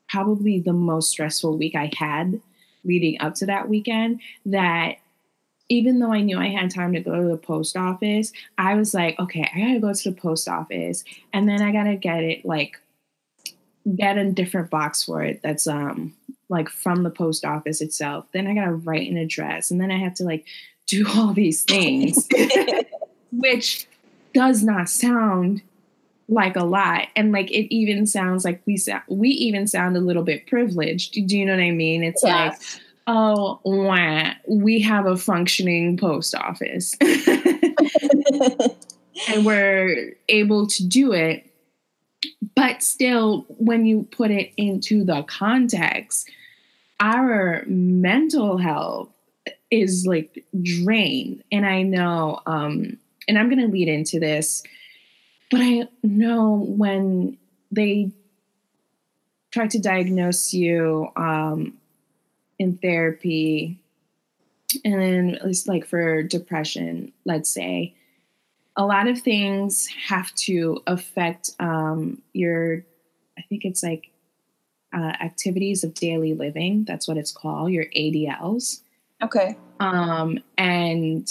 probably 0.10 0.60
the 0.60 0.74
most 0.74 1.12
stressful 1.12 1.58
week 1.58 1.76
I 1.76 1.92
had 1.98 2.42
leading 2.84 3.20
up 3.22 3.36
to 3.36 3.46
that 3.48 3.70
weekend 3.70 4.22
that 4.46 4.98
even 5.70 6.00
though 6.00 6.14
I 6.14 6.22
knew 6.22 6.38
I 6.40 6.50
had 6.50 6.72
time 6.72 6.94
to 6.94 7.00
go 7.02 7.16
to 7.22 7.30
the 7.30 7.38
post 7.38 7.78
office, 7.78 8.32
I 8.58 8.76
was 8.76 8.94
like, 8.94 9.20
okay, 9.20 9.50
I 9.56 9.60
gotta 9.60 9.80
go 9.80 9.94
to 9.94 10.12
the 10.12 10.16
post 10.18 10.48
office 10.48 11.04
and 11.34 11.50
then 11.50 11.62
I 11.62 11.72
gotta 11.72 11.96
get 11.96 12.24
it 12.24 12.46
like 12.46 12.78
get 13.96 14.18
a 14.18 14.32
different 14.32 14.70
box 14.70 15.04
for 15.04 15.24
it 15.24 15.42
that's 15.44 15.68
um 15.68 16.14
like 16.50 16.70
from 16.70 17.04
the 17.04 17.10
post 17.10 17.46
office 17.46 17.82
itself. 17.82 18.26
Then 18.32 18.48
I 18.48 18.54
gotta 18.54 18.74
write 18.74 19.10
an 19.10 19.18
address 19.18 19.72
and 19.72 19.80
then 19.80 19.92
I 19.92 19.98
have 19.98 20.14
to 20.16 20.24
like 20.24 20.46
do 20.88 21.06
all 21.16 21.34
these 21.34 21.64
things, 21.64 22.28
which 23.32 23.88
does 24.34 24.64
not 24.64 24.90
sound 24.90 25.62
like 26.28 26.56
a 26.56 26.64
lot. 26.64 27.08
And 27.16 27.32
like 27.32 27.52
it 27.52 27.74
even 27.74 28.08
sounds 28.08 28.44
like 28.44 28.62
we 28.66 28.78
sound 28.78 29.04
we 29.08 29.30
even 29.30 29.68
sound 29.68 29.98
a 29.98 30.02
little 30.02 30.24
bit 30.24 30.48
privileged. 30.48 31.14
Do 31.14 31.38
you 31.38 31.46
know 31.46 31.54
what 31.54 31.64
i 31.64 31.72
mean? 31.72 32.04
It's 32.04 32.24
like 32.24 32.54
oh 33.08 33.60
wah, 33.64 34.32
we 34.48 34.82
have 34.82 35.06
a 35.06 35.18
functioning 35.18 35.98
post 35.98 36.36
office. 36.36 36.96
And 39.30 39.46
we're 39.46 40.16
able 40.28 40.68
to 40.68 40.86
do 40.86 41.14
it 41.14 41.50
but 42.56 42.84
still 42.84 43.46
when 43.50 43.86
you 43.86 44.08
put 44.12 44.32
it 44.32 44.52
into 44.58 45.04
the 45.04 45.24
context 45.24 46.30
our 47.00 47.64
mental 47.68 48.58
health 48.58 49.10
is 49.70 50.06
like 50.08 50.46
drained. 50.62 51.44
And 51.52 51.66
i 51.66 51.82
know 51.82 52.40
um 52.46 52.98
and 53.28 53.38
i'm 53.38 53.50
going 53.50 53.62
to 53.62 53.68
lead 53.72 53.88
into 53.88 54.20
this 54.20 54.64
but 55.52 55.62
I 55.62 55.88
know 56.04 56.66
when 56.68 57.38
they 57.72 58.12
try 59.52 59.68
to 59.68 59.80
diagnose 59.80 60.54
you 60.54 61.10
um, 61.16 61.78
in 62.60 62.78
therapy, 62.78 63.80
and 64.84 65.02
then 65.02 65.40
it's 65.44 65.68
like 65.68 65.86
for 65.86 66.24
depression, 66.24 67.14
let's 67.26 67.50
say, 67.50 67.94
a 68.78 68.86
lot 68.86 69.08
of 69.08 69.20
things 69.20 69.88
have 70.08 70.34
to 70.36 70.82
affect 70.88 71.52
um, 71.60 72.22
your, 72.34 72.84
I 73.38 73.42
think 73.44 73.64
it's 73.66 73.84
like 73.84 74.12
uh, 74.94 75.14
activities 75.22 75.84
of 75.84 75.94
daily 75.94 76.34
living. 76.34 76.84
That's 76.86 77.08
what 77.08 77.18
it's 77.18 77.32
called, 77.32 77.72
your 77.72 77.86
ADLs. 77.96 78.82
Okay. 79.22 79.58
Um, 79.80 80.40
and 80.58 81.30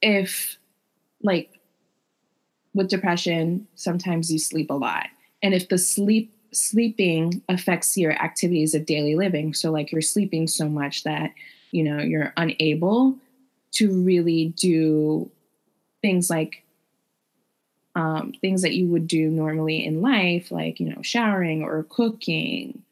if 0.00 0.58
like 1.22 1.60
with 2.74 2.88
depression, 2.88 3.66
sometimes 3.74 4.32
you 4.32 4.38
sleep 4.38 4.70
a 4.70 4.74
lot. 4.74 5.06
And 5.42 5.54
if 5.54 5.68
the 5.68 5.78
sleep 5.78 6.34
sleeping 6.52 7.42
affects 7.48 7.96
your 7.96 8.12
activities 8.12 8.74
of 8.74 8.84
daily 8.84 9.16
living, 9.16 9.54
so 9.54 9.70
like 9.70 9.90
you're 9.92 10.02
sleeping 10.02 10.46
so 10.46 10.68
much 10.68 11.04
that, 11.04 11.32
you 11.70 11.82
know, 11.82 11.98
you're 11.98 12.32
unable 12.36 13.16
to 13.72 13.90
really 14.02 14.48
do 14.56 15.30
things 16.02 16.28
like 16.28 16.62
um, 17.94 18.32
things 18.40 18.62
that 18.62 18.74
you 18.74 18.86
would 18.86 19.06
do 19.06 19.28
normally 19.28 19.84
in 19.84 20.00
life, 20.00 20.50
like, 20.50 20.80
you 20.80 20.88
know, 20.88 21.02
showering 21.02 21.62
or 21.62 21.86
cooking. 21.88 22.82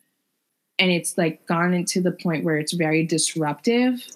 And 0.78 0.90
it's 0.90 1.16
like 1.16 1.46
gone 1.46 1.74
into 1.74 2.00
the 2.00 2.12
point 2.12 2.44
where 2.44 2.56
it's 2.56 2.72
very 2.72 3.04
disruptive, 3.04 4.06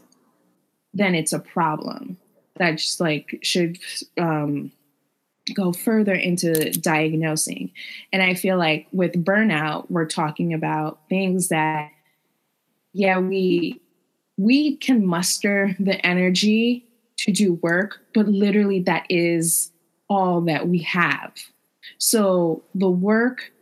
then 0.93 1.15
it's 1.15 1.33
a 1.33 1.39
problem 1.39 2.19
that 2.57 2.73
just 2.73 3.01
like 3.01 3.39
should 3.43 3.79
um, 4.19 4.71
go 5.55 5.73
further 5.73 6.15
into 6.15 6.71
diagnosing. 6.73 7.73
And 8.13 8.23
I 8.23 8.35
feel 8.35 8.57
like 8.57 8.87
with 8.93 9.25
burnout, 9.25 9.91
we're 9.91 10.07
talking 10.07 10.55
about 10.55 11.01
things 11.09 11.49
that, 11.49 11.91
yeah, 12.93 13.19
we 13.19 13.81
we 14.37 14.77
can 14.77 15.07
muster 15.07 15.77
the 15.79 16.05
energy 16.05 16.85
to 17.19 17.33
do 17.33 17.55
work, 17.55 18.01
but 18.15 18.27
literally 18.27 18.81
that 18.81 19.07
is 19.09 19.71
all 20.15 20.41
that 20.43 20.69
we 20.69 20.79
have. 20.79 21.33
So 21.99 22.63
the 22.75 22.91
work 22.91 23.53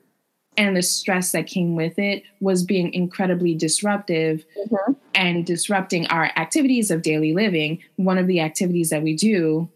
and 0.56 0.76
the 0.76 0.82
stress 0.82 1.32
that 1.32 1.46
came 1.46 1.76
with 1.76 1.98
it 1.98 2.24
was 2.40 2.62
being 2.62 2.92
incredibly 2.92 3.54
disruptive 3.54 4.44
mm-hmm. 4.58 4.92
and 5.14 5.46
disrupting 5.46 6.06
our 6.08 6.24
activities 6.36 6.90
of 6.90 7.02
daily 7.02 7.32
living. 7.32 7.78
One 7.96 8.18
of 8.18 8.26
the 8.26 8.40
activities 8.40 8.90
that 8.90 9.02
we 9.02 9.16
do 9.16 9.70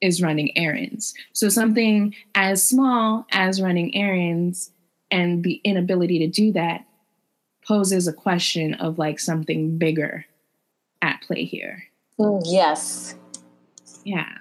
is 0.00 0.22
running 0.22 0.56
errands. 0.56 1.12
So 1.32 1.48
something 1.48 2.14
as 2.34 2.64
small 2.64 3.26
as 3.32 3.60
running 3.60 3.94
errands 3.94 4.70
and 5.10 5.42
the 5.42 5.60
inability 5.64 6.20
to 6.20 6.28
do 6.28 6.52
that 6.52 6.86
poses 7.66 8.06
a 8.06 8.12
question 8.12 8.74
of 8.74 8.98
like 8.98 9.18
something 9.18 9.76
bigger 9.76 10.24
at 11.00 11.20
play 11.22 11.44
here. 11.44 11.84
Mm, 12.18 12.42
yes. 12.44 13.16
Yeah. 14.04 14.38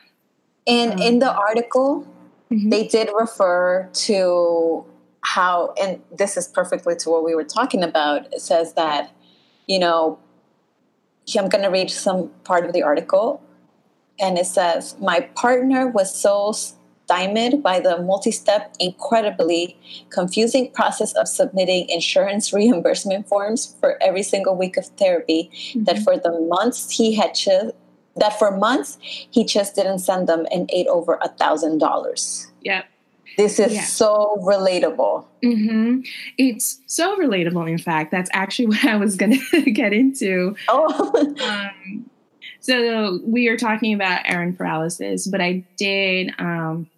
And 0.72 0.94
um, 0.94 1.00
in 1.00 1.20
the 1.20 1.32
article, 1.32 2.08
mm-hmm. 2.50 2.70
they 2.70 2.88
did 2.88 3.10
refer 3.18 3.90
to 3.92 4.86
how, 5.22 5.74
and 5.80 6.02
this 6.18 6.38
is 6.38 6.48
perfectly 6.48 6.96
to 6.96 7.10
what 7.10 7.24
we 7.24 7.36
were 7.36 7.44
talking 7.44 7.84
about. 7.84 8.34
It 8.34 8.42
says 8.42 8.74
that, 8.74 9.12
you 9.68 9.80
know, 9.80 10.18
I'm 11.38 11.50
going 11.50 11.64
to 11.64 11.70
read 11.70 11.90
some 11.92 12.30
part 12.46 12.66
of 12.66 12.74
the 12.74 12.84
article 12.84 13.42
and 14.20 14.38
it 14.38 14.46
says, 14.46 14.96
My 15.00 15.22
partner 15.36 15.88
was 15.88 16.14
so 16.14 16.54
stymied 16.54 17.62
by 17.62 17.80
the 17.80 18.02
multi 18.02 18.32
step, 18.32 18.74
incredibly 18.80 19.78
confusing 20.10 20.72
process 20.72 21.14
of 21.14 21.28
submitting 21.28 21.90
insurance 21.90 22.54
reimbursement 22.54 23.28
forms 23.28 23.76
for 23.80 24.02
every 24.02 24.24
single 24.24 24.56
week 24.56 24.78
of 24.78 24.86
therapy 24.98 25.50
mm-hmm. 25.54 25.84
that 25.84 26.00
for 26.00 26.18
the 26.18 26.40
months 26.50 26.90
he 26.92 27.14
had 27.14 27.36
just 27.36 27.74
that 28.15 28.38
for 28.38 28.56
months 28.58 28.97
he 29.02 29.45
just 29.45 29.76
didn't 29.76 30.00
send 30.00 30.28
them 30.28 30.45
and 30.52 30.69
ate 30.74 30.88
over 30.88 31.17
a 31.21 31.30
thousand 31.30 31.80
dollars. 31.80 32.47
Yeah. 32.62 32.84
This 33.38 33.60
is 33.60 33.74
yeah. 33.74 33.84
so 33.84 34.38
relatable. 34.41 35.26
Mm-hmm. 35.43 36.02
It's 36.38 36.82
so 36.88 37.17
relatable. 37.17 37.69
In 37.69 37.78
fact, 37.78 38.12
that's 38.12 38.30
actually 38.34 38.65
what 38.67 38.86
I 38.86 38.97
was 38.97 39.15
going 39.15 39.39
to 39.52 39.71
get 39.71 39.93
into. 39.93 40.56
Oh, 40.67 41.34
um, 41.41 42.10
so 42.60 43.19
we 43.24 43.47
are 43.47 43.58
talking 43.58 43.93
about 43.93 44.21
errand 44.26 44.58
paralysis, 44.58 45.28
but 45.28 45.41
I 45.41 45.65
did 45.78 46.32
um, 46.38 46.89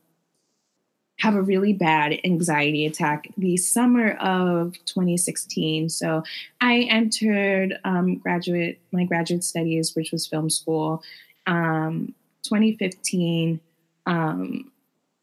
have 1.20 1.36
a 1.36 1.42
really 1.42 1.74
bad 1.74 2.20
anxiety 2.24 2.86
attack 2.86 3.30
the 3.38 3.56
summer 3.58 4.12
of 4.14 4.74
2016. 4.86 5.90
So 5.90 6.24
I 6.60 6.82
entered 6.90 7.80
um, 7.84 8.18
graduate 8.18 8.80
my 8.92 9.06
graduate 9.06 9.44
studies, 9.44 9.96
which 9.96 10.12
was 10.12 10.28
film 10.28 10.50
school, 10.50 11.04
um, 11.48 12.14
2015. 12.44 13.60
Um, 14.06 14.70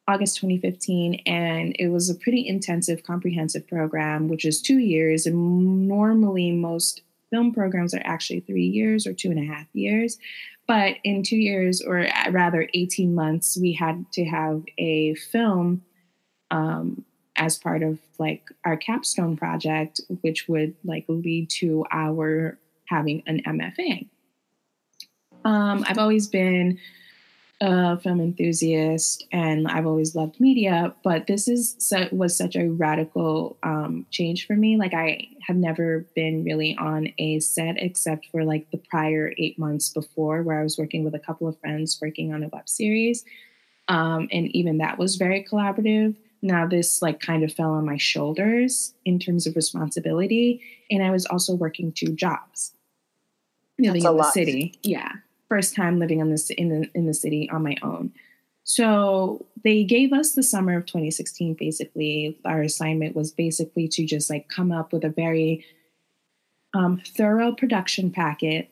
August 0.08 0.38
2015, 0.38 1.22
and 1.24 1.76
it 1.78 1.86
was 1.86 2.10
a 2.10 2.16
pretty 2.16 2.44
intensive, 2.44 3.04
comprehensive 3.04 3.68
program, 3.68 4.26
which 4.26 4.44
is 4.44 4.60
two 4.60 4.78
years. 4.78 5.24
And 5.24 5.86
normally, 5.86 6.50
most 6.50 7.02
film 7.30 7.52
programs 7.52 7.94
are 7.94 8.02
actually 8.04 8.40
three 8.40 8.66
years 8.66 9.06
or 9.06 9.12
two 9.12 9.30
and 9.30 9.38
a 9.38 9.52
half 9.52 9.66
years. 9.72 10.18
But 10.70 10.98
in 11.02 11.24
two 11.24 11.36
years, 11.36 11.82
or 11.82 12.06
rather 12.30 12.68
18 12.74 13.12
months, 13.12 13.58
we 13.60 13.72
had 13.72 14.06
to 14.12 14.24
have 14.24 14.62
a 14.78 15.16
film 15.16 15.82
um, 16.52 17.04
as 17.34 17.58
part 17.58 17.82
of 17.82 17.98
like 18.20 18.44
our 18.64 18.76
capstone 18.76 19.36
project, 19.36 20.00
which 20.20 20.46
would 20.46 20.76
like 20.84 21.06
lead 21.08 21.50
to 21.58 21.84
our 21.90 22.56
having 22.84 23.24
an 23.26 23.42
MFA. 23.44 24.06
Um, 25.44 25.84
I've 25.88 25.98
always 25.98 26.28
been 26.28 26.78
a 27.60 27.98
film 28.00 28.20
enthusiast 28.20 29.26
and 29.32 29.68
I've 29.68 29.86
always 29.86 30.14
loved 30.14 30.40
media, 30.40 30.94
but 31.04 31.26
this 31.26 31.46
is 31.46 31.92
was 32.10 32.36
such 32.36 32.56
a 32.56 32.68
radical 32.68 33.58
um, 33.62 34.06
change 34.10 34.46
for 34.46 34.56
me. 34.56 34.78
Like 34.78 34.94
I 34.94 35.28
had 35.46 35.56
never 35.56 36.06
been 36.14 36.42
really 36.42 36.74
on 36.78 37.12
a 37.18 37.38
set 37.40 37.76
except 37.78 38.26
for 38.32 38.44
like 38.44 38.70
the 38.70 38.78
prior 38.78 39.34
eight 39.36 39.58
months 39.58 39.90
before, 39.90 40.42
where 40.42 40.58
I 40.58 40.62
was 40.62 40.78
working 40.78 41.04
with 41.04 41.14
a 41.14 41.18
couple 41.18 41.48
of 41.48 41.58
friends 41.60 41.98
working 42.00 42.32
on 42.32 42.42
a 42.42 42.48
web 42.48 42.66
series, 42.66 43.24
um, 43.88 44.28
and 44.32 44.48
even 44.56 44.78
that 44.78 44.98
was 44.98 45.16
very 45.16 45.44
collaborative. 45.44 46.16
Now 46.40 46.66
this 46.66 47.02
like 47.02 47.20
kind 47.20 47.44
of 47.44 47.52
fell 47.52 47.72
on 47.72 47.84
my 47.84 47.98
shoulders 47.98 48.94
in 49.04 49.18
terms 49.18 49.46
of 49.46 49.54
responsibility, 49.54 50.62
and 50.90 51.02
I 51.02 51.10
was 51.10 51.26
also 51.26 51.54
working 51.54 51.92
two 51.92 52.14
jobs, 52.14 52.72
living 53.78 54.02
in 54.02 54.16
the 54.16 54.30
city. 54.30 54.78
Yeah, 54.82 55.12
first 55.50 55.74
time 55.74 55.98
living 55.98 56.20
in 56.20 56.30
this 56.30 56.48
in 56.48 56.68
the 56.70 56.90
in 56.94 57.06
the 57.06 57.12
city 57.12 57.50
on 57.50 57.62
my 57.62 57.76
own. 57.82 58.12
So 58.64 59.44
they 59.64 59.84
gave 59.84 60.12
us 60.12 60.32
the 60.32 60.44
summer 60.44 60.76
of 60.76 60.86
2016. 60.86 61.54
Basically, 61.54 62.38
our 62.44 62.62
assignment 62.62 63.16
was 63.16 63.32
basically 63.32 63.88
to 63.88 64.06
just 64.06 64.30
like 64.30 64.48
come 64.48 64.70
up 64.70 64.92
with 64.92 65.04
a 65.04 65.10
very 65.10 65.66
um, 66.72 67.02
thorough 67.04 67.52
production 67.52 68.12
packet 68.12 68.70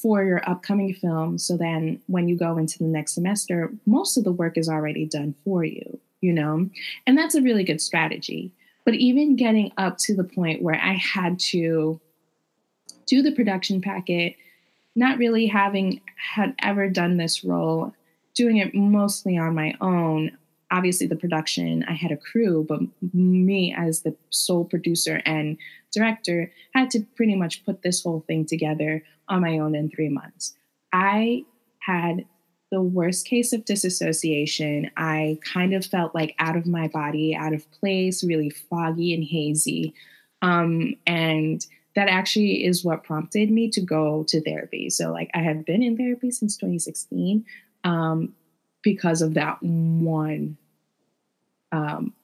for 0.00 0.24
your 0.24 0.42
upcoming 0.48 0.92
film. 0.92 1.38
So 1.38 1.56
then, 1.56 2.00
when 2.08 2.28
you 2.28 2.36
go 2.36 2.58
into 2.58 2.78
the 2.78 2.84
next 2.84 3.14
semester, 3.14 3.72
most 3.86 4.16
of 4.16 4.24
the 4.24 4.32
work 4.32 4.58
is 4.58 4.68
already 4.68 5.06
done 5.06 5.34
for 5.44 5.64
you. 5.64 6.00
You 6.20 6.32
know, 6.32 6.68
and 7.06 7.16
that's 7.16 7.34
a 7.34 7.42
really 7.42 7.64
good 7.64 7.80
strategy. 7.80 8.52
But 8.84 8.94
even 8.94 9.36
getting 9.36 9.72
up 9.78 9.98
to 9.98 10.16
the 10.16 10.24
point 10.24 10.62
where 10.62 10.80
I 10.80 10.94
had 10.94 11.38
to 11.50 12.00
do 13.06 13.22
the 13.22 13.32
production 13.32 13.80
packet, 13.80 14.36
not 14.94 15.18
really 15.18 15.46
having 15.46 16.00
had 16.34 16.54
ever 16.60 16.88
done 16.88 17.16
this 17.16 17.44
role, 17.44 17.94
doing 18.34 18.58
it 18.58 18.74
mostly 18.74 19.36
on 19.36 19.54
my 19.54 19.74
own. 19.80 20.36
Obviously, 20.70 21.06
the 21.06 21.16
production, 21.16 21.84
I 21.88 21.92
had 21.92 22.12
a 22.12 22.16
crew, 22.16 22.64
but 22.66 22.80
me 23.12 23.74
as 23.76 24.02
the 24.02 24.16
sole 24.30 24.64
producer 24.64 25.20
and 25.26 25.58
director 25.92 26.50
had 26.74 26.90
to 26.90 27.00
pretty 27.14 27.34
much 27.34 27.64
put 27.64 27.82
this 27.82 28.02
whole 28.02 28.24
thing 28.26 28.46
together 28.46 29.04
on 29.28 29.42
my 29.42 29.58
own 29.58 29.74
in 29.74 29.90
three 29.90 30.08
months. 30.08 30.54
I 30.92 31.44
had 31.80 32.24
the 32.70 32.80
worst 32.80 33.26
case 33.26 33.52
of 33.52 33.66
disassociation. 33.66 34.90
I 34.96 35.38
kind 35.44 35.74
of 35.74 35.84
felt 35.84 36.14
like 36.14 36.34
out 36.38 36.56
of 36.56 36.66
my 36.66 36.88
body, 36.88 37.34
out 37.34 37.52
of 37.52 37.70
place, 37.70 38.24
really 38.24 38.48
foggy 38.48 39.12
and 39.12 39.22
hazy. 39.22 39.94
Um, 40.40 40.94
and 41.06 41.64
that 41.94 42.08
actually 42.08 42.64
is 42.64 42.84
what 42.84 43.04
prompted 43.04 43.50
me 43.50 43.68
to 43.70 43.80
go 43.80 44.24
to 44.28 44.40
therapy. 44.40 44.88
So, 44.90 45.12
like, 45.12 45.30
I 45.34 45.40
have 45.40 45.64
been 45.64 45.82
in 45.82 45.96
therapy 45.96 46.30
since 46.30 46.56
2016 46.56 47.44
um, 47.84 48.34
because 48.82 49.22
of 49.22 49.34
that 49.34 49.62
one, 49.62 50.56
um, 51.70 52.14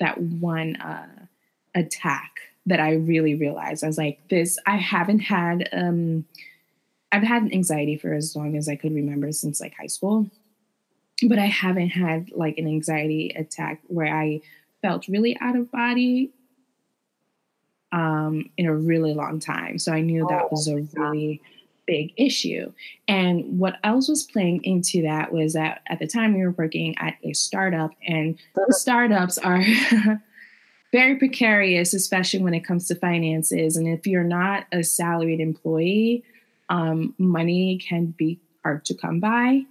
that 0.00 0.20
one 0.20 0.76
uh, 0.76 1.26
attack 1.74 2.32
that 2.66 2.80
I 2.80 2.92
really 2.94 3.34
realized. 3.34 3.84
I 3.84 3.86
was 3.86 3.98
like, 3.98 4.28
this. 4.28 4.58
I 4.66 4.76
haven't 4.76 5.20
had. 5.20 5.68
Um, 5.72 6.26
I've 7.12 7.22
had 7.22 7.52
anxiety 7.52 7.96
for 7.96 8.12
as 8.12 8.34
long 8.34 8.56
as 8.56 8.68
I 8.68 8.76
could 8.76 8.92
remember 8.92 9.30
since 9.30 9.60
like 9.60 9.74
high 9.74 9.86
school, 9.86 10.28
but 11.28 11.38
I 11.38 11.46
haven't 11.46 11.90
had 11.90 12.30
like 12.32 12.58
an 12.58 12.66
anxiety 12.66 13.32
attack 13.36 13.80
where 13.86 14.12
I 14.12 14.40
felt 14.82 15.06
really 15.06 15.36
out 15.40 15.54
of 15.54 15.70
body 15.70 16.32
um, 17.94 18.50
in 18.58 18.66
a 18.66 18.74
really 18.74 19.14
long 19.14 19.38
time. 19.38 19.78
So 19.78 19.92
I 19.92 20.00
knew 20.00 20.26
that 20.28 20.50
was 20.50 20.66
a 20.66 20.86
really 20.94 21.40
big 21.86 22.12
issue. 22.16 22.72
And 23.06 23.58
what 23.58 23.76
else 23.84 24.08
was 24.08 24.24
playing 24.24 24.64
into 24.64 25.02
that 25.02 25.32
was 25.32 25.52
that 25.52 25.82
at 25.88 26.00
the 26.00 26.06
time 26.08 26.34
we 26.34 26.42
were 26.42 26.50
working 26.50 26.96
at 26.98 27.14
a 27.22 27.32
startup, 27.34 27.92
and 28.06 28.36
startups 28.70 29.38
are 29.38 29.62
very 30.92 31.14
precarious, 31.16 31.94
especially 31.94 32.40
when 32.40 32.52
it 32.52 32.64
comes 32.64 32.88
to 32.88 32.96
finances. 32.96 33.76
And 33.76 33.86
if 33.86 34.08
you're 34.08 34.24
not 34.24 34.66
a 34.72 34.82
salaried 34.82 35.40
employee, 35.40 36.24
um, 36.70 37.14
money 37.18 37.78
can 37.78 38.06
be 38.06 38.40
hard 38.64 38.84
to 38.86 38.94
come 38.94 39.20
by. 39.20 39.62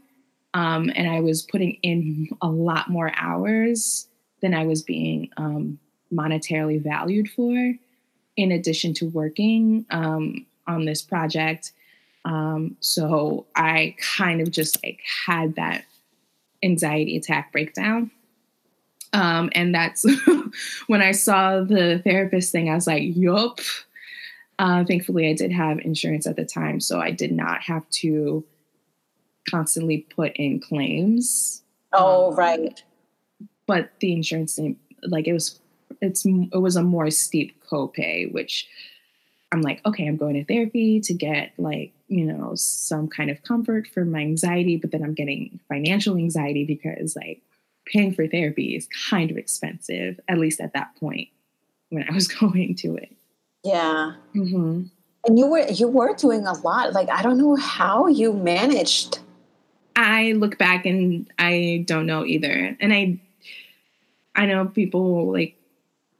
Um, 0.53 0.91
and 0.95 1.09
I 1.09 1.19
was 1.19 1.41
putting 1.41 1.73
in 1.81 2.29
a 2.41 2.47
lot 2.47 2.89
more 2.89 3.11
hours 3.17 4.07
than 4.41 4.53
I 4.53 4.65
was 4.65 4.81
being 4.81 5.29
um, 5.35 5.79
monetarily 6.13 6.81
valued 6.81 7.29
for, 7.29 7.73
in 8.35 8.51
addition 8.51 8.93
to 8.95 9.09
working 9.09 9.85
um, 9.91 10.45
on 10.67 10.85
this 10.85 11.01
project. 11.01 11.71
Um, 12.25 12.77
so 12.79 13.45
I 13.55 13.95
kind 13.99 14.41
of 14.41 14.51
just 14.51 14.83
like 14.83 15.01
had 15.27 15.55
that 15.55 15.85
anxiety 16.63 17.17
attack 17.17 17.51
breakdown. 17.51 18.11
Um, 19.11 19.49
and 19.53 19.75
that's 19.75 20.05
when 20.87 21.01
I 21.01 21.11
saw 21.11 21.61
the 21.61 22.01
therapist 22.03 22.51
thing, 22.51 22.69
I 22.69 22.75
was 22.75 22.87
like, 22.87 23.03
yup, 23.05 23.59
uh, 24.59 24.83
thankfully, 24.85 25.29
I 25.29 25.33
did 25.33 25.51
have 25.51 25.79
insurance 25.79 26.25
at 26.25 26.35
the 26.35 26.45
time, 26.45 26.79
so 26.79 26.99
I 26.99 27.11
did 27.11 27.31
not 27.31 27.61
have 27.63 27.87
to 28.01 28.43
constantly 29.49 29.99
put 30.15 30.35
in 30.35 30.59
claims. 30.59 31.63
Oh, 31.91 32.31
um, 32.31 32.35
right. 32.35 32.83
But 33.67 33.91
the 33.99 34.13
insurance, 34.13 34.59
like 35.03 35.27
it 35.27 35.33
was, 35.33 35.59
it's 36.01 36.25
it 36.25 36.59
was 36.59 36.75
a 36.75 36.83
more 36.83 37.09
steep 37.09 37.62
copay, 37.73 38.31
which 38.31 38.67
I'm 39.51 39.61
like, 39.61 39.81
okay, 39.85 40.07
I'm 40.07 40.17
going 40.17 40.35
to 40.35 40.45
therapy 40.45 40.99
to 41.01 41.13
get 41.13 41.53
like 41.57 41.93
you 42.07 42.25
know 42.25 42.53
some 42.55 43.07
kind 43.07 43.29
of 43.29 43.41
comfort 43.43 43.87
for 43.87 44.05
my 44.05 44.19
anxiety, 44.19 44.77
but 44.77 44.91
then 44.91 45.03
I'm 45.03 45.13
getting 45.13 45.59
financial 45.67 46.17
anxiety 46.17 46.65
because 46.65 47.15
like 47.15 47.41
paying 47.85 48.13
for 48.13 48.27
therapy 48.27 48.75
is 48.75 48.87
kind 49.09 49.31
of 49.31 49.37
expensive, 49.37 50.19
at 50.27 50.37
least 50.37 50.59
at 50.59 50.73
that 50.73 50.95
point 50.99 51.29
when 51.89 52.05
I 52.09 52.13
was 52.13 52.27
going 52.39 52.75
to 52.75 52.95
it. 52.95 53.15
Yeah. 53.63 54.13
Mm-hmm. 54.35 54.83
And 55.25 55.39
you 55.39 55.47
were 55.47 55.67
you 55.69 55.87
were 55.87 56.13
doing 56.15 56.45
a 56.45 56.53
lot. 56.53 56.93
Like 56.93 57.09
I 57.09 57.21
don't 57.21 57.37
know 57.37 57.55
how 57.55 58.07
you 58.07 58.33
managed. 58.33 59.19
I 59.95 60.33
look 60.33 60.57
back 60.57 60.85
and 60.85 61.31
I 61.37 61.85
don't 61.87 62.05
know 62.05 62.25
either. 62.25 62.75
And 62.79 62.93
I 62.93 63.19
I 64.35 64.45
know 64.47 64.65
people 64.65 65.31
like 65.31 65.55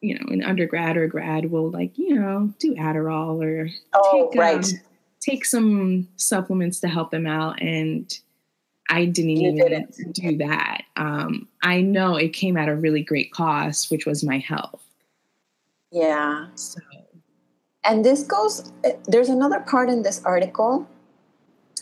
you 0.03 0.19
know 0.19 0.25
in 0.29 0.43
undergrad 0.43 0.97
or 0.97 1.07
grad 1.07 1.49
will 1.49 1.71
like 1.71 1.97
you 1.97 2.15
know 2.15 2.53
do 2.59 2.75
Adderall 2.75 3.43
or 3.43 3.69
oh 3.93 4.29
take, 4.29 4.39
right 4.39 4.65
um, 4.65 4.79
take 5.19 5.45
some 5.45 6.07
supplements 6.17 6.79
to 6.81 6.87
help 6.87 7.11
them 7.11 7.25
out 7.25 7.61
and 7.61 8.19
I 8.89 9.05
didn't 9.05 9.37
you 9.37 9.51
even 9.51 9.55
didn't. 9.55 10.13
do 10.13 10.37
that. 10.39 10.83
Um, 10.97 11.47
I 11.63 11.81
know 11.81 12.17
it 12.17 12.33
came 12.33 12.57
at 12.57 12.67
a 12.67 12.75
really 12.75 13.01
great 13.01 13.31
cost, 13.31 13.89
which 13.89 14.05
was 14.05 14.25
my 14.25 14.39
health. 14.39 14.83
Yeah. 15.89 16.47
So 16.55 16.81
and 17.83 18.03
this 18.05 18.23
goes, 18.23 18.71
there's 19.07 19.29
another 19.29 19.59
part 19.59 19.89
in 19.89 20.03
this 20.03 20.23
article 20.23 20.87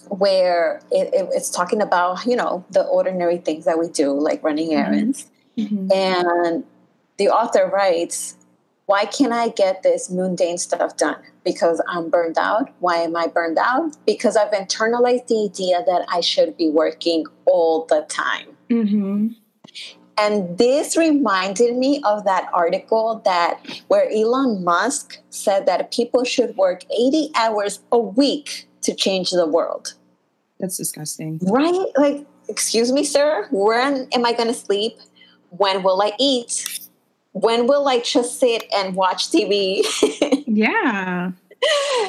where 0.07 0.81
it, 0.91 1.13
it, 1.13 1.29
it's 1.31 1.49
talking 1.49 1.81
about, 1.81 2.25
you 2.25 2.36
know, 2.36 2.65
the 2.71 2.84
ordinary 2.84 3.38
things 3.38 3.65
that 3.65 3.77
we 3.77 3.88
do, 3.88 4.12
like 4.12 4.43
running 4.43 4.69
mm-hmm. 4.69 4.79
errands. 4.79 5.29
Mm-hmm. 5.57 5.91
And 5.93 6.63
the 7.21 7.29
author 7.29 7.69
writes, 7.71 8.36
why 8.88 9.05
can't 9.05 9.31
I 9.31 9.49
get 9.49 9.84
this 9.84 10.10
mundane 10.10 10.57
stuff 10.57 10.97
done? 10.97 11.21
Because 11.45 11.79
I'm 11.88 12.10
burned 12.10 12.39
out. 12.39 12.71
Why 12.79 12.97
am 12.97 13.15
I 13.15 13.27
burned 13.27 13.60
out? 13.60 13.95
Because 14.07 14.36
I've 14.36 14.51
internalized 14.51 15.27
the 15.27 15.45
idea 15.45 15.84
that 15.86 16.03
I 16.10 16.21
should 16.21 16.57
be 16.57 16.71
working 16.71 17.27
all 17.45 17.86
the 17.86 18.07
time. 18.10 18.47
Mm-hmm. 18.71 19.27
And 20.17 20.57
this 20.57 20.97
reminded 20.97 21.77
me 21.77 22.01
of 22.03 22.25
that 22.25 22.49
article 22.53 23.21
that 23.23 23.62
where 23.88 24.10
Elon 24.12 24.63
Musk 24.63 25.19
said 25.29 25.67
that 25.67 25.91
people 25.91 26.23
should 26.23 26.57
work 26.57 26.84
80 26.86 27.31
hours 27.36 27.81
a 27.91 27.99
week 27.99 28.67
to 28.81 28.95
change 28.95 29.29
the 29.29 29.45
world. 29.45 29.93
That's 30.60 30.77
disgusting. 30.77 31.39
Right? 31.43 31.86
Like, 31.97 32.25
excuse 32.49 32.91
me, 32.91 33.03
sir, 33.03 33.47
when 33.51 34.07
am 34.12 34.25
I 34.25 34.34
going 34.34 34.47
to 34.47 34.55
sleep? 34.55 34.97
When 35.49 35.84
will 35.84 36.01
I 36.01 36.13
eat? 36.19 36.81
When 37.34 37.67
will 37.67 37.88
I 37.88 38.00
just 38.00 38.39
sit 38.39 38.65
and 38.76 38.96
watch 38.96 39.30
TV? 39.30 39.84
yeah. 40.48 41.32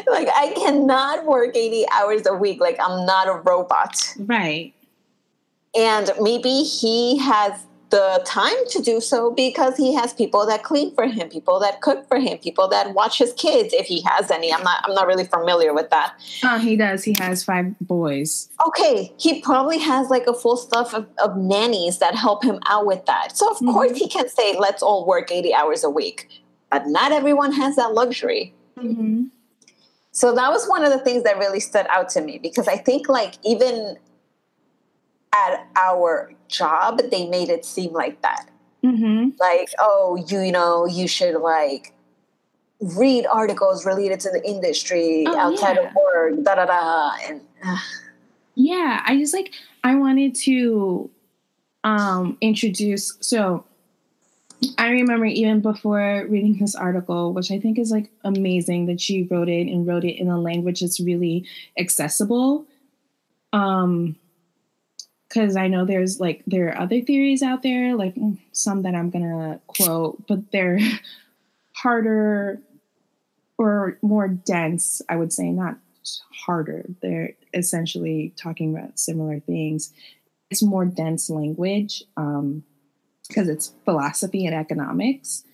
like, 0.07 0.29
I 0.35 0.53
cannot 0.57 1.27
work 1.27 1.57
80 1.57 1.85
hours 1.93 2.27
a 2.27 2.35
week. 2.35 2.61
Like, 2.61 2.77
I'm 2.81 3.07
not 3.07 3.29
a 3.29 3.35
robot. 3.35 4.15
Right. 4.19 4.75
And 5.75 6.11
maybe 6.21 6.63
he 6.63 7.19
has 7.19 7.65
the 7.92 8.22
time 8.24 8.57
to 8.70 8.81
do 8.81 9.02
so 9.02 9.31
because 9.31 9.76
he 9.76 9.94
has 9.94 10.14
people 10.14 10.46
that 10.46 10.62
clean 10.62 10.94
for 10.94 11.07
him, 11.07 11.28
people 11.28 11.61
that 11.61 11.83
cook 11.83 12.09
for 12.09 12.18
him, 12.18 12.38
people 12.38 12.66
that 12.68 12.94
watch 12.94 13.18
his 13.18 13.35
kids 13.35 13.74
if 13.74 13.85
he 13.85 14.00
has 14.00 14.31
any. 14.31 14.52
I'm 14.52 14.62
not 14.62 14.83
I'm 14.85 14.94
not 14.94 15.07
really 15.07 15.26
familiar 15.26 15.74
with 15.74 15.90
that. 15.90 16.14
Oh, 16.42 16.59
he 16.59 16.74
does. 16.74 17.05
He 17.05 17.14
has 17.18 17.44
five 17.44 17.78
boys. 17.81 18.48
Okay, 18.66 19.12
he 19.18 19.42
probably 19.42 19.78
has 19.78 20.09
like 20.09 20.26
a 20.26 20.33
full 20.33 20.57
stuff 20.57 20.94
of, 20.94 21.07
of 21.22 21.37
nannies 21.37 21.98
that 21.98 22.14
help 22.14 22.42
him 22.42 22.61
out 22.66 22.87
with 22.87 23.05
that. 23.05 23.37
So 23.37 23.50
of 23.50 23.59
mm-hmm. 23.59 23.72
course 23.72 23.96
he 23.98 24.09
can 24.09 24.26
say, 24.26 24.57
"Let's 24.59 24.83
all 24.83 25.07
work 25.07 25.31
80 25.31 25.52
hours 25.52 25.85
a 25.85 25.90
week," 25.90 26.31
but 26.70 26.87
not 26.87 27.12
everyone 27.12 27.52
has 27.52 27.76
that 27.76 27.92
luxury. 27.92 28.55
Mm-hmm. 28.78 29.24
So 30.12 30.35
that 30.35 30.50
was 30.50 30.66
one 30.66 30.83
of 30.83 30.90
the 30.90 30.98
things 30.98 31.24
that 31.24 31.37
really 31.37 31.61
stood 31.61 31.87
out 31.90 32.09
to 32.11 32.22
me 32.22 32.38
because 32.38 32.68
I 32.68 32.78
think 32.78 33.11
like 33.11 33.35
even 33.44 33.98
at 35.35 35.66
our 35.77 36.33
job, 36.49 37.01
they 37.11 37.29
made 37.29 37.49
it 37.49 37.64
seem 37.64 37.92
like 37.92 38.21
that. 38.23 38.51
Mm-hmm. 38.85 39.31
Like, 39.38 39.71
oh, 39.79 40.23
you, 40.29 40.40
you 40.40 40.53
know, 40.53 40.87
you 40.87 41.07
should 41.09 41.40
like 41.40 41.95
read 42.81 43.27
articles 43.27 43.87
related 43.87 44.21
to 44.21 44.31
the 44.31 44.45
industry 44.45 45.25
oh, 45.27 45.38
outside 45.38 45.77
yeah. 45.77 45.88
of 45.88 45.95
work, 45.95 46.45
da 46.45 46.57
da 46.57 46.66
da. 46.66 47.12
And 47.29 47.40
uh. 47.64 47.77
yeah, 48.55 49.03
I 49.07 49.16
just 49.18 49.33
like 49.33 49.53
I 49.85 49.95
wanted 49.95 50.35
to 50.37 51.11
um 51.85 52.37
introduce 52.40 53.16
so 53.21 53.64
I 54.79 54.90
remember 54.90 55.27
even 55.27 55.61
before 55.61 56.27
reading 56.29 56.59
this 56.59 56.75
article, 56.77 57.33
which 57.33 57.51
I 57.51 57.59
think 57.59 57.79
is 57.79 57.90
like 57.90 58.11
amazing 58.25 58.87
that 58.87 59.01
she 59.01 59.25
wrote 59.25 59.49
it 59.49 59.66
and 59.66 59.87
wrote 59.87 60.05
it 60.05 60.21
in 60.21 60.29
a 60.29 60.40
language 60.40 60.81
that's 60.81 61.01
really 61.01 61.47
accessible 61.79 62.66
Um, 63.53 64.16
because 65.33 65.57
I 65.57 65.68
know 65.68 65.85
there's 65.85 66.21
like 66.21 66.42
there 66.47 66.68
are 66.68 66.83
other 66.83 67.01
theories 67.01 67.42
out 67.42 67.62
there, 67.62 67.97
like 67.97 68.14
mm, 68.14 68.38
some 68.53 68.83
that 68.83 68.95
I'm 68.95 69.11
gonna 69.11 69.61
quote, 69.66 70.27
but 70.27 70.53
they're 70.53 70.79
harder 71.73 72.61
or 73.59 73.99
more 74.03 74.29
dense, 74.29 75.01
I 75.09 75.16
would 75.16 75.33
say, 75.33 75.51
not 75.51 75.79
harder. 76.47 76.85
They're 77.01 77.33
essentially 77.55 78.35
talking 78.37 78.77
about 78.77 78.99
similar 78.99 79.40
things. 79.40 79.92
It's 80.51 80.62
more 80.62 80.85
dense 80.85 81.31
language 81.31 82.03
because 82.14 82.38
um, 82.38 82.64
it's 83.35 83.73
philosophy 83.85 84.45
and 84.45 84.55
economics. 84.55 85.45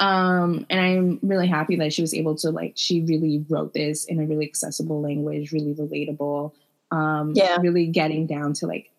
Um, 0.00 0.66
and 0.70 0.80
I'm 0.80 1.18
really 1.22 1.46
happy 1.46 1.76
that 1.76 1.92
she 1.92 2.00
was 2.00 2.14
able 2.14 2.34
to 2.36 2.50
like 2.50 2.72
she 2.74 3.02
really 3.02 3.44
wrote 3.48 3.74
this 3.74 4.06
in 4.06 4.18
a 4.18 4.24
really 4.24 4.46
accessible 4.46 5.00
language, 5.00 5.52
really 5.52 5.74
relatable. 5.74 6.52
Um, 6.90 7.34
yeah, 7.36 7.58
really 7.60 7.86
getting 7.86 8.26
down 8.26 8.54
to 8.54 8.66
like 8.66 8.90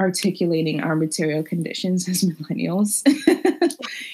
articulating 0.00 0.80
our 0.80 0.96
material 0.96 1.42
conditions 1.42 2.08
as 2.08 2.22
millennials 2.24 3.02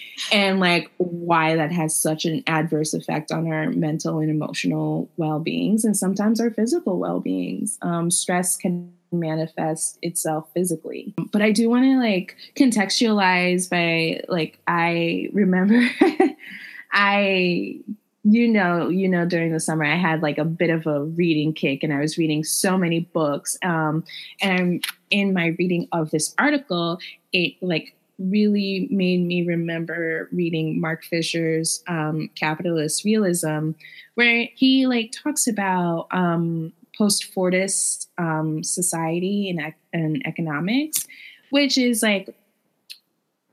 and 0.32 0.60
like 0.60 0.90
why 0.96 1.56
that 1.56 1.72
has 1.72 1.96
such 1.96 2.24
an 2.24 2.42
adverse 2.46 2.94
effect 2.94 3.30
on 3.30 3.50
our 3.50 3.70
mental 3.70 4.18
and 4.18 4.30
emotional 4.30 5.08
well-beings 5.16 5.84
and 5.84 5.96
sometimes 5.96 6.40
our 6.40 6.50
physical 6.50 6.98
well-beings 6.98 7.78
um, 7.82 8.10
stress 8.10 8.56
can 8.56 8.92
manifest 9.12 9.96
itself 10.02 10.48
physically 10.54 11.14
but 11.30 11.40
i 11.40 11.52
do 11.52 11.70
want 11.70 11.84
to 11.84 11.98
like 11.98 12.36
contextualize 12.56 13.70
by 13.70 14.20
like 14.28 14.58
i 14.66 15.28
remember 15.32 15.88
i 16.92 17.78
you 18.24 18.48
know, 18.48 18.88
you 18.88 19.06
know, 19.06 19.26
during 19.26 19.52
the 19.52 19.60
summer, 19.60 19.84
I 19.84 19.96
had 19.96 20.22
like 20.22 20.38
a 20.38 20.46
bit 20.46 20.70
of 20.70 20.86
a 20.86 21.04
reading 21.04 21.52
kick 21.52 21.82
and 21.82 21.92
I 21.92 22.00
was 22.00 22.16
reading 22.16 22.42
so 22.42 22.78
many 22.78 23.00
books. 23.00 23.58
Um, 23.62 24.02
and 24.40 24.82
in 25.14 25.32
my 25.32 25.54
reading 25.60 25.86
of 25.92 26.10
this 26.10 26.34
article, 26.38 26.98
it 27.32 27.54
like 27.62 27.94
really 28.18 28.88
made 28.90 29.20
me 29.20 29.46
remember 29.46 30.28
reading 30.32 30.80
Mark 30.80 31.04
Fisher's 31.04 31.84
um, 31.86 32.28
Capitalist 32.34 33.04
Realism, 33.04 33.70
where 34.14 34.48
he 34.56 34.88
like 34.88 35.12
talks 35.12 35.46
about 35.46 36.08
um, 36.10 36.72
post 36.98 37.32
Fordist 37.32 38.08
um, 38.18 38.64
society 38.64 39.48
and, 39.50 39.72
and 39.92 40.26
economics, 40.26 41.06
which 41.50 41.78
is 41.78 42.02
like 42.02 42.34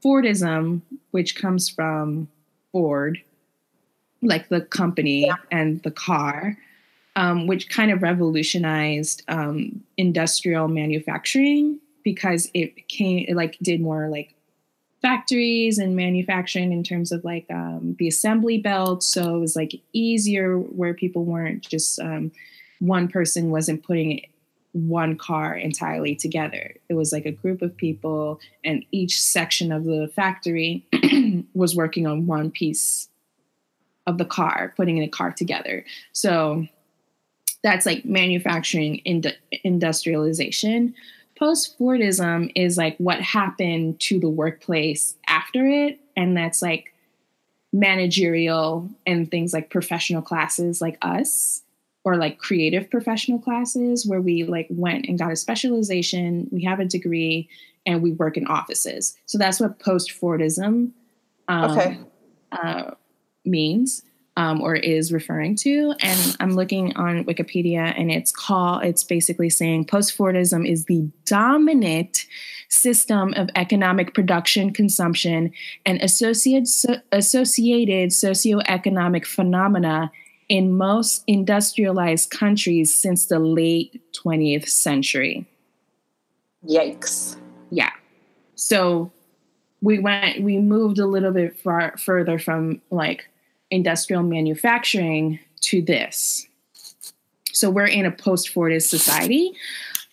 Fordism, 0.04 0.82
which 1.12 1.36
comes 1.36 1.70
from 1.70 2.28
Ford 2.72 3.22
like 4.24 4.50
the 4.50 4.62
company 4.62 5.28
yeah. 5.28 5.36
and 5.52 5.82
the 5.84 5.92
car, 5.92 6.58
um, 7.16 7.48
which 7.48 7.70
kind 7.70 7.92
of 7.92 8.02
revolutionized 8.02 9.24
um, 9.28 9.84
industrial 9.98 10.68
manufacturing 10.68 11.80
because 12.04 12.50
it 12.54 12.88
came 12.88 13.26
it 13.28 13.36
like 13.36 13.58
did 13.62 13.82
more 13.82 14.10
like 14.10 14.34
factories 15.02 15.78
and 15.78 15.96
manufacturing 15.96 16.72
in 16.72 16.84
terms 16.84 17.12
of 17.12 17.24
like 17.24 17.46
um, 17.52 17.96
the 18.00 18.08
assembly 18.08 18.58
belt 18.58 19.04
so 19.04 19.36
it 19.36 19.40
was 19.40 19.56
like 19.56 19.74
easier 19.94 20.58
where 20.58 20.94
people 20.94 21.26
weren't 21.26 21.62
just 21.68 22.00
um, 22.00 22.32
one 22.80 23.08
person 23.08 23.52
wasn't 23.52 23.84
putting 23.84 24.26
one 24.74 25.18
car 25.18 25.54
entirely 25.54 26.16
together 26.16 26.74
it 26.88 26.94
was 26.94 27.12
like 27.12 27.26
a 27.26 27.32
group 27.32 27.62
of 27.62 27.76
people 27.76 28.40
and 28.64 28.86
each 28.92 29.22
section 29.22 29.72
of 29.72 29.84
the 29.84 30.10
factory 30.16 30.86
was 31.54 31.76
working 31.76 32.08
on 32.08 32.26
one 32.26 32.50
piece 32.50 33.10
of 34.08 34.18
the 34.18 34.26
car, 34.26 34.74
putting 34.76 35.00
the 35.00 35.08
car 35.08 35.32
together. 35.32 35.86
So 36.12 36.68
that's 37.64 37.86
like 37.86 38.06
manufacturing 38.06 39.02
ind- 39.06 39.38
industrialization. 39.64 40.96
Post 41.38 41.78
Fordism 41.80 42.52
is 42.56 42.78
like 42.78 42.98
what 42.98 43.22
happened 43.22 44.00
to 44.02 44.20
the 44.20 44.30
workplace 44.30 45.16
after 45.28 45.66
it. 45.66 46.00
And 46.16 46.36
that's 46.38 46.62
like 46.62 46.94
managerial 47.74 48.90
and 49.06 49.32
things 49.32 49.54
like 49.54 49.70
professional 49.70 50.22
classes 50.22 50.82
like 50.82 50.98
us 51.02 51.62
or 52.04 52.18
like 52.18 52.38
creative 52.38 52.90
professional 52.90 53.40
classes 53.40 54.06
where 54.06 54.22
we 54.22 54.44
like 54.44 54.68
went 54.70 55.06
and 55.08 55.18
got 55.18 55.32
a 55.32 55.36
specialization 55.36 56.50
we 56.52 56.64
have 56.64 56.82
a 56.82 56.86
degree 56.86 57.48
and 57.86 58.02
we 58.02 58.12
work 58.12 58.36
in 58.36 58.46
offices 58.48 59.16
so 59.26 59.38
that's 59.38 59.62
what 59.62 59.80
post 59.80 60.12
fordism 60.12 60.92
um, 61.48 61.72
okay. 61.72 62.00
uh, 62.52 62.92
means 63.46 64.04
um, 64.38 64.62
or 64.62 64.76
is 64.76 65.12
referring 65.12 65.56
to. 65.58 65.94
And 66.02 66.38
I'm 66.40 66.52
looking 66.52 66.96
on 66.96 67.26
Wikipedia 67.26 67.94
and 67.98 68.12
it's 68.12 68.32
called, 68.32 68.84
it's 68.84 69.04
basically 69.04 69.50
saying 69.50 69.86
post 69.86 70.18
Fordism 70.18 70.68
is 70.68 70.86
the 70.86 71.10
dominant 71.26 72.26
system 72.70 73.34
of 73.34 73.50
economic 73.56 74.14
production, 74.14 74.72
consumption, 74.72 75.52
and 75.86 76.02
associated, 76.02 76.68
so, 76.68 76.96
associated 77.12 78.10
socioeconomic 78.10 79.26
phenomena 79.26 80.12
in 80.48 80.78
most 80.78 81.24
industrialized 81.28 82.30
countries 82.30 82.98
since 82.98 83.26
the 83.28 83.40
late 83.40 84.02
20th 84.14 84.68
century. 84.68 85.46
Yikes. 86.68 87.36
Yeah. 87.70 87.92
So 88.56 89.12
we 89.82 90.00
went, 90.00 90.42
we 90.42 90.58
moved 90.58 91.00
a 91.00 91.06
little 91.06 91.32
bit 91.32 91.60
far 91.60 91.98
further 91.98 92.38
from 92.38 92.82
like 92.90 93.28
industrial 93.72 94.24
manufacturing 94.24 95.40
to 95.62 95.82
this. 95.82 96.46
So 97.54 97.70
we're 97.70 97.88
in 97.88 98.06
a 98.06 98.12
post 98.12 98.54
Fordist 98.54 98.88
society. 98.88 99.54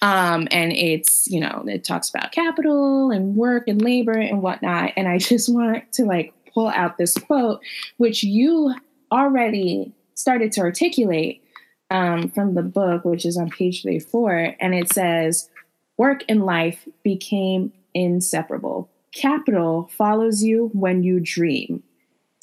Um, 0.00 0.46
and 0.50 0.72
it's, 0.72 1.28
you 1.28 1.40
know, 1.40 1.64
it 1.66 1.84
talks 1.84 2.08
about 2.08 2.30
capital 2.30 3.10
and 3.10 3.34
work 3.34 3.66
and 3.66 3.82
labor 3.82 4.12
and 4.12 4.42
whatnot. 4.42 4.92
And 4.96 5.08
I 5.08 5.18
just 5.18 5.52
want 5.52 5.90
to 5.92 6.04
like 6.04 6.32
pull 6.54 6.68
out 6.68 6.98
this 6.98 7.14
quote, 7.14 7.60
which 7.96 8.22
you 8.22 8.74
already 9.10 9.92
started 10.14 10.52
to 10.52 10.60
articulate 10.60 11.42
um, 11.90 12.28
from 12.28 12.54
the 12.54 12.62
book, 12.62 13.04
which 13.04 13.24
is 13.24 13.36
on 13.36 13.50
page 13.50 13.82
34. 13.82 14.56
And 14.60 14.74
it 14.74 14.92
says, 14.92 15.48
Work 15.96 16.22
and 16.28 16.44
life 16.46 16.86
became 17.02 17.72
inseparable. 17.94 18.88
Capital 19.12 19.90
follows 19.96 20.42
you 20.44 20.70
when 20.72 21.02
you 21.02 21.18
dream. 21.18 21.82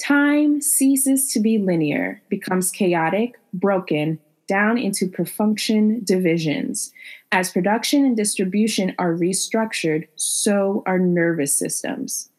Time 0.06 0.62
ceases 0.62 1.34
to 1.34 1.40
be 1.40 1.58
linear, 1.58 2.22
becomes 2.30 2.70
chaotic, 2.70 3.40
broken, 3.54 4.20
down 4.48 4.78
into 4.78 5.08
punctiform 5.08 6.02
divisions. 6.02 6.94
As 7.32 7.50
production 7.50 8.06
and 8.06 8.16
distribution 8.16 8.94
are 9.00 9.16
restructured, 9.16 10.08
so 10.16 10.84
are 10.86 11.00
nervous 11.00 11.58
systems. 11.58 12.30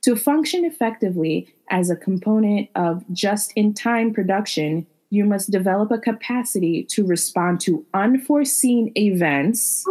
To 0.00 0.16
function 0.16 0.64
effectively 0.64 1.54
as 1.68 1.90
a 1.90 1.96
component 1.96 2.70
of 2.74 3.04
just 3.12 3.52
in 3.54 3.74
time 3.74 4.14
production, 4.14 4.86
you 5.10 5.26
must 5.26 5.50
develop 5.50 5.90
a 5.90 5.98
capacity 5.98 6.84
to 6.84 7.04
respond 7.04 7.60
to 7.60 7.84
unforeseen 7.92 8.92
events. 8.96 9.84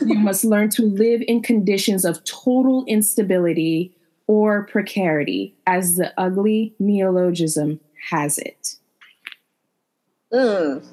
you 0.00 0.14
must 0.14 0.44
learn 0.44 0.68
to 0.70 0.82
live 0.82 1.22
in 1.26 1.42
conditions 1.42 2.04
of 2.04 2.22
total 2.22 2.84
instability 2.86 3.95
or 4.26 4.64
precarity, 4.66 5.54
as 5.66 5.96
the 5.96 6.12
ugly 6.18 6.74
neologism 6.78 7.80
has 8.10 8.38
it. 8.38 8.76
Mm, 10.32 10.84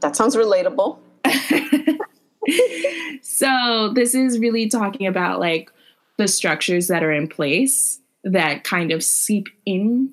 that 0.00 0.16
sounds 0.16 0.36
relatable. 0.36 0.98
so, 3.22 3.92
this 3.94 4.14
is 4.14 4.38
really 4.38 4.68
talking 4.68 5.06
about 5.06 5.38
like 5.38 5.70
the 6.16 6.28
structures 6.28 6.88
that 6.88 7.02
are 7.02 7.12
in 7.12 7.28
place 7.28 8.00
that 8.24 8.64
kind 8.64 8.92
of 8.92 9.02
seep 9.02 9.48
in 9.64 10.12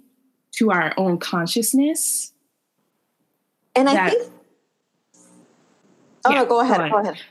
to 0.52 0.72
our 0.72 0.94
own 0.98 1.18
consciousness. 1.18 2.34
And 3.76 3.88
that, 3.88 3.98
I 3.98 4.10
think. 4.10 4.32
Oh, 6.26 6.32
yeah, 6.32 6.42
no, 6.42 6.46
go 6.46 6.60
ahead. 6.60 6.78
Go, 6.78 6.90
go 6.90 6.98
ahead. 7.00 7.22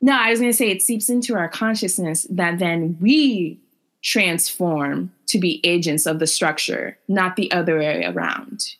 No, 0.00 0.12
I 0.12 0.30
was 0.30 0.38
going 0.38 0.50
to 0.50 0.56
say 0.56 0.70
it 0.70 0.80
seeps 0.80 1.10
into 1.10 1.34
our 1.34 1.48
consciousness 1.48 2.26
that 2.30 2.58
then 2.58 2.96
we 3.00 3.60
transform 4.02 5.12
to 5.26 5.38
be 5.38 5.60
agents 5.64 6.06
of 6.06 6.18
the 6.18 6.26
structure, 6.26 6.98
not 7.08 7.36
the 7.36 7.50
other 7.52 7.78
way 7.78 8.04
around. 8.04 8.76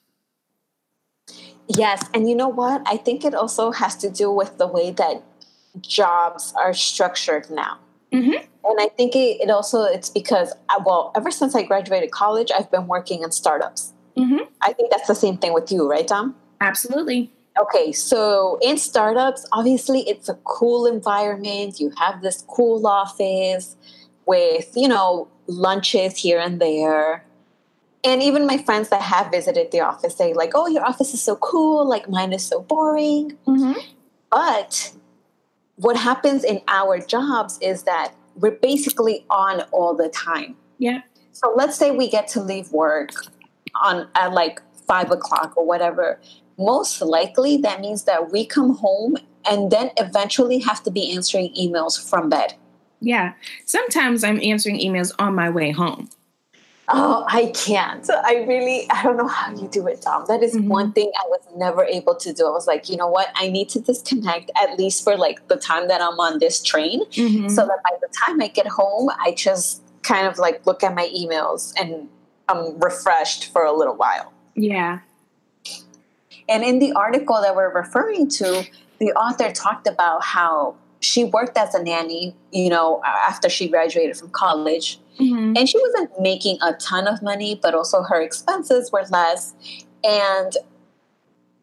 Yes. 1.69 2.05
And 2.15 2.29
you 2.29 2.35
know 2.35 2.49
what? 2.49 2.83
I 2.87 2.97
think 2.97 3.25
it 3.25 3.35
also 3.35 3.73
has 3.73 3.97
to 3.97 4.11
do 4.11 4.31
with 4.31 4.57
the 4.59 4.67
way 4.67 4.91
that 4.93 5.23
jobs 5.81 6.55
are 6.57 6.73
structured 6.73 7.51
now. 7.51 7.79
Mm-hmm. 8.13 8.45
And 8.65 8.81
I 8.81 8.89
think 8.97 9.15
it, 9.15 9.41
it, 9.43 9.51
also 9.51 9.85
it's 9.85 10.09
because 10.09 10.53
uh, 10.71 10.83
well, 10.85 11.13
ever 11.15 11.31
since 11.31 11.55
I 11.55 11.63
graduated 11.63 12.11
college, 12.11 12.51
I've 12.57 12.71
been 12.71 12.87
working 12.87 13.23
in 13.23 13.33
startups. 13.33 13.93
Mm-hmm. 14.17 14.45
I 14.63 14.73
think 14.73 14.91
that's 14.91 15.07
the 15.07 15.15
same 15.15 15.37
thing 15.37 15.53
with 15.53 15.71
you, 15.71 15.89
right, 15.89 16.07
Dom? 16.07 16.35
Absolutely. 16.61 17.31
Okay, 17.61 17.93
so 17.93 18.59
in 18.63 18.79
startups, 18.79 19.47
obviously 19.53 20.01
it's 20.09 20.29
a 20.29 20.35
cool 20.45 20.87
environment. 20.87 21.81
You 21.81 21.93
have 21.99 22.23
this 22.23 22.45
cool 22.49 22.87
office 22.87 23.77
with, 24.29 24.71
you 24.77 24.87
know, 24.87 25.27
lunches 25.47 26.19
here 26.19 26.39
and 26.39 26.61
there. 26.61 27.25
And 28.05 28.23
even 28.23 28.47
my 28.47 28.59
friends 28.59 28.91
that 28.91 29.03
have 29.03 29.33
visited 29.33 29.73
the 29.73 29.81
office 29.81 30.17
say, 30.17 30.35
like, 30.35 30.53
oh, 30.55 30.69
your 30.69 30.85
office 30.85 31.15
is 31.15 31.23
so 31.23 31.35
cool, 31.37 31.89
like 31.89 32.09
mine 32.09 32.33
is 32.33 32.45
so 32.45 32.61
boring. 32.61 33.37
Mm-hmm. 33.47 33.73
But 34.31 34.93
what 35.77 35.97
happens 35.97 36.45
in 36.45 36.61
our 36.69 37.01
jobs 37.01 37.59
is 37.61 37.85
that 37.85 38.13
we're 38.37 38.53
basically 38.53 39.25
on 39.31 39.63
all 39.73 39.95
the 39.95 40.11
time. 40.11 40.57
Yeah. 40.79 41.01
So 41.33 41.53
let's 41.57 41.77
say 41.77 41.91
we 41.91 42.09
get 42.09 42.29
to 42.29 42.43
leave 42.43 42.71
work 42.71 43.11
on 43.83 44.09
at 44.15 44.33
like 44.33 44.61
five 44.87 45.11
o'clock 45.11 45.57
or 45.57 45.67
whatever. 45.67 46.21
Most 46.59 47.01
likely 47.01 47.57
that 47.59 47.81
means 47.81 48.05
that 48.05 48.31
we 48.31 48.45
come 48.45 48.77
home 48.77 49.17
and 49.49 49.71
then 49.71 49.91
eventually 49.97 50.59
have 50.59 50.83
to 50.85 50.91
be 50.91 51.13
answering 51.13 51.53
emails 51.55 51.99
from 51.99 52.29
bed. 52.29 52.55
Yeah. 53.01 53.35
Sometimes 53.65 54.25
I'm 54.25 54.41
answering 54.43 54.79
emails 54.81 55.13
on 55.19 55.35
my 55.35 55.51
way 55.51 55.71
home. 55.71 56.09
Oh, 56.91 57.27
I 57.29 57.53
can't. 57.55 58.09
I 58.11 58.45
really, 58.49 58.89
I 58.91 59.03
don't 59.03 59.19
know 59.19 59.29
how 59.29 59.55
you 59.55 59.69
do 59.69 59.87
it, 59.89 60.01
Dom. 60.01 60.25
That 60.27 60.43
is 60.43 60.55
Mhm. 60.57 60.69
one 60.69 60.93
thing 60.93 61.13
I 61.23 61.27
was 61.29 61.41
never 61.55 61.85
able 61.85 62.15
to 62.15 62.33
do. 62.33 62.47
I 62.47 62.51
was 62.51 62.67
like, 62.67 62.89
you 62.89 62.97
know 62.97 63.09
what? 63.09 63.29
I 63.35 63.49
need 63.51 63.69
to 63.71 63.81
disconnect 63.81 64.51
at 64.57 64.79
least 64.79 65.05
for 65.05 65.15
like 65.17 65.47
the 65.49 65.57
time 65.57 65.89
that 65.89 66.01
I'm 66.01 66.19
on 66.19 66.39
this 66.39 66.63
train 66.63 67.03
Mhm. 67.11 67.51
so 67.51 67.67
that 67.67 67.79
by 67.85 67.91
the 68.01 68.09
time 68.09 68.41
I 68.41 68.49
get 68.49 68.67
home, 68.67 69.11
I 69.21 69.33
just 69.33 69.83
kind 70.03 70.27
of 70.27 70.39
like 70.39 70.67
look 70.67 70.83
at 70.83 70.95
my 70.95 71.09
emails 71.15 71.75
and 71.79 72.09
I'm 72.49 72.79
refreshed 72.79 73.53
for 73.53 73.63
a 73.65 73.73
little 73.77 73.95
while. 73.95 74.33
yeah. 74.55 75.01
And 76.49 76.65
in 76.65 76.79
the 76.79 76.93
article 76.95 77.39
that 77.43 77.55
we're 77.55 77.71
referring 77.73 78.29
to, 78.41 78.65
the 78.99 79.13
author 79.13 79.53
talked 79.53 79.87
about 79.87 80.25
how 80.25 80.75
she 81.01 81.25
worked 81.25 81.57
as 81.57 81.75
a 81.75 81.83
nanny, 81.83 82.35
you 82.53 82.69
know, 82.69 83.01
after 83.05 83.49
she 83.49 83.69
graduated 83.69 84.17
from 84.17 84.31
college. 84.31 85.01
Mhm. 85.19 85.57
And 85.59 85.69
she 85.69 85.79
wasn't 85.79 86.21
making 86.21 86.59
a 86.63 86.73
ton 86.75 87.07
of 87.07 87.23
money, 87.23 87.55
but 87.61 87.75
also 87.75 88.03
her 88.03 88.21
expenses 88.21 88.91
were 88.93 89.05
less. 89.11 89.55
And 90.05 90.57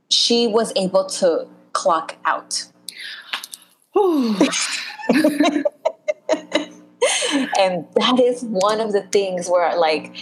she 0.09 0.47
was 0.47 0.71
able 0.75 1.05
to 1.05 1.47
clock 1.73 2.15
out. 2.25 2.65
And 7.59 7.85
that 7.95 8.19
is 8.19 8.43
one 8.43 8.81
of 8.81 8.91
the 8.91 9.03
things 9.11 9.47
where 9.47 9.77
like 9.77 10.15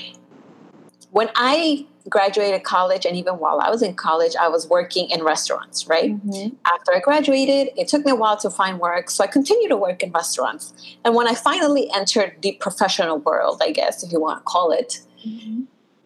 when 1.12 1.30
i 1.36 1.86
graduated 2.10 2.64
college 2.64 3.06
and 3.06 3.16
even 3.16 3.36
while 3.40 3.60
i 3.62 3.70
was 3.70 3.82
in 3.82 3.94
college 3.94 4.36
i 4.40 4.48
was 4.48 4.68
working 4.68 5.10
in 5.10 5.24
restaurants 5.24 5.88
right 5.88 6.12
Mhm. 6.26 6.54
after 6.66 6.94
i 6.94 7.00
graduated 7.00 7.70
it 7.78 7.88
took 7.88 8.04
me 8.06 8.12
a 8.12 8.16
while 8.16 8.36
to 8.38 8.50
find 8.50 8.80
work 8.80 9.10
so 9.10 9.24
i 9.24 9.28
continued 9.28 9.70
to 9.70 9.78
work 9.78 10.04
in 10.04 10.12
restaurants 10.12 10.74
and 11.06 11.16
when 11.16 11.28
i 11.28 11.34
finally 11.34 11.90
entered 11.94 12.36
the 12.42 12.54
professional 12.60 13.18
world 13.20 13.62
i 13.64 13.72
guess 13.72 14.04
if 14.04 14.12
you 14.12 14.20
want 14.20 14.40
to 14.40 14.44
call 14.44 14.72
it 14.72 15.00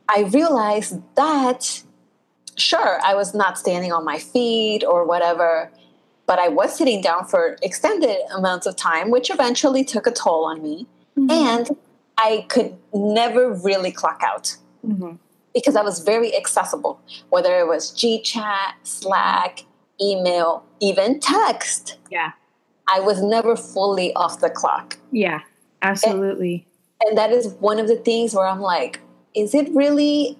i 0.09 0.21
realized 0.31 1.01
that 1.15 1.81
sure 2.57 2.99
i 3.03 3.13
was 3.15 3.33
not 3.33 3.57
standing 3.57 3.91
on 3.91 4.05
my 4.05 4.19
feet 4.19 4.83
or 4.83 5.03
whatever 5.03 5.71
but 6.27 6.37
i 6.39 6.47
was 6.47 6.75
sitting 6.77 7.01
down 7.01 7.25
for 7.25 7.57
extended 7.63 8.17
amounts 8.35 8.67
of 8.67 8.75
time 8.75 9.09
which 9.09 9.29
eventually 9.31 9.83
took 9.83 10.05
a 10.05 10.11
toll 10.11 10.45
on 10.45 10.61
me 10.61 10.85
Mhm. 11.17 11.31
and 11.31 11.77
I 12.19 12.45
could 12.49 12.75
never 12.93 13.51
really 13.53 13.91
clock 13.91 14.21
out 14.23 14.55
Mhm. 14.85 15.17
Because 15.57 15.75
I 15.75 15.81
was 15.81 16.01
very 16.01 16.37
accessible, 16.37 17.01
whether 17.29 17.59
it 17.59 17.67
was 17.67 17.91
GChat, 17.91 18.73
Slack, 18.83 19.65
email, 19.99 20.63
even 20.79 21.19
text. 21.19 21.97
Yeah. 22.11 22.33
I 22.87 22.99
was 22.99 23.23
never 23.23 23.55
fully 23.55 24.13
off 24.13 24.39
the 24.39 24.51
clock. 24.51 24.97
Yeah. 25.11 25.39
Absolutely. 25.81 26.67
And 27.03 27.17
that 27.17 27.31
is 27.31 27.55
one 27.59 27.79
of 27.79 27.87
the 27.87 27.95
things 27.95 28.35
where 28.35 28.45
I'm 28.45 28.61
like, 28.61 28.99
is 29.33 29.55
it 29.55 29.67
really 29.73 30.37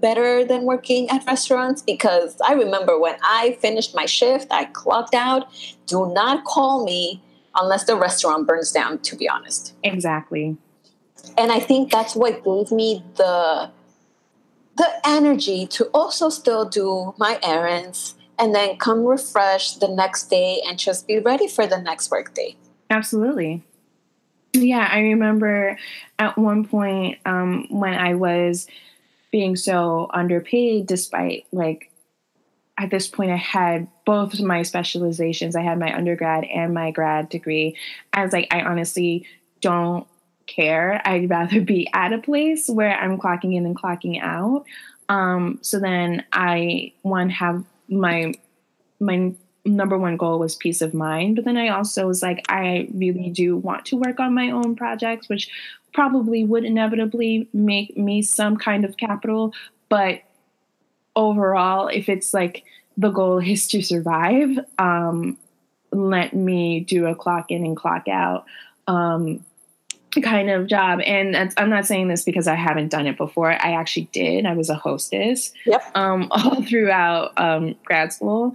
better 0.00 0.44
than 0.44 0.62
working 0.64 1.08
at 1.10 1.24
restaurants? 1.26 1.80
Because 1.80 2.36
I 2.44 2.54
remember 2.54 2.98
when 2.98 3.16
I 3.22 3.56
finished 3.60 3.94
my 3.94 4.06
shift, 4.06 4.48
I 4.50 4.64
clocked 4.64 5.14
out. 5.14 5.46
Do 5.86 6.12
not 6.12 6.44
call 6.44 6.84
me 6.84 7.22
unless 7.54 7.84
the 7.84 7.94
restaurant 7.94 8.48
burns 8.48 8.72
down, 8.72 8.98
to 8.98 9.14
be 9.14 9.28
honest. 9.28 9.74
Exactly. 9.84 10.56
and 11.38 11.50
i 11.50 11.58
think 11.58 11.90
that's 11.90 12.14
what 12.14 12.44
gave 12.44 12.70
me 12.70 13.02
the 13.16 13.70
the 13.74 13.75
energy 15.06 15.66
to 15.66 15.84
also 15.94 16.28
still 16.28 16.68
do 16.68 17.14
my 17.16 17.38
errands 17.42 18.14
and 18.38 18.54
then 18.54 18.76
come 18.76 19.04
refreshed 19.04 19.80
the 19.80 19.88
next 19.88 20.24
day 20.28 20.60
and 20.66 20.78
just 20.78 21.06
be 21.06 21.18
ready 21.18 21.48
for 21.48 21.66
the 21.66 21.80
next 21.80 22.10
work 22.10 22.34
day 22.34 22.56
Absolutely. 22.90 23.64
Yeah, 24.52 24.88
I 24.90 25.00
remember 25.00 25.78
at 26.18 26.38
one 26.38 26.64
point 26.66 27.18
um, 27.26 27.66
when 27.68 27.94
I 27.94 28.14
was 28.14 28.66
being 29.30 29.56
so 29.56 30.08
underpaid, 30.12 30.86
despite 30.86 31.46
like 31.52 31.90
at 32.78 32.90
this 32.90 33.06
point 33.08 33.30
I 33.30 33.36
had 33.36 33.88
both 34.04 34.38
my 34.40 34.62
specializations. 34.62 35.56
I 35.56 35.62
had 35.62 35.78
my 35.78 35.94
undergrad 35.94 36.44
and 36.44 36.74
my 36.74 36.90
grad 36.90 37.28
degree. 37.28 37.76
I 38.12 38.22
was 38.22 38.32
like, 38.32 38.48
I 38.50 38.62
honestly 38.62 39.26
don't 39.60 40.06
care. 40.46 41.02
I'd 41.04 41.28
rather 41.28 41.60
be 41.60 41.88
at 41.92 42.12
a 42.12 42.18
place 42.18 42.68
where 42.68 42.96
I'm 42.96 43.18
clocking 43.18 43.54
in 43.54 43.66
and 43.66 43.76
clocking 43.76 44.22
out. 44.22 44.64
Um, 45.08 45.58
so 45.62 45.78
then 45.78 46.24
I 46.32 46.92
one 47.02 47.30
have 47.30 47.64
my 47.88 48.34
my 48.98 49.34
number 49.66 49.98
one 49.98 50.16
goal 50.16 50.38
was 50.38 50.54
peace 50.54 50.80
of 50.80 50.94
mind. 50.94 51.36
But 51.36 51.44
then 51.44 51.56
I 51.56 51.68
also 51.68 52.06
was 52.06 52.22
like, 52.22 52.44
I 52.48 52.88
really 52.94 53.30
do 53.30 53.56
want 53.56 53.84
to 53.86 53.96
work 53.96 54.20
on 54.20 54.34
my 54.34 54.50
own 54.50 54.76
projects, 54.76 55.28
which 55.28 55.50
probably 55.92 56.44
would 56.44 56.64
inevitably 56.64 57.48
make 57.52 57.96
me 57.96 58.22
some 58.22 58.56
kind 58.56 58.84
of 58.84 58.96
capital. 58.96 59.52
But 59.88 60.20
overall, 61.14 61.88
if 61.88 62.08
it's 62.08 62.32
like 62.32 62.64
the 62.96 63.10
goal 63.10 63.38
is 63.38 63.66
to 63.68 63.82
survive, 63.82 64.58
um, 64.78 65.36
let 65.90 66.34
me 66.34 66.80
do 66.80 67.06
a 67.06 67.14
clock 67.14 67.50
in 67.50 67.64
and 67.64 67.76
clock 67.76 68.08
out 68.08 68.44
um, 68.86 69.44
kind 70.20 70.50
of 70.50 70.66
job. 70.66 71.00
And 71.04 71.34
that's, 71.34 71.54
I'm 71.56 71.70
not 71.70 71.86
saying 71.86 72.08
this 72.08 72.24
because 72.24 72.48
I 72.48 72.54
haven't 72.54 72.88
done 72.88 73.06
it 73.06 73.16
before. 73.16 73.50
I 73.50 73.72
actually 73.72 74.08
did. 74.12 74.46
I 74.46 74.54
was 74.54 74.70
a 74.70 74.74
hostess 74.74 75.52
yep 75.64 75.82
um, 75.94 76.28
all 76.30 76.62
throughout 76.62 77.32
um, 77.36 77.74
grad 77.84 78.12
school. 78.12 78.52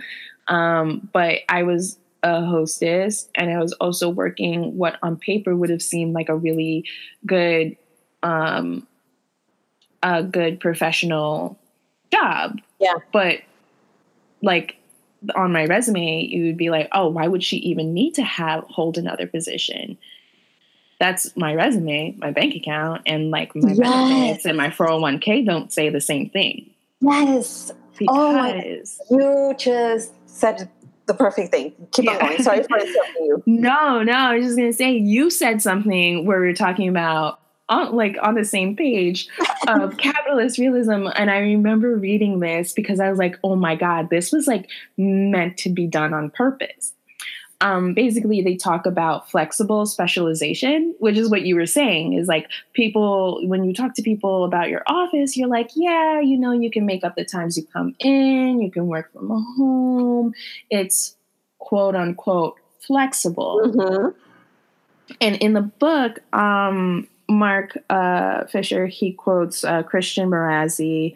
Um, 0.48 1.10
but 1.14 1.40
I 1.50 1.64
was 1.64 1.98
a 2.24 2.46
hostess 2.46 3.28
and 3.36 3.52
I 3.52 3.58
was 3.60 3.74
also 3.74 4.10
working 4.10 4.78
what 4.78 4.98
on 5.02 5.18
paper 5.18 5.56
would 5.56 5.70
have 5.70 5.82
seemed 5.82 6.14
like 6.14 6.30
a 6.30 6.36
really 6.36 6.86
good, 7.26 7.78
um, 8.24 8.88
a 10.04 10.24
good 10.24 10.60
professional 10.60 11.58
job. 12.12 12.60
Yeah. 12.80 12.96
But 13.12 13.40
like 14.42 14.78
on 15.36 15.54
my 15.54 15.66
resume, 15.66 16.26
you 16.26 16.46
would 16.46 16.58
be 16.58 16.70
like, 16.70 16.90
oh, 16.92 17.08
why 17.10 17.28
would 17.28 17.44
she 17.44 17.58
even 17.58 17.94
need 17.94 18.16
to 18.16 18.24
have 18.24 18.64
hold 18.66 18.98
another 18.98 19.28
position? 19.28 19.98
That's 21.02 21.36
my 21.36 21.56
resume, 21.56 22.16
my 22.20 22.30
bank 22.30 22.54
account, 22.54 23.02
and 23.08 23.32
like 23.32 23.56
my 23.56 23.70
Yes. 23.72 23.80
benefits 23.80 24.46
and 24.46 24.56
my 24.56 24.70
401k 24.70 25.44
don't 25.44 25.74
say 25.74 25.90
the 25.90 26.00
same 26.00 26.30
thing. 26.30 26.70
Yes. 27.02 27.72
Oh 28.08 28.34
my- 28.34 28.54
because 28.54 29.02
you 29.10 29.56
just 29.58 30.12
said 30.28 30.70
the 31.08 31.16
perfect 31.16 31.50
thing. 31.52 31.74
Keep 31.92 32.08
on 32.08 32.20
going. 32.20 32.44
Sorry 32.44 32.62
for 32.64 32.78
interrupting 32.78 33.26
you. 33.26 33.44
No, 33.48 34.04
no, 34.04 34.14
I 34.14 34.36
was 34.38 34.46
just 34.46 34.58
gonna 34.58 34.74
say 34.74 34.92
you 34.96 35.32
said 35.32 35.60
something 35.60 36.24
where 36.28 36.40
we 36.40 36.46
were 36.46 36.54
talking 36.54 36.88
about 36.88 37.40
on 37.68 37.96
like 37.96 38.18
on 38.22 38.36
the 38.36 38.46
same 38.46 38.76
page 38.76 39.28
of 39.68 39.98
capitalist 40.08 40.60
realism, 40.60 41.08
and 41.16 41.32
I 41.32 41.40
remember 41.40 41.96
reading 41.96 42.42
this 42.42 42.74
because 42.74 43.00
I 43.00 43.10
was 43.10 43.18
like, 43.18 43.40
oh 43.44 43.56
my 43.56 43.76
god, 43.76 44.12
this 44.12 44.32
was 44.32 44.46
like 44.46 44.70
meant 44.98 45.58
to 45.58 45.70
be 45.70 45.88
done 45.88 46.14
on 46.14 46.30
purpose. 46.30 46.94
Um, 47.62 47.94
basically, 47.94 48.42
they 48.42 48.56
talk 48.56 48.86
about 48.88 49.30
flexible 49.30 49.86
specialization, 49.86 50.96
which 51.00 51.16
is 51.16 51.30
what 51.30 51.44
you 51.44 51.56
were 51.56 51.68
saying. 51.68 52.14
Is 52.14 52.28
like 52.28 52.50
people 52.74 53.40
when 53.48 53.64
you 53.64 53.74
talk 53.74 53.94
to 53.96 54.02
people 54.02 54.44
about 54.46 54.70
your 54.70 54.82
office, 54.88 55.38
you're 55.38 55.48
like, 55.48 55.70
yeah, 55.76 56.20
you 56.20 56.38
know, 56.38 56.52
you 56.52 56.72
can 56.72 56.86
make 56.86 57.04
up 57.04 57.16
the 57.16 57.24
times 57.24 57.58
you 57.58 57.66
come 57.72 57.96
in, 58.00 58.62
you 58.62 58.72
can 58.72 58.88
work 58.88 59.14
from 59.14 59.30
home. 59.58 60.34
It's 60.70 61.16
quote 61.60 61.96
unquote 61.96 62.56
flexible. 62.80 63.62
Mhm. 63.64 64.14
And 65.20 65.36
in 65.38 65.54
the 65.54 65.62
book, 65.62 66.20
um, 66.34 67.08
Mark 67.30 67.78
uh, 67.90 68.46
Fisher 68.46 68.88
he 68.88 69.14
quotes 69.14 69.64
uh, 69.64 69.84
Christian 69.84 70.30
Marazzi, 70.30 71.14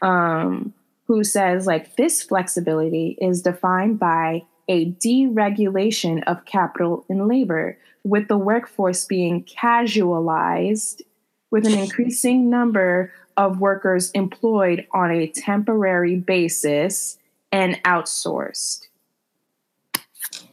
um, 0.00 0.72
who 1.06 1.24
says 1.24 1.66
like 1.66 1.96
this 1.96 2.22
flexibility 2.22 3.18
is 3.20 3.42
defined 3.42 3.98
by 3.98 4.44
a 4.72 4.86
deregulation 4.92 6.24
of 6.24 6.46
capital 6.46 7.04
and 7.10 7.28
labor, 7.28 7.76
with 8.04 8.26
the 8.26 8.38
workforce 8.38 9.04
being 9.04 9.44
casualized, 9.44 11.02
with 11.50 11.66
an 11.66 11.74
increasing 11.74 12.48
number 12.48 13.12
of 13.36 13.60
workers 13.60 14.10
employed 14.12 14.86
on 14.92 15.10
a 15.10 15.26
temporary 15.26 16.16
basis 16.16 17.18
and 17.52 17.80
outsourced. 17.84 18.88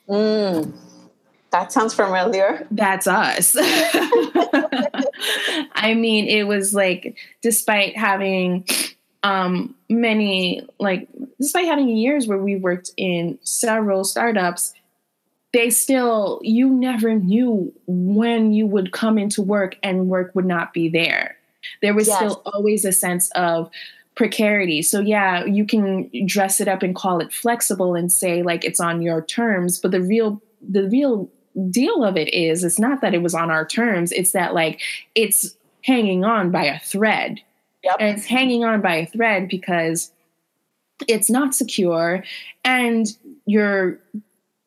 Mm. 0.10 0.74
that 1.52 1.72
sounds 1.72 1.94
familiar 1.94 2.68
that's 2.72 3.08
us. 3.08 3.56
I 5.76 5.94
mean, 5.96 6.28
it 6.28 6.44
was 6.44 6.74
like, 6.74 7.18
despite 7.42 7.96
having 7.96 8.66
um, 9.24 9.76
many, 9.90 10.68
like, 10.80 11.08
despite 11.40 11.66
having 11.66 11.90
years 11.90 12.28
where 12.28 12.38
we 12.38 12.56
worked 12.56 12.92
in 12.98 13.38
several 13.44 14.04
startups, 14.04 14.74
they 15.52 15.70
still 15.70 16.40
you 16.44 16.70
never 16.70 17.16
knew 17.16 17.74
when 17.88 18.54
you 18.54 18.68
would 18.68 18.92
come 18.92 19.18
into 19.18 19.42
work 19.42 19.78
and 19.82 20.08
work 20.08 20.32
would 20.36 20.46
not 20.46 20.74
be 20.74 20.90
there. 20.90 21.36
There 21.82 21.94
was 21.94 22.08
yes. 22.08 22.18
still 22.18 22.42
always 22.46 22.86
a 22.86 22.92
sense 22.92 23.32
of 23.32 23.70
precarity. 24.16 24.82
So 24.82 25.00
yeah 25.00 25.46
you 25.46 25.66
can 25.66 26.10
dress 26.26 26.60
it 26.60 26.68
up 26.68 26.84
and 26.84 26.94
call 26.94 27.20
it 27.20 27.34
flexible 27.34 27.96
and 27.96 28.12
say 28.12 28.44
like 28.44 28.66
it's 28.66 28.80
on 28.80 29.02
your 29.02 29.24
terms 29.24 29.80
but 29.80 29.92
the 29.92 30.02
real 30.02 30.42
the 30.62 30.90
real 30.90 31.30
deal 31.70 32.04
of 32.04 32.18
it 32.18 32.34
is 32.34 32.64
it's 32.64 32.80
not 32.80 33.02
that 33.02 33.14
it 33.14 33.24
was 33.24 33.34
on 33.34 33.50
our 33.50 33.66
terms 33.66 34.12
it's 34.12 34.34
that 34.34 34.54
like 34.54 34.82
it's 35.16 35.56
hanging 35.84 36.26
on 36.26 36.52
by 36.52 36.66
a 36.66 36.80
thread 36.80 37.40
yep. 37.90 37.98
and 38.00 38.18
it's 38.18 38.28
hanging 38.28 38.64
on 38.64 38.82
by 38.82 38.96
a 38.96 39.06
thread 39.06 39.48
because 39.48 40.12
it's 41.08 41.30
not 41.30 41.56
secure 41.56 42.24
and 42.64 43.08
you're 43.46 44.00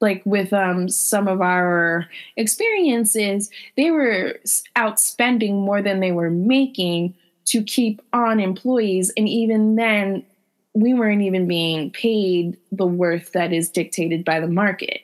like 0.03 0.20
with 0.27 0.53
um, 0.53 0.89
some 0.89 1.29
of 1.29 1.41
our 1.41 2.07
experiences, 2.37 3.49
they 3.77 3.91
were 3.91 4.39
out 4.77 5.01
spending 5.01 5.61
more 5.61 5.81
than 5.81 6.01
they 6.01 6.12
were 6.12 6.29
making 6.29 7.14
to 7.47 7.62
keep 7.62 8.03
on 8.12 8.41
employees. 8.41 9.12
And 9.16 9.29
even 9.29 9.77
then, 9.77 10.27
we 10.75 10.93
weren't 10.93 11.23
even 11.23 11.47
being 11.47 11.91
paid 11.91 12.57
the 12.73 12.87
worth 12.87 13.33
that 13.33 13.53
is 13.53 13.70
dictated 13.70 14.25
by 14.25 14.41
the 14.41 14.49
market. 14.49 15.03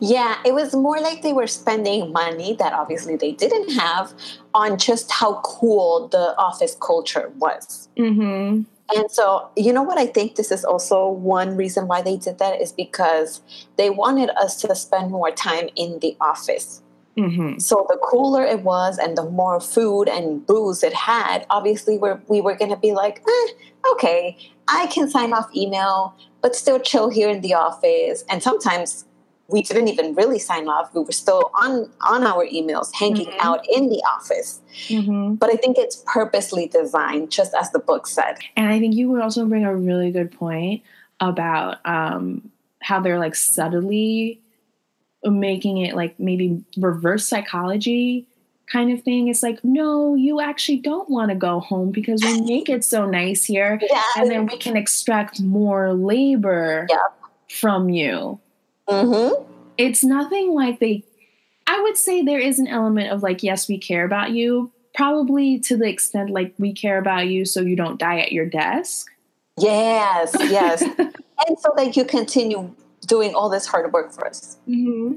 Yeah, 0.00 0.38
it 0.44 0.54
was 0.54 0.74
more 0.74 1.00
like 1.00 1.22
they 1.22 1.32
were 1.32 1.46
spending 1.46 2.12
money 2.12 2.54
that 2.54 2.72
obviously 2.72 3.16
they 3.16 3.32
didn't 3.32 3.72
have 3.72 4.12
on 4.54 4.78
just 4.78 5.10
how 5.10 5.40
cool 5.42 6.08
the 6.08 6.36
office 6.38 6.76
culture 6.80 7.32
was. 7.38 7.88
Mm-hmm. 7.96 8.62
And 8.94 9.10
so, 9.10 9.48
you 9.56 9.72
know 9.72 9.82
what? 9.82 9.98
I 9.98 10.06
think 10.06 10.36
this 10.36 10.52
is 10.52 10.64
also 10.64 11.08
one 11.08 11.56
reason 11.56 11.88
why 11.88 12.02
they 12.02 12.16
did 12.16 12.38
that 12.38 12.60
is 12.60 12.70
because 12.72 13.42
they 13.76 13.90
wanted 13.90 14.30
us 14.30 14.60
to 14.62 14.74
spend 14.76 15.10
more 15.10 15.32
time 15.32 15.68
in 15.74 15.98
the 15.98 16.16
office. 16.20 16.82
Mm-hmm. 17.16 17.58
So 17.58 17.86
the 17.88 17.98
cooler 18.02 18.44
it 18.44 18.60
was, 18.60 18.98
and 18.98 19.16
the 19.16 19.24
more 19.24 19.58
food 19.58 20.08
and 20.08 20.46
booze 20.46 20.82
it 20.82 20.92
had, 20.92 21.46
obviously 21.50 21.98
we're, 21.98 22.20
we 22.28 22.40
were 22.40 22.54
going 22.54 22.70
to 22.70 22.76
be 22.76 22.92
like, 22.92 23.22
eh, 23.26 23.52
okay, 23.92 24.36
I 24.68 24.86
can 24.88 25.08
sign 25.08 25.32
off 25.32 25.48
email, 25.56 26.14
but 26.42 26.54
still 26.54 26.78
chill 26.78 27.08
here 27.08 27.30
in 27.30 27.40
the 27.40 27.54
office. 27.54 28.22
And 28.28 28.42
sometimes 28.42 29.06
we 29.48 29.62
didn't 29.62 29.88
even 29.88 30.14
really 30.14 30.38
sign 30.38 30.68
off. 30.68 30.94
We 30.94 31.02
were 31.02 31.12
still 31.12 31.50
on 31.54 31.90
on 32.00 32.24
our 32.24 32.46
emails, 32.46 32.92
hanging 32.94 33.26
mm-hmm. 33.26 33.40
out 33.40 33.64
in 33.72 33.88
the 33.88 34.02
office. 34.16 34.60
Mm-hmm. 34.88 35.34
But 35.34 35.50
I 35.50 35.56
think 35.56 35.78
it's 35.78 36.02
purposely 36.06 36.66
designed, 36.66 37.30
just 37.30 37.54
as 37.54 37.70
the 37.70 37.78
book 37.78 38.06
said. 38.06 38.38
And 38.56 38.68
I 38.68 38.78
think 38.78 38.94
you 38.94 39.08
would 39.10 39.22
also 39.22 39.46
bring 39.46 39.64
a 39.64 39.74
really 39.74 40.10
good 40.10 40.32
point 40.32 40.82
about 41.20 41.78
um, 41.86 42.50
how 42.82 43.00
they're 43.00 43.18
like 43.18 43.34
subtly 43.34 44.40
making 45.24 45.78
it 45.78 45.96
like 45.96 46.18
maybe 46.20 46.64
reverse 46.76 47.26
psychology 47.26 48.28
kind 48.70 48.92
of 48.92 49.02
thing. 49.02 49.28
It's 49.28 49.42
like, 49.42 49.62
no, 49.64 50.14
you 50.14 50.40
actually 50.40 50.78
don't 50.78 51.08
want 51.08 51.30
to 51.30 51.36
go 51.36 51.60
home 51.60 51.90
because 51.90 52.22
we 52.22 52.40
make 52.42 52.68
it 52.68 52.84
so 52.84 53.06
nice 53.06 53.44
here, 53.44 53.78
yeah. 53.80 54.02
and 54.16 54.30
then 54.30 54.46
we 54.46 54.56
can 54.58 54.76
extract 54.76 55.40
more 55.40 55.92
labor 55.94 56.86
yep. 56.90 57.14
from 57.48 57.88
you. 57.88 58.40
Mm-hmm. 58.88 59.42
It's 59.78 60.04
nothing 60.04 60.54
like 60.54 60.80
they. 60.80 61.04
I 61.66 61.80
would 61.82 61.96
say 61.96 62.22
there 62.22 62.38
is 62.38 62.58
an 62.58 62.68
element 62.68 63.10
of 63.10 63.22
like, 63.22 63.42
yes, 63.42 63.68
we 63.68 63.76
care 63.78 64.04
about 64.04 64.30
you, 64.30 64.70
probably 64.94 65.58
to 65.60 65.76
the 65.76 65.86
extent 65.86 66.30
like 66.30 66.54
we 66.58 66.72
care 66.72 66.98
about 66.98 67.26
you 67.26 67.44
so 67.44 67.60
you 67.60 67.76
don't 67.76 67.98
die 67.98 68.20
at 68.20 68.32
your 68.32 68.46
desk. 68.46 69.08
Yes, 69.58 70.34
yes. 70.38 70.82
and 70.98 71.58
so 71.58 71.72
that 71.76 71.96
you 71.96 72.04
continue 72.04 72.74
doing 73.06 73.34
all 73.34 73.48
this 73.48 73.66
hard 73.66 73.92
work 73.92 74.12
for 74.12 74.26
us. 74.26 74.58
Mm-hmm. 74.68 75.14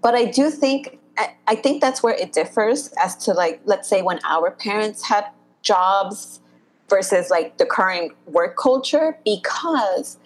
But 0.00 0.14
I 0.14 0.26
do 0.26 0.50
think 0.50 0.98
I 1.46 1.54
think 1.56 1.82
that's 1.82 2.02
where 2.02 2.14
it 2.14 2.32
differs 2.32 2.88
as 2.98 3.16
to 3.24 3.32
like 3.32 3.60
let's 3.64 3.88
say 3.88 4.02
when 4.02 4.18
our 4.24 4.50
parents 4.50 5.06
had 5.06 5.26
jobs 5.62 6.40
versus 6.88 7.30
like 7.30 7.58
the 7.58 7.66
current 7.66 8.12
work 8.26 8.56
culture 8.56 9.18
because 9.24 10.18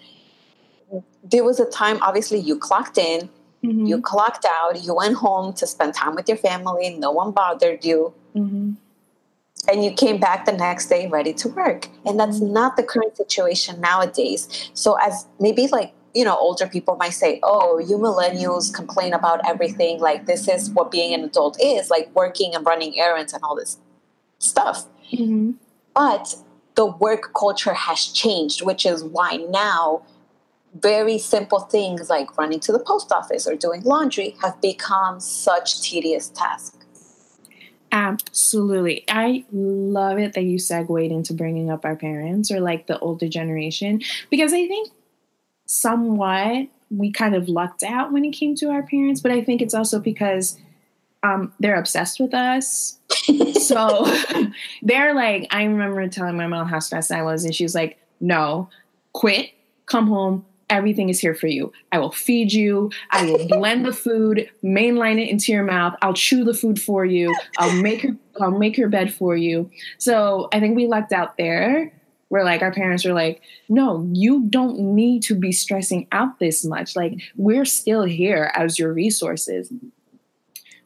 there 1.23 1.43
was 1.43 1.59
a 1.59 1.65
time, 1.65 1.99
obviously, 2.01 2.39
you 2.39 2.57
clocked 2.57 2.97
in, 2.97 3.29
mm-hmm. 3.63 3.85
you 3.85 4.01
clocked 4.01 4.45
out, 4.45 4.83
you 4.83 4.95
went 4.95 5.15
home 5.15 5.53
to 5.53 5.67
spend 5.67 5.93
time 5.93 6.15
with 6.15 6.27
your 6.27 6.37
family, 6.37 6.95
no 6.97 7.11
one 7.11 7.31
bothered 7.31 7.83
you. 7.83 8.13
Mm-hmm. 8.35 8.73
And 9.69 9.83
you 9.83 9.91
came 9.91 10.19
back 10.19 10.45
the 10.45 10.53
next 10.53 10.87
day 10.87 11.07
ready 11.07 11.33
to 11.33 11.49
work. 11.49 11.89
And 12.05 12.19
that's 12.19 12.39
mm-hmm. 12.39 12.53
not 12.53 12.77
the 12.77 12.83
current 12.83 13.17
situation 13.17 13.81
nowadays. 13.81 14.69
So, 14.73 14.97
as 15.01 15.25
maybe 15.39 15.67
like, 15.67 15.93
you 16.13 16.23
know, 16.23 16.37
older 16.37 16.67
people 16.67 16.95
might 16.95 17.13
say, 17.13 17.39
oh, 17.43 17.79
you 17.79 17.97
millennials 17.97 18.73
complain 18.73 19.13
about 19.13 19.41
everything. 19.47 19.99
Like, 19.99 20.25
this 20.25 20.47
is 20.47 20.69
what 20.69 20.91
being 20.91 21.13
an 21.13 21.23
adult 21.23 21.57
is 21.61 21.89
like 21.89 22.09
working 22.15 22.55
and 22.55 22.65
running 22.65 22.97
errands 22.99 23.33
and 23.33 23.43
all 23.43 23.55
this 23.55 23.77
stuff. 24.39 24.85
Mm-hmm. 25.11 25.51
But 25.93 26.35
the 26.75 26.85
work 26.85 27.33
culture 27.33 27.73
has 27.73 28.05
changed, 28.05 28.61
which 28.61 28.85
is 28.85 29.03
why 29.03 29.37
now 29.49 30.03
very 30.81 31.17
simple 31.17 31.59
things 31.59 32.09
like 32.09 32.37
running 32.37 32.59
to 32.61 32.71
the 32.71 32.79
post 32.79 33.11
office 33.11 33.47
or 33.47 33.55
doing 33.55 33.81
laundry 33.83 34.35
have 34.41 34.59
become 34.61 35.19
such 35.19 35.81
tedious 35.81 36.29
tasks. 36.29 36.77
Absolutely. 37.91 39.05
I 39.07 39.45
love 39.51 40.19
it 40.19 40.33
that 40.33 40.43
you 40.43 40.59
segued 40.59 41.11
into 41.11 41.33
bringing 41.33 41.69
up 41.69 41.85
our 41.85 41.95
parents 41.95 42.51
or 42.51 42.59
like 42.59 42.87
the 42.87 42.99
older 42.99 43.29
generation 43.29 44.01
because 44.29 44.51
I 44.53 44.67
think 44.67 44.89
somewhat 45.65 46.67
we 46.89 47.11
kind 47.11 47.35
of 47.35 47.49
lucked 47.49 47.83
out 47.83 48.11
when 48.11 48.25
it 48.25 48.31
came 48.31 48.55
to 48.55 48.69
our 48.69 48.83
parents, 48.83 49.21
but 49.21 49.31
I 49.31 49.43
think 49.43 49.61
it's 49.61 49.73
also 49.73 49.99
because 49.99 50.57
um, 51.23 51.53
they're 51.59 51.79
obsessed 51.79 52.19
with 52.19 52.33
us. 52.33 52.99
so 53.61 54.05
they're 54.81 55.13
like, 55.13 55.47
I 55.51 55.63
remember 55.63 56.07
telling 56.07 56.37
my 56.37 56.47
mom 56.47 56.67
how 56.67 56.79
stressed 56.79 57.11
I 57.11 57.23
was, 57.23 57.43
and 57.43 57.53
she 57.53 57.63
was 57.63 57.75
like, 57.75 57.97
No, 58.19 58.69
quit, 59.13 59.51
come 59.85 60.07
home, 60.07 60.45
Everything 60.69 61.09
is 61.09 61.19
here 61.19 61.33
for 61.33 61.47
you. 61.47 61.71
I 61.91 61.99
will 61.99 62.11
feed 62.11 62.51
you. 62.51 62.91
I 63.11 63.25
will 63.25 63.47
blend 63.47 63.85
the 63.85 63.93
food, 63.93 64.49
mainline 64.63 65.21
it 65.21 65.29
into 65.29 65.51
your 65.51 65.63
mouth. 65.63 65.95
I'll 66.01 66.13
chew 66.13 66.43
the 66.43 66.53
food 66.53 66.81
for 66.81 67.05
you. 67.05 67.35
I'll 67.57 67.81
make 67.81 68.03
your 68.03 68.15
I'll 68.39 68.51
make 68.51 68.77
your 68.77 68.89
bed 68.89 69.13
for 69.13 69.35
you. 69.35 69.69
So 69.97 70.49
I 70.53 70.59
think 70.59 70.75
we 70.75 70.87
lucked 70.87 71.13
out 71.13 71.37
there. 71.37 71.93
Where 72.29 72.43
like 72.43 72.61
our 72.61 72.73
parents 72.73 73.05
were 73.05 73.13
like, 73.13 73.41
no, 73.69 74.05
you 74.11 74.47
don't 74.49 74.77
need 74.77 75.23
to 75.23 75.35
be 75.35 75.53
stressing 75.53 76.07
out 76.11 76.39
this 76.39 76.65
much. 76.65 76.93
Like 76.93 77.13
we're 77.37 77.63
still 77.63 78.03
here 78.03 78.51
as 78.53 78.77
your 78.77 78.91
resources. 78.91 79.71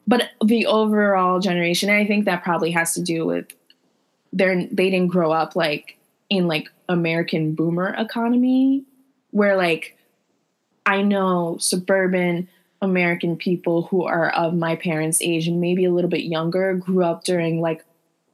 But 0.06 0.30
the 0.44 0.66
overall 0.66 1.40
generation, 1.40 1.90
I 1.90 2.06
think 2.06 2.26
that 2.26 2.44
probably 2.44 2.70
has 2.70 2.94
to 2.94 3.02
do 3.02 3.26
with 3.26 3.46
their 4.32 4.66
they 4.66 4.90
didn't 4.90 5.08
grow 5.08 5.32
up 5.32 5.56
like 5.56 5.98
in 6.30 6.46
like 6.46 6.68
American 6.88 7.54
boomer 7.54 7.94
economy 7.98 8.84
where 9.32 9.56
like 9.56 9.96
I 10.86 11.02
know 11.02 11.58
suburban 11.58 12.48
American 12.80 13.36
people 13.36 13.82
who 13.82 14.04
are 14.04 14.30
of 14.30 14.54
my 14.54 14.76
parents' 14.76 15.20
age 15.20 15.46
and 15.46 15.60
maybe 15.60 15.84
a 15.84 15.92
little 15.92 16.10
bit 16.10 16.24
younger 16.24 16.74
grew 16.74 17.04
up 17.04 17.24
during 17.24 17.60
like 17.60 17.84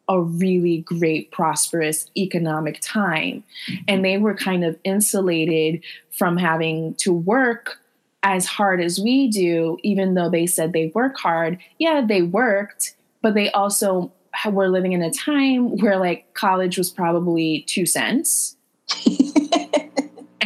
a 0.09 0.21
really 0.21 0.79
great, 0.79 1.31
prosperous 1.31 2.11
economic 2.17 2.81
time. 2.81 3.45
Mm-hmm. 3.71 3.83
And 3.89 4.05
they 4.05 4.17
were 4.17 4.35
kind 4.35 4.65
of 4.65 4.79
insulated 4.85 5.85
from 6.11 6.39
having 6.39 6.95
to 6.97 7.13
work 7.13 7.79
as 8.23 8.47
hard 8.47 8.81
as 8.81 8.99
we 8.99 9.29
do, 9.29 9.77
even 9.83 10.15
though 10.15 10.31
they 10.31 10.47
said 10.47 10.73
they 10.73 10.91
work 10.95 11.19
hard. 11.19 11.59
Yeah, 11.79 12.05
they 12.07 12.23
worked, 12.23 12.95
but 13.23 13.35
they 13.35 13.51
also 13.53 14.13
were 14.51 14.69
living 14.69 14.93
in 14.93 15.03
a 15.03 15.13
time 15.13 15.77
where 15.77 15.99
like 15.99 16.33
college 16.35 16.79
was 16.79 16.91
probably 16.91 17.65
two 17.69 17.87
cents. 17.87 18.57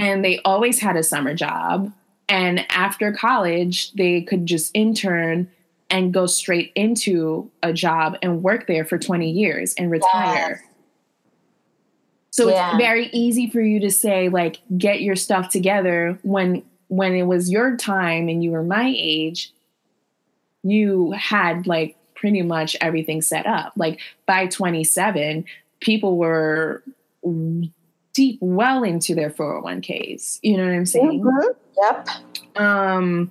and 0.03 0.25
they 0.25 0.41
always 0.45 0.81
had 0.81 0.97
a 0.97 1.03
summer 1.05 1.33
job. 1.33 1.93
And 2.29 2.67
after 2.71 3.13
college, 3.13 3.93
they 3.93 4.23
could 4.23 4.47
just 4.47 4.73
intern 4.75 5.49
and 5.91 6.13
go 6.13 6.27
straight 6.27 6.73
into 6.75 7.49
a 7.63 7.73
job 7.73 8.19
and 8.21 8.43
work 8.43 8.67
there 8.67 8.85
for 8.85 8.99
20 8.99 9.31
years 9.31 9.75
and 9.75 9.93
retire. 9.93 10.61
Yes. 10.61 10.63
So 12.31 12.49
yeah. 12.49 12.71
it's 12.71 12.79
very 12.79 13.11
easy 13.13 13.49
for 13.49 13.61
you 13.61 13.79
to 13.79 13.91
say 13.93 14.29
like 14.29 14.59
get 14.77 15.03
your 15.03 15.15
stuff 15.15 15.51
together 15.51 16.19
when 16.23 16.65
when 16.89 17.15
it 17.15 17.23
was 17.25 17.51
your 17.51 17.77
time 17.77 18.29
and 18.29 18.43
you 18.43 18.51
were 18.51 18.65
my 18.65 18.93
age, 18.97 19.53
you 20.65 21.13
had 21.13 21.67
like 21.69 21.97
pretty 22.17 22.43
much 22.43 22.77
everything 22.81 23.23
set 23.23 23.47
up. 23.47 23.73
Like 23.77 24.01
by 24.27 24.47
27, 24.49 25.45
people 25.81 26.17
were 26.17 26.83
deep 28.13 28.39
well 28.41 28.85
into 28.85 29.15
their 29.15 29.31
401ks. 29.31 30.39
You 30.43 30.57
know 30.57 30.65
what 30.65 30.75
I'm 30.75 30.87
saying? 30.87 31.25
Mm-hmm. 31.25 31.49
Yep. 31.83 32.09
Um, 32.57 33.31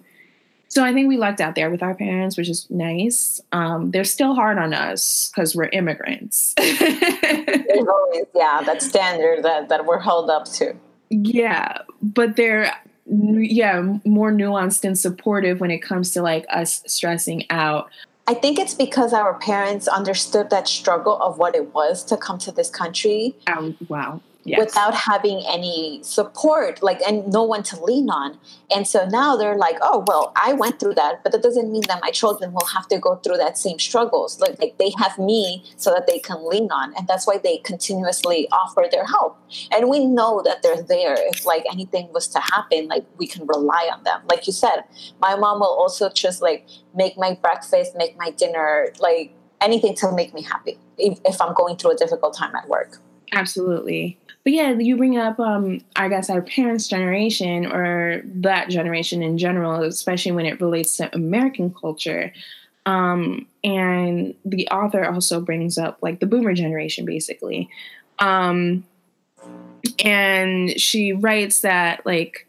so 0.67 0.83
I 0.85 0.93
think 0.93 1.09
we 1.09 1.17
lucked 1.17 1.41
out 1.41 1.55
there 1.55 1.69
with 1.69 1.83
our 1.83 1.93
parents, 1.93 2.37
which 2.37 2.49
is 2.49 2.65
nice. 2.69 3.41
Um, 3.51 3.91
they're 3.91 4.03
still 4.03 4.33
hard 4.33 4.57
on 4.57 4.73
us 4.73 5.29
because 5.35 5.55
we're 5.55 5.69
immigrants. 5.69 6.55
Always, 6.59 8.25
yeah, 8.33 8.61
that 8.65 8.81
standard 8.81 9.43
that, 9.43 9.69
that 9.69 9.85
we're 9.85 9.99
held 9.99 10.29
up 10.29 10.45
to. 10.53 10.73
Yeah, 11.09 11.79
but 12.01 12.37
they're 12.37 12.71
yeah 13.07 13.81
more 14.05 14.31
nuanced 14.31 14.85
and 14.85 14.97
supportive 14.97 15.59
when 15.59 15.71
it 15.71 15.79
comes 15.79 16.11
to 16.11 16.21
like 16.21 16.45
us 16.49 16.83
stressing 16.85 17.43
out 17.49 17.89
I 18.27 18.35
think 18.35 18.59
it's 18.59 18.75
because 18.75 19.11
our 19.11 19.33
parents 19.39 19.87
understood 19.87 20.51
that 20.51 20.67
struggle 20.67 21.19
of 21.19 21.39
what 21.39 21.55
it 21.55 21.73
was 21.73 22.03
to 22.05 22.15
come 22.15 22.37
to 22.37 22.51
this 22.51 22.69
country. 22.69 23.35
Um, 23.47 23.75
wow 23.89 24.21
yes. 24.43 24.59
without 24.59 24.93
having 24.93 25.43
any 25.47 25.99
support, 26.03 26.81
like, 26.81 27.01
and 27.01 27.27
no 27.31 27.43
one 27.43 27.63
to 27.63 27.83
lean 27.83 28.09
on. 28.09 28.37
And 28.73 28.87
so 28.87 29.05
now 29.07 29.35
they're 29.35 29.57
like, 29.57 29.77
oh, 29.81 30.03
well, 30.07 30.31
I 30.35 30.53
went 30.53 30.79
through 30.79 30.95
that, 30.95 31.23
but 31.23 31.31
that 31.31 31.43
doesn't 31.43 31.71
mean 31.71 31.83
that 31.87 32.01
my 32.01 32.11
children 32.11 32.53
will 32.53 32.65
have 32.65 32.87
to 32.89 32.99
go 32.99 33.15
through 33.17 33.37
that 33.37 33.57
same 33.57 33.79
struggles. 33.79 34.39
Like, 34.39 34.59
like 34.59 34.77
they 34.77 34.91
have 34.97 35.17
me 35.17 35.63
so 35.77 35.91
that 35.91 36.07
they 36.07 36.19
can 36.19 36.47
lean 36.47 36.71
on. 36.71 36.93
And 36.95 37.07
that's 37.07 37.27
why 37.27 37.37
they 37.37 37.57
continuously 37.59 38.47
offer 38.51 38.85
their 38.91 39.05
help. 39.05 39.37
And 39.71 39.89
we 39.89 40.05
know 40.05 40.41
that 40.43 40.63
they're 40.63 40.81
there. 40.81 41.15
If 41.17 41.45
like 41.45 41.65
anything 41.71 42.11
was 42.13 42.27
to 42.29 42.39
happen, 42.39 42.87
like 42.87 43.05
we 43.17 43.27
can 43.27 43.45
rely 43.47 43.89
on 43.93 44.03
them. 44.03 44.21
Like 44.29 44.47
you 44.47 44.53
said, 44.53 44.83
my 45.19 45.35
mom 45.35 45.59
will 45.59 45.67
also 45.67 46.09
just 46.09 46.41
like 46.41 46.67
make 46.95 47.17
my 47.17 47.37
breakfast, 47.41 47.95
make 47.95 48.17
my 48.17 48.31
dinner, 48.31 48.93
like 48.99 49.33
anything 49.59 49.95
to 49.95 50.11
make 50.11 50.33
me 50.33 50.41
happy 50.41 50.77
if, 50.97 51.19
if 51.25 51.41
I'm 51.41 51.53
going 51.53 51.77
through 51.77 51.91
a 51.91 51.95
difficult 51.95 52.35
time 52.35 52.55
at 52.55 52.67
work. 52.67 52.97
Absolutely 53.33 54.19
but 54.43 54.53
yeah, 54.53 54.71
you 54.71 54.97
bring 54.97 55.17
up, 55.17 55.39
um, 55.39 55.81
I 55.95 56.07
guess, 56.09 56.29
our 56.29 56.41
parents' 56.41 56.87
generation 56.87 57.65
or 57.67 58.23
that 58.25 58.69
generation 58.69 59.21
in 59.21 59.37
general, 59.37 59.83
especially 59.83 60.31
when 60.31 60.47
it 60.47 60.59
relates 60.59 60.97
to 60.97 61.13
American 61.15 61.73
culture. 61.73 62.33
Um, 62.87 63.45
and 63.63 64.33
the 64.43 64.67
author 64.69 65.05
also 65.05 65.41
brings 65.41 65.77
up 65.77 65.99
like 66.01 66.19
the 66.19 66.25
boomer 66.25 66.53
generation, 66.53 67.05
basically. 67.05 67.69
Um, 68.17 68.83
and 70.03 70.79
she 70.79 71.13
writes 71.13 71.61
that 71.61 72.03
like 72.03 72.47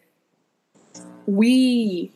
we, 1.26 2.10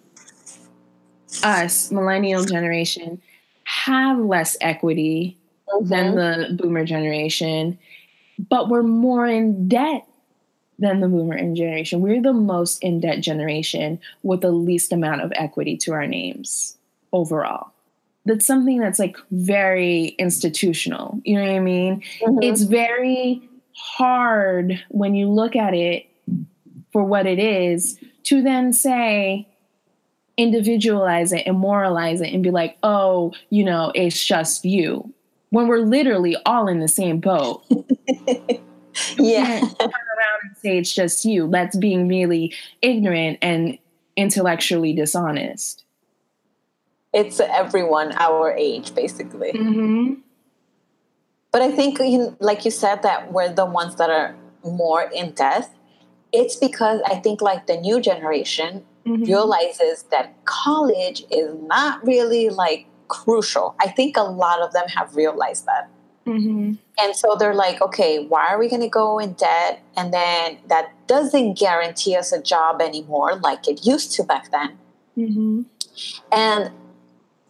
us, 1.43 1.91
millennial 1.91 2.45
generation, 2.45 3.21
have 3.65 4.19
less 4.19 4.57
equity 4.63 5.37
mm-hmm. 5.69 5.87
than 5.87 6.15
the 6.15 6.57
boomer 6.57 6.87
generation 6.87 7.79
but 8.39 8.69
we're 8.69 8.83
more 8.83 9.27
in 9.27 9.69
debt 9.69 10.07
than 10.79 11.01
the 11.01 11.09
boomer 11.09 11.39
generation. 11.55 12.01
We're 12.01 12.23
the 12.23 12.33
most 12.33 12.83
in 12.83 13.01
debt 13.01 13.21
generation 13.21 13.99
with 14.23 14.43
the 14.43 14.51
least 14.51 14.93
amount 14.93 15.23
of 15.23 15.33
equity 15.35 15.77
to 15.79 15.93
our 15.93 16.07
names 16.07 16.77
overall. 17.13 17.73
That's 18.27 18.47
something 18.47 18.81
that's 18.81 18.99
like 18.99 19.17
very 19.31 20.09
institutional. 20.19 21.21
You 21.25 21.37
know 21.37 21.43
what 21.43 21.57
I 21.57 21.61
mean? 21.61 22.03
Mm-hmm. 22.21 22.43
It's 22.43 22.63
very 22.63 23.49
hard 23.73 24.83
when 24.89 25.15
you 25.15 25.29
look 25.29 25.57
at 25.57 25.75
it 25.75 26.07
for 26.93 27.05
what 27.05 27.27
it 27.27 27.39
is 27.39 27.99
to 28.25 28.43
then 28.43 28.73
say, 28.73 29.49
individualize 30.37 31.33
it 31.33 31.45
and 31.47 31.59
moralize 31.59 32.21
it 32.21 32.33
and 32.35 32.43
be 32.43 32.51
like, 32.51 32.77
oh, 32.83 33.33
you 33.49 33.65
know, 33.65 33.93
it's 33.95 34.25
just 34.25 34.65
you 34.65 35.13
when 35.51 35.69
we're 35.69 35.79
literally 35.79 36.37
all 36.45 36.69
in 36.69 36.81
the 36.81 36.89
same 36.89 37.21
boat. 37.21 37.63
yeah. 39.19 39.61
turn 39.79 39.89
around 39.89 40.41
and 40.43 40.57
say 40.57 40.79
it's 40.79 40.93
just 40.93 41.25
you. 41.25 41.49
That's 41.49 41.77
being 41.77 42.09
really 42.09 42.55
ignorant 42.83 43.39
and 43.43 43.79
intellectually 44.17 44.93
dishonest. 44.93 45.85
It's 47.13 47.41
everyone 47.41 48.13
our 48.13 48.53
age, 48.53 48.95
basically. 48.95 49.53
Mm-hmm. 49.53 50.15
But 51.53 51.63
I 51.63 51.71
think, 51.71 51.99
like 52.41 52.65
you 52.65 52.71
said, 52.71 53.03
that 53.03 53.33
we're 53.33 53.53
the 53.53 53.65
ones 53.65 53.97
that 53.97 54.11
are 54.11 54.37
more 54.63 55.03
in 55.15 55.31
debt. 55.31 55.71
It's 56.33 56.57
because 56.57 57.01
I 57.07 57.17
think, 57.17 57.41
like 57.41 57.67
the 57.67 57.79
new 57.79 58.01
generation 58.01 58.85
mm-hmm. 59.07 59.25
realizes 59.25 60.03
that 60.11 60.35
college 60.45 61.25
is 61.31 61.55
not 61.63 62.05
really 62.07 62.51
like 62.51 62.87
crucial. 63.09 63.75
I 63.81 63.89
think 63.89 64.17
a 64.17 64.23
lot 64.23 64.61
of 64.61 64.73
them 64.73 64.89
have 64.89 65.17
realized 65.17 65.65
that. 65.67 65.89
Mm-hmm. 66.27 66.75
And 66.99 67.17
so 67.17 67.37
they're 67.39 67.55
like, 67.55 67.81
okay, 67.81 68.27
why 68.27 68.49
are 68.49 68.59
we 68.59 68.69
going 68.69 68.83
to 68.83 68.89
go 68.89 69.19
in 69.19 69.35
debt? 69.35 69.81
And 69.97 70.13
then 70.13 70.59
that 70.69 70.93
doesn't 71.07 71.59
guarantee 71.59 72.17
us 72.17 72.33
a 72.33 72.43
job 72.43 72.83
anymore 72.83 73.37
like 73.37 73.69
it 73.69 73.87
used 73.87 74.13
to 74.13 74.25
back 74.25 74.51
then. 74.51 74.79
Mm-hmm. 75.17 75.63
And 76.33 76.71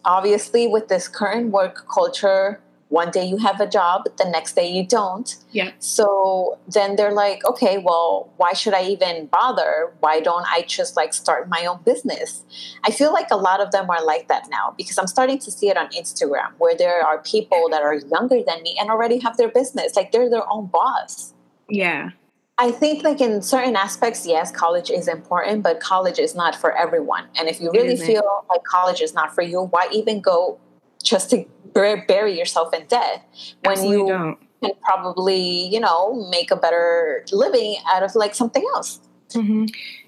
obviously, 0.05 0.67
with 0.67 0.87
this 0.87 1.07
current 1.07 1.51
work 1.51 1.85
culture, 1.93 2.61
one 2.89 3.11
day 3.11 3.25
you 3.25 3.37
have 3.37 3.59
a 3.59 3.67
job, 3.67 4.03
the 4.17 4.29
next 4.29 4.55
day 4.55 4.69
you 4.69 4.85
don't. 4.85 5.35
Yeah. 5.51 5.71
So 5.79 6.57
then 6.67 6.95
they're 6.95 7.11
like, 7.11 7.43
okay, 7.45 7.77
well, 7.77 8.31
why 8.37 8.53
should 8.53 8.73
I 8.73 8.83
even 8.83 9.27
bother? 9.27 9.91
Why 9.99 10.21
don't 10.21 10.45
I 10.47 10.61
just 10.61 10.95
like 10.95 11.13
start 11.13 11.49
my 11.49 11.65
own 11.65 11.81
business? 11.83 12.43
I 12.83 12.91
feel 12.91 13.11
like 13.11 13.27
a 13.29 13.35
lot 13.35 13.59
of 13.59 13.71
them 13.71 13.89
are 13.89 14.03
like 14.03 14.27
that 14.29 14.47
now 14.49 14.73
because 14.77 14.97
I'm 14.97 15.07
starting 15.07 15.39
to 15.39 15.51
see 15.51 15.69
it 15.69 15.77
on 15.77 15.87
Instagram 15.89 16.53
where 16.59 16.75
there 16.75 17.05
are 17.05 17.21
people 17.21 17.67
that 17.71 17.81
are 17.81 17.95
younger 17.95 18.41
than 18.45 18.63
me 18.63 18.77
and 18.79 18.89
already 18.89 19.19
have 19.19 19.37
their 19.37 19.49
business. 19.49 19.95
Like 19.95 20.11
they're 20.11 20.29
their 20.29 20.49
own 20.49 20.67
boss. 20.67 21.33
Yeah. 21.69 22.11
I 22.59 22.71
think 22.71 23.03
like 23.03 23.21
in 23.21 23.41
certain 23.43 23.75
aspects, 23.75 24.25
yes, 24.25 24.51
college 24.51 24.89
is 24.89 25.07
important, 25.07 25.61
but 25.61 25.79
college 25.79 26.17
is 26.17 26.33
not 26.33 26.55
for 26.55 26.75
everyone. 26.75 27.25
And 27.37 27.47
if 27.47 27.61
you 27.61 27.69
really 27.71 27.97
feel 27.97 28.45
like 28.49 28.63
college 28.63 28.99
is 28.99 29.13
not 29.13 29.35
for 29.35 29.43
you, 29.43 29.63
why 29.65 29.87
even 29.91 30.21
go 30.21 30.59
just 31.07 31.29
to 31.31 31.45
bury 31.73 32.37
yourself 32.37 32.73
in 32.73 32.85
debt 32.87 33.25
when 33.63 33.73
Absolutely 33.73 33.97
you 33.97 34.07
don't. 34.07 34.37
can 34.63 34.71
probably, 34.83 35.67
you 35.67 35.79
know, 35.79 36.27
make 36.31 36.51
a 36.51 36.55
better 36.55 37.23
living 37.31 37.77
out 37.87 38.03
of 38.03 38.15
like 38.15 38.33
something 38.33 38.63
else. 38.73 38.99
Mm-hmm. 39.29 39.65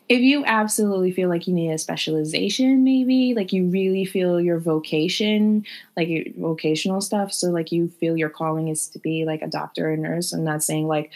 If 0.08 0.22
you 0.22 0.44
absolutely 0.46 1.12
feel 1.12 1.30
like 1.30 1.46
you 1.46 1.54
need 1.54 1.72
a 1.72 1.78
specialization, 1.78 2.84
maybe 2.84 3.36
like 3.36 3.54
you 3.54 3.70
really 3.70 4.06
feel 4.06 4.42
your 4.42 4.58
vocation, 4.58 5.64
like 5.96 6.08
your 6.08 6.24
vocational 6.36 7.00
stuff. 7.00 7.32
So, 7.32 7.52
like, 7.52 7.72
you 7.72 7.90
feel 7.90 8.18
your 8.18 8.30
calling 8.30 8.70
is 8.70 8.88
to 8.88 9.00
be 9.00 9.26
like 9.26 9.44
a 9.44 9.48
doctor 9.48 9.92
or 9.92 9.98
nurse. 9.98 10.34
I'm 10.34 10.44
not 10.44 10.64
saying 10.64 10.88
like 10.88 11.12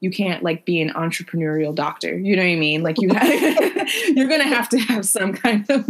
you 0.00 0.10
can't 0.10 0.42
like 0.42 0.64
be 0.64 0.80
an 0.80 0.90
entrepreneurial 0.90 1.74
doctor. 1.74 2.16
You 2.16 2.36
know 2.36 2.42
what 2.42 2.50
I 2.50 2.56
mean? 2.56 2.82
Like 2.82 3.00
you 3.00 3.08
have, 3.14 3.88
you're 4.14 4.28
gonna 4.28 4.44
have 4.44 4.68
to 4.70 4.78
have 4.78 5.06
some 5.06 5.32
kind 5.32 5.68
of 5.70 5.86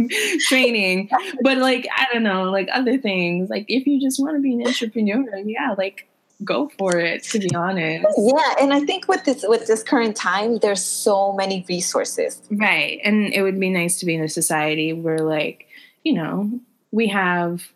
training. 0.47 1.09
But 1.41 1.57
like 1.57 1.87
I 1.95 2.07
don't 2.13 2.23
know, 2.23 2.43
like 2.43 2.69
other 2.73 2.97
things. 2.97 3.49
Like 3.49 3.65
if 3.67 3.85
you 3.85 3.99
just 3.99 4.19
want 4.19 4.35
to 4.35 4.41
be 4.41 4.53
an 4.53 4.65
entrepreneur, 4.65 5.37
yeah, 5.37 5.75
like 5.77 6.07
go 6.43 6.69
for 6.77 6.97
it. 6.97 7.23
To 7.23 7.39
be 7.39 7.53
honest, 7.53 8.05
yeah. 8.17 8.55
And 8.61 8.73
I 8.73 8.81
think 8.81 9.07
with 9.07 9.25
this 9.25 9.43
with 9.47 9.67
this 9.67 9.83
current 9.83 10.15
time, 10.15 10.59
there's 10.59 10.83
so 10.83 11.33
many 11.33 11.65
resources. 11.67 12.41
Right, 12.49 12.99
and 13.03 13.33
it 13.33 13.41
would 13.41 13.59
be 13.59 13.69
nice 13.69 13.99
to 13.99 14.05
be 14.05 14.15
in 14.15 14.23
a 14.23 14.29
society 14.29 14.93
where 14.93 15.19
like 15.19 15.67
you 16.03 16.13
know 16.13 16.59
we 16.91 17.07
have 17.07 17.67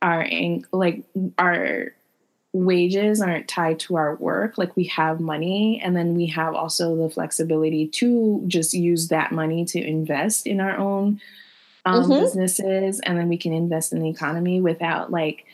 our 0.00 0.26
like 0.72 1.04
our 1.38 1.92
wages 2.52 3.20
aren't 3.20 3.46
tied 3.46 3.78
to 3.78 3.96
our 3.96 4.16
work 4.16 4.56
like 4.56 4.74
we 4.74 4.84
have 4.84 5.20
money 5.20 5.80
and 5.84 5.94
then 5.94 6.14
we 6.14 6.26
have 6.26 6.54
also 6.54 6.96
the 6.96 7.10
flexibility 7.10 7.86
to 7.86 8.42
just 8.46 8.72
use 8.72 9.08
that 9.08 9.32
money 9.32 9.64
to 9.64 9.78
invest 9.80 10.46
in 10.46 10.60
our 10.60 10.76
own 10.78 11.20
um, 11.84 12.02
mm-hmm. 12.02 12.20
businesses 12.20 13.00
and 13.00 13.18
then 13.18 13.28
we 13.28 13.36
can 13.36 13.52
invest 13.52 13.92
in 13.92 14.00
the 14.00 14.08
economy 14.08 14.60
without 14.60 15.10
like 15.10 15.44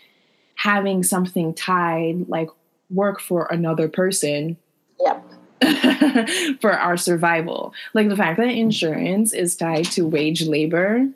having 0.54 1.02
something 1.02 1.52
tied 1.52 2.28
like 2.28 2.48
work 2.90 3.20
for 3.20 3.48
another 3.50 3.88
person 3.88 4.56
yep. 5.00 5.24
for 6.60 6.72
our 6.72 6.96
survival. 6.96 7.74
Like 7.92 8.08
the 8.08 8.16
fact 8.16 8.38
that 8.38 8.48
insurance 8.48 9.32
is 9.32 9.56
tied 9.56 9.86
to 9.86 10.06
wage 10.06 10.46
labor 10.46 11.08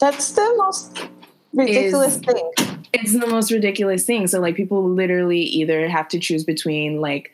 that's 0.00 0.32
the 0.32 0.54
most 0.58 1.08
ridiculous 1.52 2.16
is, 2.16 2.22
thing 2.22 2.50
it's 2.94 3.12
the 3.12 3.26
most 3.26 3.50
ridiculous 3.50 4.04
thing. 4.04 4.26
So 4.26 4.40
like 4.40 4.54
people 4.54 4.88
literally 4.88 5.40
either 5.40 5.88
have 5.88 6.08
to 6.08 6.18
choose 6.18 6.44
between 6.44 7.00
like 7.00 7.32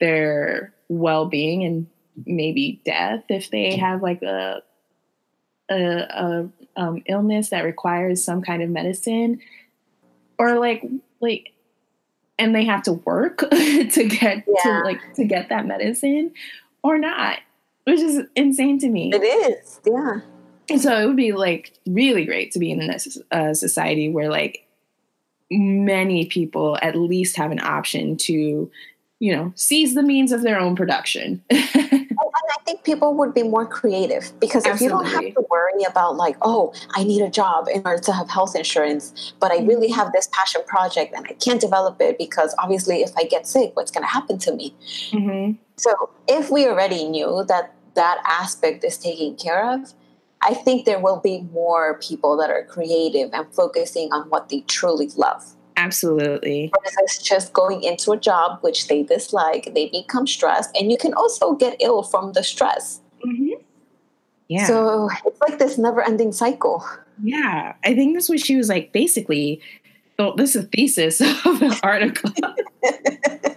their 0.00 0.72
well-being 0.88 1.64
and 1.64 1.86
maybe 2.26 2.80
death 2.84 3.24
if 3.28 3.50
they 3.50 3.76
have 3.76 4.02
like 4.02 4.22
a 4.22 4.62
a, 5.70 5.76
a 5.76 6.48
um, 6.76 7.02
illness 7.06 7.50
that 7.50 7.64
requires 7.64 8.22
some 8.22 8.42
kind 8.42 8.62
of 8.62 8.68
medicine 8.68 9.40
or 10.38 10.58
like 10.58 10.84
like 11.20 11.52
and 12.38 12.54
they 12.54 12.64
have 12.64 12.82
to 12.82 12.94
work 12.94 13.38
to 13.50 14.08
get 14.08 14.44
yeah. 14.46 14.62
to 14.62 14.80
like 14.84 15.00
to 15.14 15.24
get 15.24 15.48
that 15.48 15.66
medicine 15.66 16.32
or 16.82 16.98
not 16.98 17.38
which 17.84 18.00
is 18.00 18.26
insane 18.34 18.78
to 18.78 18.88
me 18.88 19.12
it 19.14 19.22
is 19.22 19.80
yeah 19.86 20.20
and 20.70 20.80
so 20.80 20.96
it 20.96 21.06
would 21.06 21.16
be 21.16 21.32
like 21.32 21.72
really 21.86 22.24
great 22.24 22.52
to 22.52 22.58
be 22.58 22.70
in 22.70 22.80
a 22.80 22.98
uh, 23.30 23.54
society 23.54 24.08
where 24.08 24.30
like 24.30 24.66
many 25.50 26.26
people 26.26 26.78
at 26.80 26.96
least 26.96 27.36
have 27.36 27.50
an 27.50 27.60
option 27.60 28.16
to, 28.16 28.70
you 29.18 29.36
know, 29.36 29.52
seize 29.56 29.94
the 29.94 30.02
means 30.02 30.32
of 30.32 30.42
their 30.42 30.58
own 30.58 30.76
production. 30.76 31.42
and 31.50 32.48
I 32.50 32.62
think 32.64 32.84
people 32.84 33.14
would 33.14 33.34
be 33.34 33.42
more 33.42 33.66
creative 33.66 34.32
because 34.38 34.64
if 34.64 34.72
Absolutely. 34.72 34.84
you 34.84 35.12
don't 35.12 35.24
have 35.24 35.34
to 35.34 35.46
worry 35.50 35.82
about 35.88 36.16
like, 36.16 36.36
oh, 36.42 36.72
I 36.94 37.04
need 37.04 37.22
a 37.22 37.30
job 37.30 37.66
in 37.72 37.82
order 37.84 38.00
to 38.02 38.12
have 38.12 38.30
health 38.30 38.54
insurance, 38.54 39.32
but 39.40 39.50
I 39.50 39.58
really 39.58 39.88
mm-hmm. 39.88 39.96
have 39.96 40.12
this 40.12 40.28
passion 40.32 40.62
project 40.66 41.12
and 41.14 41.26
I 41.28 41.32
can't 41.34 41.60
develop 41.60 42.00
it 42.00 42.16
because 42.16 42.54
obviously 42.58 43.02
if 43.02 43.10
I 43.16 43.24
get 43.24 43.46
sick, 43.46 43.72
what's 43.74 43.90
going 43.90 44.04
to 44.04 44.08
happen 44.08 44.38
to 44.38 44.54
me? 44.54 44.74
Mm-hmm. 45.10 45.52
So 45.76 46.10
if 46.28 46.50
we 46.50 46.66
already 46.66 47.08
knew 47.08 47.44
that 47.48 47.74
that 47.94 48.22
aspect 48.24 48.84
is 48.84 48.96
taken 48.98 49.34
care 49.36 49.68
of, 49.72 49.92
I 50.42 50.54
think 50.54 50.86
there 50.86 51.00
will 51.00 51.20
be 51.20 51.42
more 51.52 51.98
people 51.98 52.36
that 52.38 52.50
are 52.50 52.64
creative 52.64 53.30
and 53.32 53.52
focusing 53.52 54.12
on 54.12 54.28
what 54.30 54.48
they 54.48 54.60
truly 54.62 55.08
love. 55.16 55.54
Absolutely. 55.76 56.72
Versus 56.82 57.22
just 57.22 57.52
going 57.52 57.82
into 57.82 58.12
a 58.12 58.16
job 58.18 58.58
which 58.62 58.88
they 58.88 59.02
dislike, 59.02 59.72
they 59.74 59.88
become 59.88 60.26
stressed, 60.26 60.70
and 60.76 60.90
you 60.90 60.98
can 60.98 61.14
also 61.14 61.54
get 61.54 61.76
ill 61.80 62.02
from 62.02 62.32
the 62.32 62.42
stress. 62.42 63.00
Mm-hmm. 63.24 63.62
Yeah. 64.48 64.66
So 64.66 65.08
it's 65.24 65.40
like 65.40 65.58
this 65.58 65.78
never 65.78 66.02
ending 66.02 66.32
cycle. 66.32 66.84
Yeah. 67.22 67.74
I 67.84 67.94
think 67.94 68.14
that's 68.14 68.28
what 68.28 68.40
she 68.40 68.56
was 68.56 68.68
like 68.68 68.92
basically. 68.92 69.60
Well, 70.18 70.34
this 70.36 70.56
is 70.56 70.64
a 70.64 70.68
thesis 70.68 71.20
of 71.46 71.60
the 71.60 71.78
article. 71.82 72.32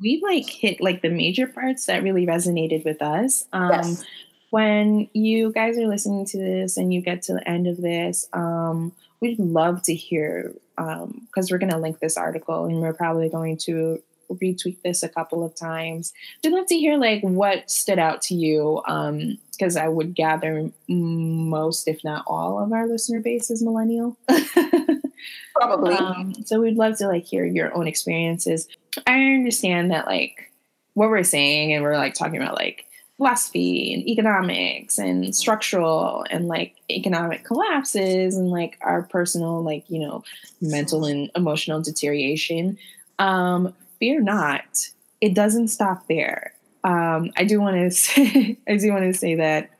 we 0.00 0.22
like 0.22 0.48
hit 0.48 0.80
like 0.80 1.02
the 1.02 1.10
major 1.10 1.46
parts 1.46 1.86
that 1.86 2.02
really 2.02 2.24
resonated 2.24 2.84
with 2.84 3.02
us. 3.02 3.46
Um, 3.52 3.70
yes. 3.70 4.04
When 4.50 5.08
you 5.12 5.52
guys 5.52 5.78
are 5.78 5.86
listening 5.86 6.24
to 6.26 6.38
this 6.38 6.76
and 6.76 6.92
you 6.92 7.02
get 7.02 7.22
to 7.22 7.34
the 7.34 7.48
end 7.48 7.66
of 7.66 7.76
this, 7.76 8.28
um, 8.32 8.92
we'd 9.20 9.38
love 9.38 9.82
to 9.82 9.94
hear 9.94 10.54
because 10.76 11.02
um, 11.02 11.46
we're 11.50 11.58
going 11.58 11.72
to 11.72 11.78
link 11.78 11.98
this 11.98 12.16
article 12.16 12.64
and 12.64 12.80
we're 12.80 12.94
probably 12.94 13.28
going 13.28 13.56
to 13.58 14.02
retweet 14.30 14.76
this 14.82 15.02
a 15.02 15.08
couple 15.08 15.44
of 15.44 15.54
times. 15.54 16.12
We'd 16.44 16.52
love 16.52 16.66
to 16.66 16.76
hear 16.76 16.96
like 16.96 17.22
what 17.22 17.70
stood 17.70 17.98
out 17.98 18.22
to 18.22 18.34
you 18.34 18.82
because 18.86 19.76
um, 19.76 19.82
I 19.82 19.88
would 19.88 20.14
gather 20.14 20.70
most, 20.88 21.88
if 21.88 22.04
not 22.04 22.24
all, 22.26 22.62
of 22.62 22.72
our 22.72 22.86
listener 22.86 23.20
base 23.20 23.50
is 23.50 23.62
millennial. 23.62 24.16
Probably. 25.54 25.94
Um, 25.94 26.34
so 26.44 26.60
we'd 26.60 26.76
love 26.76 26.96
to 26.98 27.08
like 27.08 27.24
hear 27.24 27.44
your 27.44 27.74
own 27.76 27.88
experiences. 27.88 28.68
I 29.06 29.20
understand 29.34 29.90
that 29.90 30.06
like 30.06 30.52
what 30.94 31.10
we're 31.10 31.24
saying 31.24 31.72
and 31.72 31.82
we're 31.82 31.96
like 31.96 32.14
talking 32.14 32.40
about 32.40 32.54
like 32.54 32.84
philosophy 33.18 33.92
and 33.92 34.08
economics 34.08 34.96
and 34.96 35.34
structural 35.34 36.24
and 36.30 36.46
like 36.46 36.76
economic 36.88 37.44
collapses 37.44 38.36
and 38.36 38.50
like 38.50 38.78
our 38.80 39.02
personal 39.02 39.62
like 39.62 39.84
you 39.88 39.98
know 39.98 40.24
mental 40.62 41.04
and 41.04 41.30
emotional 41.34 41.82
deterioration. 41.82 42.78
Um 43.18 43.74
fear 43.98 44.22
not. 44.22 44.88
It 45.20 45.34
doesn't 45.34 45.68
stop 45.68 46.06
there. 46.08 46.54
Um 46.84 47.32
i 47.36 47.44
do 47.44 47.60
want 47.60 47.76
to 47.76 47.90
say 48.06 48.56
i 48.68 48.76
do 48.76 48.90
want 48.92 49.12
to 49.12 49.18
say 49.18 49.34
that 49.34 49.70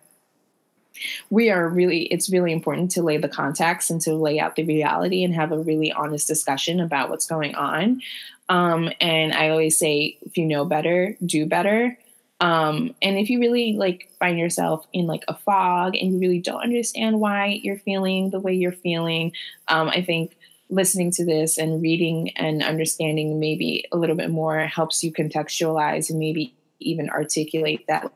we 1.31 1.49
are 1.49 1.69
really 1.69 2.03
it's 2.07 2.29
really 2.29 2.53
important 2.53 2.91
to 2.91 3.05
lay 3.05 3.19
the 3.19 3.29
context 3.29 3.89
and 3.89 4.01
to 4.01 4.17
lay 4.17 4.41
out 4.41 4.57
the 4.57 4.65
reality 4.65 5.23
and 5.23 5.33
have 5.33 5.53
a 5.53 5.59
really 5.59 5.93
honest 5.93 6.27
discussion 6.27 6.81
about 6.81 7.09
what's 7.09 7.27
going 7.27 7.55
on. 7.55 8.03
Um, 8.49 8.91
and 9.01 9.33
i 9.33 9.51
always 9.51 9.79
say 9.79 10.19
if 10.23 10.37
you 10.37 10.47
know 10.47 10.65
better 10.65 11.17
do 11.25 11.47
better 11.47 11.97
um, 12.41 12.95
and 13.03 13.19
if 13.19 13.31
you 13.31 13.41
really 13.41 13.75
like 13.75 14.11
find 14.19 14.39
yourself 14.39 14.87
in 14.93 15.07
like 15.07 15.25
a 15.29 15.35
fog 15.35 15.97
and 15.97 16.13
you 16.13 16.19
really 16.19 16.41
don't 16.41 16.63
understand 16.63 17.21
why 17.21 17.61
you're 17.63 17.79
feeling 17.79 18.31
the 18.31 18.41
way 18.41 18.55
you're 18.55 18.73
feeling 18.73 19.33
um, 19.69 19.89
i 19.89 20.03
think 20.03 20.37
listening 20.71 21.11
to 21.11 21.25
this 21.25 21.59
and 21.59 21.83
reading 21.83 22.31
and 22.37 22.63
understanding 22.63 23.41
maybe 23.41 23.85
a 23.93 23.97
little 23.97 24.17
bit 24.17 24.31
more 24.31 24.61
helps 24.61 25.03
you 25.03 25.13
contextualize 25.13 26.11
and 26.11 26.19
maybe 26.19 26.55
even 26.81 27.09
articulate 27.11 27.87
that 27.89 28.11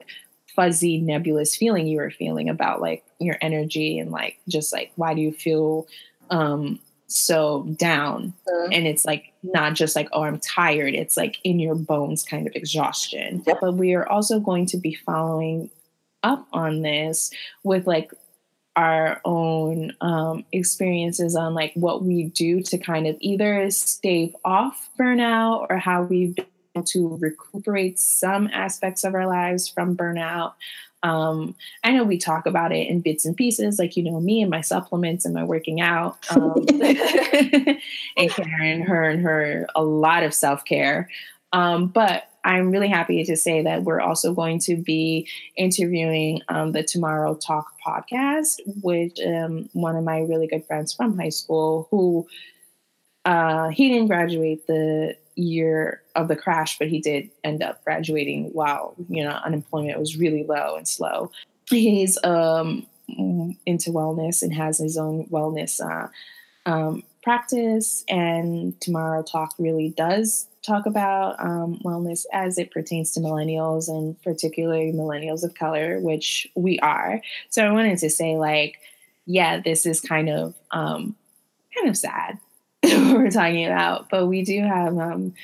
fuzzy 0.54 1.00
nebulous 1.00 1.56
feeling 1.56 1.86
you 1.86 1.96
were 1.96 2.10
feeling 2.10 2.48
about 2.48 2.80
like 2.80 3.02
your 3.18 3.38
energy 3.40 3.98
and 3.98 4.10
like 4.10 4.38
just 4.48 4.72
like 4.72 4.92
why 4.96 5.14
do 5.14 5.20
you 5.20 5.32
feel 5.32 5.86
um 6.30 6.78
so 7.14 7.64
down 7.76 8.32
mm-hmm. 8.48 8.72
and 8.72 8.86
it's 8.86 9.04
like 9.04 9.32
not 9.42 9.74
just 9.74 9.94
like 9.96 10.08
oh 10.12 10.22
i'm 10.22 10.38
tired 10.38 10.94
it's 10.94 11.16
like 11.16 11.38
in 11.44 11.58
your 11.58 11.74
bones 11.74 12.22
kind 12.22 12.46
of 12.46 12.54
exhaustion 12.54 13.42
yep. 13.46 13.58
but 13.60 13.74
we 13.74 13.94
are 13.94 14.08
also 14.08 14.40
going 14.40 14.66
to 14.66 14.76
be 14.76 14.94
following 14.94 15.70
up 16.22 16.46
on 16.52 16.82
this 16.82 17.30
with 17.64 17.86
like 17.86 18.12
our 18.74 19.20
own 19.24 19.92
um, 20.00 20.44
experiences 20.52 21.36
on 21.36 21.54
like 21.54 21.72
what 21.74 22.02
we 22.02 22.24
do 22.24 22.62
to 22.62 22.78
kind 22.78 23.06
of 23.06 23.16
either 23.20 23.70
stave 23.70 24.34
off 24.44 24.88
burnout 24.98 25.66
or 25.68 25.76
how 25.76 26.02
we've 26.02 26.34
been 26.34 26.46
able 26.74 26.84
to 26.84 27.16
recuperate 27.20 27.98
some 27.98 28.48
aspects 28.52 29.04
of 29.04 29.14
our 29.14 29.26
lives 29.26 29.68
from 29.68 29.96
burnout 29.96 30.54
um, 31.02 31.54
I 31.84 31.92
know 31.92 32.04
we 32.04 32.18
talk 32.18 32.46
about 32.46 32.72
it 32.72 32.88
in 32.88 33.00
bits 33.00 33.24
and 33.24 33.36
pieces, 33.36 33.78
like 33.78 33.96
you 33.96 34.02
know 34.04 34.20
me 34.20 34.40
and 34.40 34.50
my 34.50 34.60
supplements 34.60 35.24
and 35.24 35.34
my 35.34 35.44
working 35.44 35.80
out, 35.80 36.16
um, 36.30 36.54
and 38.16 38.30
Karen, 38.30 38.82
her 38.82 39.08
and 39.08 39.22
her 39.22 39.66
a 39.74 39.82
lot 39.82 40.22
of 40.22 40.32
self 40.34 40.64
care. 40.64 41.08
Um, 41.52 41.88
but 41.88 42.28
I'm 42.44 42.70
really 42.70 42.88
happy 42.88 43.22
to 43.24 43.36
say 43.36 43.62
that 43.62 43.84
we're 43.84 44.00
also 44.00 44.32
going 44.34 44.58
to 44.60 44.76
be 44.76 45.28
interviewing 45.56 46.40
um, 46.48 46.72
the 46.72 46.82
Tomorrow 46.82 47.34
Talk 47.36 47.66
podcast, 47.86 48.60
which 48.82 49.18
um, 49.20 49.68
one 49.72 49.96
of 49.96 50.04
my 50.04 50.20
really 50.20 50.46
good 50.46 50.66
friends 50.66 50.92
from 50.92 51.18
high 51.18 51.28
school 51.28 51.88
who 51.90 52.26
uh, 53.24 53.68
he 53.68 53.88
didn't 53.88 54.08
graduate 54.08 54.66
the 54.66 55.16
year 55.34 56.02
of 56.14 56.28
the 56.28 56.36
crash, 56.36 56.78
but 56.78 56.88
he 56.88 57.00
did 57.00 57.30
end 57.44 57.62
up 57.62 57.82
graduating 57.84 58.50
while 58.52 58.94
you 59.08 59.24
know 59.24 59.38
unemployment 59.44 59.98
was 59.98 60.16
really 60.16 60.44
low 60.44 60.76
and 60.76 60.86
slow. 60.86 61.30
He's 61.68 62.22
um, 62.24 62.86
into 63.66 63.90
wellness 63.90 64.42
and 64.42 64.52
has 64.54 64.78
his 64.78 64.96
own 64.96 65.26
wellness 65.26 65.80
uh, 65.80 66.08
um, 66.66 67.02
practice. 67.22 68.04
And 68.08 68.78
Tomorrow 68.80 69.22
Talk 69.22 69.54
really 69.58 69.90
does 69.96 70.46
talk 70.62 70.86
about 70.86 71.40
um, 71.40 71.80
wellness 71.84 72.24
as 72.32 72.58
it 72.58 72.70
pertains 72.70 73.12
to 73.12 73.20
millennials 73.20 73.88
and 73.88 74.20
particularly 74.22 74.92
millennials 74.92 75.42
of 75.42 75.54
color, 75.54 75.98
which 76.00 76.46
we 76.54 76.78
are. 76.80 77.20
So 77.50 77.66
I 77.66 77.72
wanted 77.72 77.98
to 77.98 78.10
say, 78.10 78.36
like, 78.36 78.78
yeah, 79.26 79.60
this 79.60 79.86
is 79.86 80.00
kind 80.00 80.28
of 80.28 80.54
um, 80.70 81.16
kind 81.74 81.88
of 81.88 81.96
sad 81.96 82.38
we're 83.14 83.30
talking 83.30 83.66
about. 83.66 84.08
But 84.10 84.26
we 84.26 84.42
do 84.42 84.62
have 84.62 84.98
um, 84.98 85.34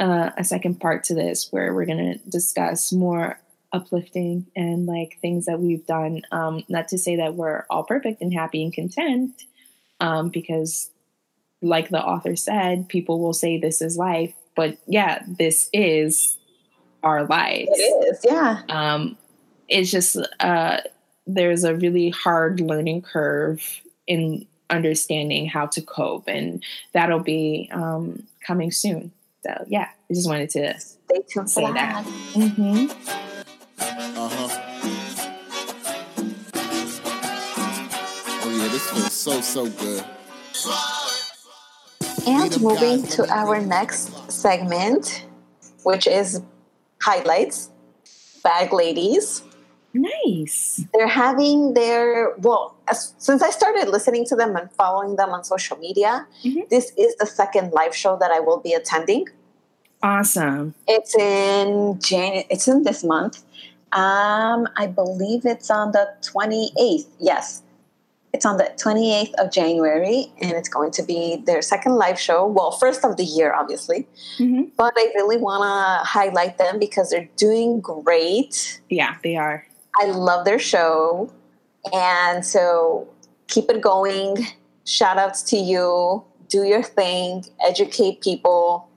uh, 0.00 0.30
a 0.36 0.44
second 0.44 0.80
part 0.80 1.04
to 1.04 1.14
this 1.14 1.48
where 1.50 1.74
we're 1.74 1.86
going 1.86 2.18
to 2.18 2.30
discuss 2.30 2.92
more 2.92 3.38
uplifting 3.72 4.46
and 4.54 4.86
like 4.86 5.18
things 5.20 5.46
that 5.46 5.60
we've 5.60 5.86
done. 5.86 6.22
Um, 6.32 6.64
not 6.68 6.88
to 6.88 6.98
say 6.98 7.16
that 7.16 7.34
we're 7.34 7.64
all 7.68 7.84
perfect 7.84 8.22
and 8.22 8.32
happy 8.32 8.62
and 8.62 8.72
content, 8.72 9.42
um, 10.00 10.30
because 10.30 10.90
like 11.60 11.88
the 11.88 12.02
author 12.02 12.36
said, 12.36 12.88
people 12.88 13.20
will 13.20 13.32
say 13.32 13.58
this 13.58 13.82
is 13.82 13.96
life. 13.96 14.32
But 14.54 14.78
yeah, 14.86 15.22
this 15.26 15.68
is 15.72 16.38
our 17.02 17.24
lives. 17.24 17.70
It 17.72 18.14
is, 18.14 18.20
yeah. 18.24 18.62
Um, 18.68 19.18
it's 19.68 19.90
just 19.90 20.16
uh, 20.40 20.78
there's 21.26 21.64
a 21.64 21.74
really 21.74 22.10
hard 22.10 22.60
learning 22.60 23.02
curve 23.02 23.82
in 24.06 24.46
understanding 24.70 25.46
how 25.46 25.66
to 25.66 25.82
cope, 25.82 26.28
and 26.28 26.62
that'll 26.92 27.20
be 27.20 27.68
um, 27.72 28.24
coming 28.46 28.70
soon. 28.70 29.12
So 29.42 29.64
yeah, 29.68 29.88
I 30.10 30.14
just 30.14 30.28
wanted 30.28 30.50
to 30.50 30.78
stay 30.80 31.22
tuned 31.28 31.50
say 31.50 31.72
that. 31.72 32.04
that. 32.04 32.06
Mm-hmm. 32.34 32.86
Uh-huh. 33.78 34.60
Oh 38.42 38.50
yeah, 38.50 38.68
this 38.68 38.90
feels 38.90 39.12
so 39.12 39.40
so 39.40 39.68
good. 39.68 40.04
And 42.26 42.60
moving 42.62 43.02
to 43.08 43.28
our 43.30 43.60
next 43.60 44.32
segment, 44.32 45.26
which 45.82 46.06
is 46.06 46.40
highlights, 47.02 47.68
bag 48.42 48.72
ladies. 48.72 49.42
Nice. 49.92 50.82
They're 50.94 51.06
having 51.06 51.74
their, 51.74 52.34
well, 52.38 52.73
as, 52.88 53.14
since 53.18 53.42
I 53.42 53.50
started 53.50 53.88
listening 53.88 54.24
to 54.26 54.36
them 54.36 54.56
and 54.56 54.70
following 54.72 55.16
them 55.16 55.30
on 55.30 55.44
social 55.44 55.76
media, 55.78 56.26
mm-hmm. 56.42 56.60
this 56.70 56.92
is 56.96 57.16
the 57.16 57.26
second 57.26 57.72
live 57.72 57.94
show 57.94 58.16
that 58.18 58.30
I 58.30 58.40
will 58.40 58.60
be 58.60 58.72
attending. 58.72 59.26
Awesome. 60.02 60.74
It's 60.86 61.16
in 61.16 61.98
Jan. 62.00 62.44
It's 62.50 62.68
in 62.68 62.82
this 62.82 63.02
month. 63.02 63.42
Um, 63.92 64.68
I 64.76 64.86
believe 64.86 65.46
it's 65.46 65.70
on 65.70 65.92
the 65.92 66.12
28th. 66.20 67.06
Yes. 67.18 67.62
It's 68.34 68.44
on 68.44 68.56
the 68.56 68.64
28th 68.76 69.32
of 69.34 69.52
January, 69.52 70.26
and 70.42 70.52
it's 70.52 70.68
going 70.68 70.90
to 70.90 71.04
be 71.04 71.36
their 71.46 71.62
second 71.62 71.94
live 71.94 72.18
show. 72.18 72.44
Well, 72.44 72.72
first 72.72 73.04
of 73.04 73.16
the 73.16 73.24
year, 73.24 73.54
obviously. 73.54 74.08
Mm-hmm. 74.38 74.74
But 74.76 74.92
I 74.96 75.12
really 75.14 75.36
want 75.36 75.62
to 75.62 76.04
highlight 76.04 76.58
them 76.58 76.80
because 76.80 77.10
they're 77.10 77.28
doing 77.36 77.80
great. 77.80 78.82
Yeah, 78.90 79.16
they 79.22 79.36
are. 79.36 79.64
I 80.00 80.06
love 80.06 80.44
their 80.44 80.58
show. 80.58 81.32
And 81.92 82.44
so 82.44 83.08
keep 83.48 83.68
it 83.70 83.80
going. 83.80 84.46
Shout 84.84 85.18
outs 85.18 85.42
to 85.44 85.56
you. 85.56 86.24
Do 86.48 86.64
your 86.64 86.82
thing, 86.82 87.44
educate 87.66 88.20
people. 88.20 88.88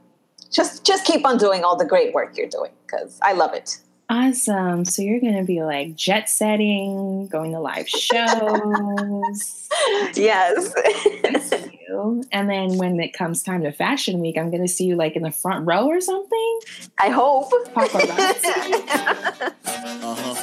Just 0.52 0.86
just 0.86 1.06
keep 1.06 1.26
on 1.26 1.38
doing 1.38 1.64
all 1.64 1.76
the 1.76 1.86
great 1.86 2.14
work 2.14 2.38
you're 2.38 2.50
doing 2.50 2.72
because 2.86 3.20
I 3.22 3.34
love 3.34 3.54
it. 3.54 3.80
Awesome. 4.10 4.86
So 4.86 5.02
you're 5.02 5.20
going 5.20 5.36
to 5.36 5.44
be 5.44 5.62
like 5.64 5.94
jet 5.96 6.30
setting, 6.30 7.28
going 7.28 7.52
to 7.52 7.60
live 7.60 7.90
shows. 7.90 9.70
yes. 10.16 10.74
And 12.32 12.50
then 12.50 12.78
when 12.78 13.00
it 13.02 13.12
comes 13.12 13.44
time 13.44 13.64
to 13.64 13.72
fashion 13.74 14.20
week, 14.20 14.38
I'm 14.38 14.50
going 14.50 14.62
to 14.62 14.68
see 14.68 14.86
you 14.86 14.96
like 14.96 15.18
in 15.18 15.24
the 15.24 15.32
front 15.32 15.68
row 15.68 15.88
or 15.88 16.00
something. 16.00 16.60
I 17.02 17.10
hope. 17.10 17.52
uh-huh. 19.66 20.37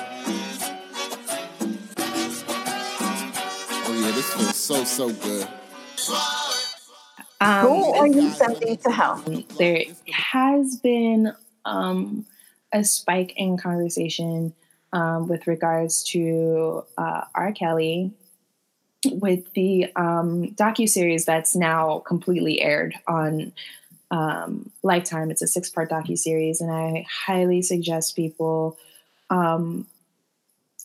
So 4.52 4.84
so 4.84 5.12
good. 5.12 5.48
Um, 7.40 7.66
Who 7.66 7.92
are 7.94 8.06
you 8.06 8.30
sending 8.30 8.76
to 8.78 8.90
hell? 8.90 9.22
There 9.58 9.82
has 10.10 10.76
been 10.76 11.32
um, 11.64 12.26
a 12.72 12.84
spike 12.84 13.34
in 13.36 13.58
conversation 13.58 14.54
um, 14.92 15.28
with 15.28 15.46
regards 15.46 16.02
to 16.04 16.84
uh, 16.96 17.22
R. 17.34 17.52
Kelly 17.52 18.12
with 19.06 19.52
the 19.52 19.92
um, 19.96 20.54
docu 20.54 20.88
series 20.88 21.24
that's 21.24 21.54
now 21.54 21.98
completely 22.00 22.62
aired 22.62 22.94
on 23.06 23.52
um, 24.10 24.70
Lifetime. 24.82 25.30
It's 25.30 25.42
a 25.42 25.46
six 25.46 25.68
part 25.68 25.90
docu 25.90 26.16
series, 26.16 26.60
and 26.60 26.70
I 26.70 27.04
highly 27.10 27.62
suggest 27.62 28.16
people. 28.16 28.78
Um, 29.30 29.86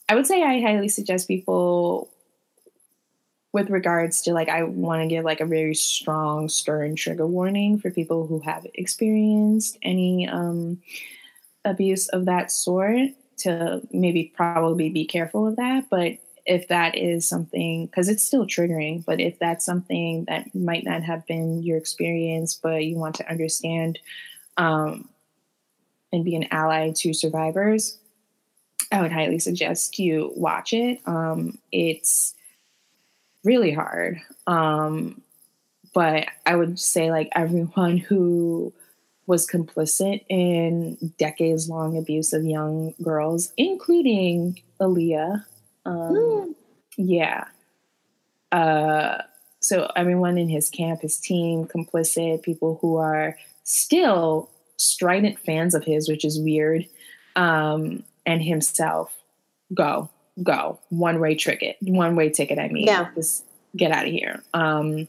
I 0.10 0.16
would 0.16 0.28
say 0.28 0.42
I 0.42 0.60
highly 0.60 0.90
suggest 0.90 1.28
people 1.28 2.10
with 3.52 3.70
regards 3.70 4.22
to 4.24 4.34
like 4.34 4.50
I 4.50 4.64
want 4.64 5.02
to 5.02 5.08
give 5.08 5.26
like 5.26 5.42
a 5.42 5.46
very 5.46 5.76
strong 5.76 6.50
stern 6.50 6.96
trigger 6.96 7.26
warning 7.26 7.80
for 7.80 7.90
people 7.90 8.28
who 8.28 8.40
have 8.42 8.66
experienced 8.76 9.78
any 9.82 10.28
um, 10.28 10.82
abuse 11.66 12.08
of 12.10 12.26
that 12.26 12.52
sort 12.52 13.10
to 13.40 13.82
maybe 13.92 14.32
probably 14.36 14.90
be 14.90 15.06
careful 15.06 15.48
of 15.48 15.56
that. 15.56 15.86
But 15.90 16.18
if 16.46 16.68
that 16.68 16.98
is 16.98 17.28
something 17.28 17.86
because 17.86 18.10
it's 18.10 18.24
still 18.24 18.46
triggering 18.46 19.06
but 19.06 19.20
if 19.20 19.38
that's 19.38 19.64
something 19.64 20.26
that 20.28 20.54
might 20.56 20.84
not 20.84 21.04
have 21.04 21.26
been 21.28 21.62
your 21.62 21.78
experience 21.78 22.56
but 22.56 22.84
you 22.86 22.96
want 22.96 23.14
to 23.14 23.30
understand 23.30 24.00
um, 24.58 25.08
and 26.12 26.26
be 26.26 26.36
an 26.36 26.48
ally 26.50 26.92
to 26.96 27.14
survivors 27.14 28.00
i 28.92 29.02
would 29.02 29.12
highly 29.12 29.38
suggest 29.38 30.00
you 30.00 30.32
watch 30.36 30.74
it. 30.74 31.00
Um, 31.06 31.60
it's 31.72 32.34
really 33.44 33.72
hard 33.72 34.20
um, 34.48 35.22
but 35.94 36.28
i 36.46 36.56
would 36.56 36.80
say 36.80 37.12
like 37.12 37.30
everyone 37.36 37.98
who 37.98 38.74
was 39.28 39.48
complicit 39.48 40.24
in 40.30 40.98
decades 41.18 41.70
long 41.70 41.98
abuse 41.98 42.34
of 42.34 42.44
young 42.44 42.94
girls 43.02 43.54
including 43.58 44.62
aaliyah 44.82 45.44
um, 45.86 46.14
mm. 46.14 46.56
Yeah. 47.00 47.46
Uh, 48.52 49.20
so 49.62 49.90
everyone 49.96 50.38
in 50.38 50.50
his 50.50 50.70
camp, 50.70 51.02
his 51.02 51.18
team, 51.18 51.66
complicit, 51.66 52.44
people 52.44 52.78
who 52.82 52.98
are 52.98 53.38
still 53.64 54.50
strident 54.76 55.40
fans 55.40 55.74
of 55.74 55.86
his, 55.86 56.10
which 56.10 56.26
is 56.26 56.40
weird, 56.40 56.86
um, 57.36 58.04
and 58.26 58.42
himself, 58.42 59.14
go, 59.74 60.10
go, 60.42 60.80
one 60.90 61.20
way 61.20 61.36
ticket, 61.36 61.78
one 61.82 62.16
way 62.16 62.30
ticket. 62.30 62.60
I 62.60 62.70
mean, 62.70 62.88
yeah. 62.88 63.10
just 63.16 63.46
get 63.76 63.92
out 63.92 64.06
of 64.06 64.12
here. 64.12 64.44
Um, 64.54 65.08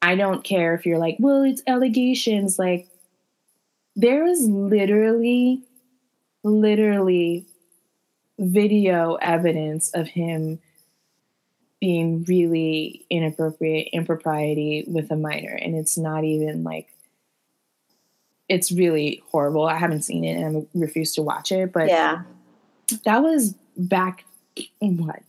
I 0.00 0.16
don't 0.16 0.42
care 0.42 0.74
if 0.74 0.84
you're 0.84 0.98
like, 0.98 1.16
well, 1.20 1.42
it's 1.42 1.62
allegations. 1.66 2.58
Like, 2.58 2.88
there 3.94 4.26
is 4.26 4.42
literally, 4.48 5.62
literally 6.42 7.46
video 8.38 9.14
evidence 9.14 9.90
of 9.90 10.08
him 10.08 10.58
being 11.80 12.24
really 12.24 13.04
inappropriate 13.10 13.88
impropriety 13.92 14.84
with 14.86 15.10
a 15.10 15.16
minor 15.16 15.50
and 15.50 15.74
it's 15.74 15.98
not 15.98 16.24
even 16.24 16.62
like 16.62 16.88
it's 18.48 18.70
really 18.70 19.22
horrible 19.30 19.66
i 19.66 19.76
haven't 19.76 20.02
seen 20.02 20.24
it 20.24 20.40
and 20.40 20.56
i 20.56 20.78
refuse 20.78 21.12
to 21.12 21.22
watch 21.22 21.50
it 21.50 21.72
but 21.72 21.88
yeah 21.88 22.22
that 23.04 23.22
was 23.22 23.54
back 23.76 24.24
in 24.80 24.96
what 24.98 25.22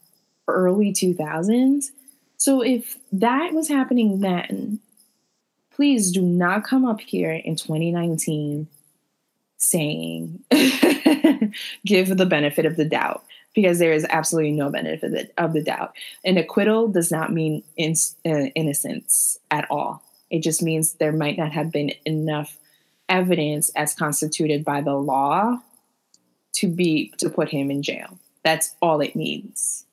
early 0.48 0.92
2000s 0.92 1.92
so 2.38 2.62
if 2.62 2.98
that 3.12 3.54
was 3.54 3.68
happening 3.70 4.20
then 4.20 4.80
please 5.72 6.12
do 6.12 6.22
not 6.22 6.64
come 6.64 6.86
up 6.86 7.00
here 7.00 7.32
in 7.32 7.56
2019 7.56 8.68
saying 9.58 10.44
give 11.86 12.18
the 12.18 12.26
benefit 12.26 12.66
of 12.66 12.76
the 12.76 12.86
doubt 12.86 13.24
because 13.54 13.80
there 13.80 13.94
is 13.94 14.06
absolutely 14.10 14.52
no 14.52 14.70
benefit 14.70 15.32
of 15.38 15.54
the 15.54 15.62
doubt. 15.62 15.96
An 16.26 16.38
acquittal 16.38 16.88
does 16.88 17.12
not 17.12 17.32
mean 17.32 17.64
in, 17.78 17.96
uh, 18.26 18.50
innocence 18.56 19.38
at 19.52 19.70
all. 19.70 20.04
It 20.30 20.42
just 20.42 20.64
means 20.64 20.94
there 20.94 21.12
might 21.12 21.38
not 21.38 21.52
have 21.52 21.72
been 21.72 21.92
enough 22.06 22.58
evidence 23.08 23.70
as 23.76 23.94
constituted 23.94 24.66
by 24.66 24.82
the 24.82 24.96
law 24.96 25.62
to 26.54 26.68
be 26.68 27.14
to 27.18 27.30
put 27.30 27.50
him 27.50 27.70
in 27.70 27.84
jail. 27.84 28.20
That's 28.44 28.76
all 28.82 29.02
it 29.02 29.16
means. 29.16 29.86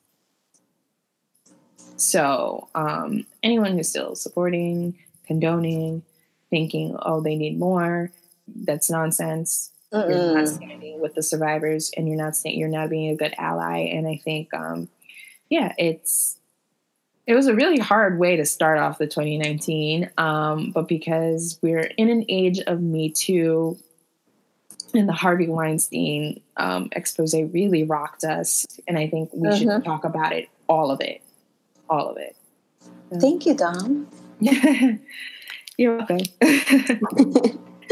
So, 1.95 2.67
um, 2.73 3.25
anyone 3.43 3.73
who's 3.73 3.89
still 3.89 4.15
supporting, 4.15 4.97
condoning, 5.27 6.03
thinking, 6.49 6.97
oh, 7.01 7.21
they 7.21 7.35
need 7.35 7.59
more, 7.59 8.11
that's 8.47 8.89
nonsense. 8.89 9.71
Mm-mm. 9.93 10.09
You're 10.09 10.37
not 10.37 10.47
standing 10.47 10.99
with 10.99 11.15
the 11.15 11.23
survivors, 11.23 11.91
and 11.95 12.07
you're 12.07 12.17
not 12.17 12.35
you're 12.43 12.69
not 12.69 12.89
being 12.89 13.11
a 13.11 13.15
good 13.15 13.33
ally. 13.37 13.79
And 13.79 14.07
I 14.07 14.19
think, 14.23 14.53
um, 14.53 14.89
yeah, 15.49 15.73
it's 15.77 16.37
it 17.27 17.35
was 17.35 17.47
a 17.47 17.55
really 17.55 17.77
hard 17.77 18.17
way 18.17 18.35
to 18.35 18.45
start 18.45 18.79
off 18.79 18.97
the 18.97 19.05
2019, 19.05 20.09
um, 20.17 20.71
but 20.71 20.87
because 20.87 21.59
we're 21.61 21.91
in 21.97 22.09
an 22.09 22.25
age 22.29 22.59
of 22.61 22.81
Me 22.81 23.09
Too, 23.09 23.77
and 24.93 25.07
the 25.07 25.13
Harvey 25.13 25.47
Weinstein 25.47 26.41
um, 26.57 26.89
expose 26.91 27.33
really 27.33 27.83
rocked 27.83 28.23
us, 28.23 28.65
and 28.87 28.97
I 28.97 29.07
think 29.07 29.31
we 29.33 29.47
mm-hmm. 29.47 29.57
should 29.57 29.85
talk 29.85 30.03
about 30.03 30.33
it, 30.33 30.49
all 30.67 30.91
of 30.91 31.01
it, 31.01 31.21
all 31.89 32.09
of 32.09 32.17
it. 32.17 32.35
Thank 33.19 33.45
you, 33.45 33.53
Dom. 33.53 34.07
You're 35.77 35.97
welcome. 35.97 36.19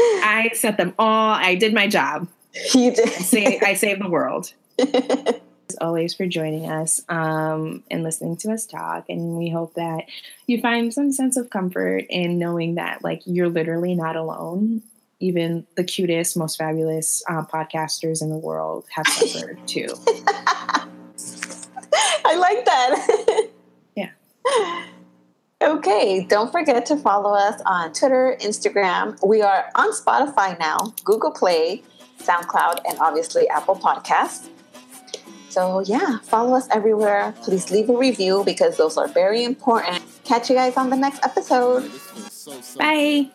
I 0.00 0.50
set 0.54 0.76
them 0.76 0.94
all. 0.98 1.32
I 1.32 1.54
did 1.56 1.74
my 1.74 1.86
job. 1.88 2.28
You 2.74 2.92
did. 2.92 3.08
I, 3.08 3.12
saved, 3.12 3.64
I 3.64 3.74
saved 3.74 4.02
the 4.02 4.08
world. 4.08 4.52
As 4.78 5.76
always, 5.80 6.14
for 6.14 6.26
joining 6.26 6.68
us 6.68 7.02
um, 7.08 7.82
and 7.90 8.02
listening 8.02 8.36
to 8.38 8.52
us 8.52 8.66
talk. 8.66 9.04
And 9.08 9.36
we 9.36 9.50
hope 9.50 9.74
that 9.74 10.04
you 10.46 10.60
find 10.60 10.92
some 10.92 11.12
sense 11.12 11.36
of 11.36 11.50
comfort 11.50 12.06
in 12.08 12.38
knowing 12.38 12.76
that, 12.76 13.04
like, 13.04 13.22
you're 13.24 13.48
literally 13.48 13.94
not 13.94 14.16
alone. 14.16 14.82
Even 15.20 15.66
the 15.76 15.84
cutest, 15.84 16.36
most 16.36 16.56
fabulous 16.56 17.22
uh, 17.28 17.44
podcasters 17.44 18.22
in 18.22 18.30
the 18.30 18.38
world 18.38 18.86
have 18.94 19.06
suffered 19.06 19.58
too. 19.66 19.86
I 22.24 22.36
like 22.36 22.64
that. 22.64 23.48
yeah. 23.96 24.10
Okay, 25.62 26.24
don't 26.28 26.50
forget 26.50 26.86
to 26.86 26.96
follow 26.96 27.34
us 27.34 27.60
on 27.66 27.92
Twitter, 27.92 28.36
Instagram. 28.40 29.18
We 29.26 29.42
are 29.42 29.70
on 29.74 29.92
Spotify 29.92 30.58
now, 30.58 30.94
Google 31.04 31.32
Play, 31.32 31.82
SoundCloud, 32.18 32.80
and 32.88 32.98
obviously 32.98 33.48
Apple 33.48 33.76
Podcasts. 33.76 34.48
So, 35.50 35.80
yeah, 35.80 36.18
follow 36.20 36.54
us 36.54 36.68
everywhere. 36.70 37.34
Please 37.42 37.70
leave 37.70 37.90
a 37.90 37.96
review 37.96 38.42
because 38.44 38.76
those 38.76 38.96
are 38.96 39.08
very 39.08 39.42
important. 39.42 40.02
Catch 40.24 40.48
you 40.48 40.54
guys 40.54 40.76
on 40.76 40.90
the 40.90 40.96
next 40.96 41.24
episode. 41.24 41.90
Bye. 42.78 43.30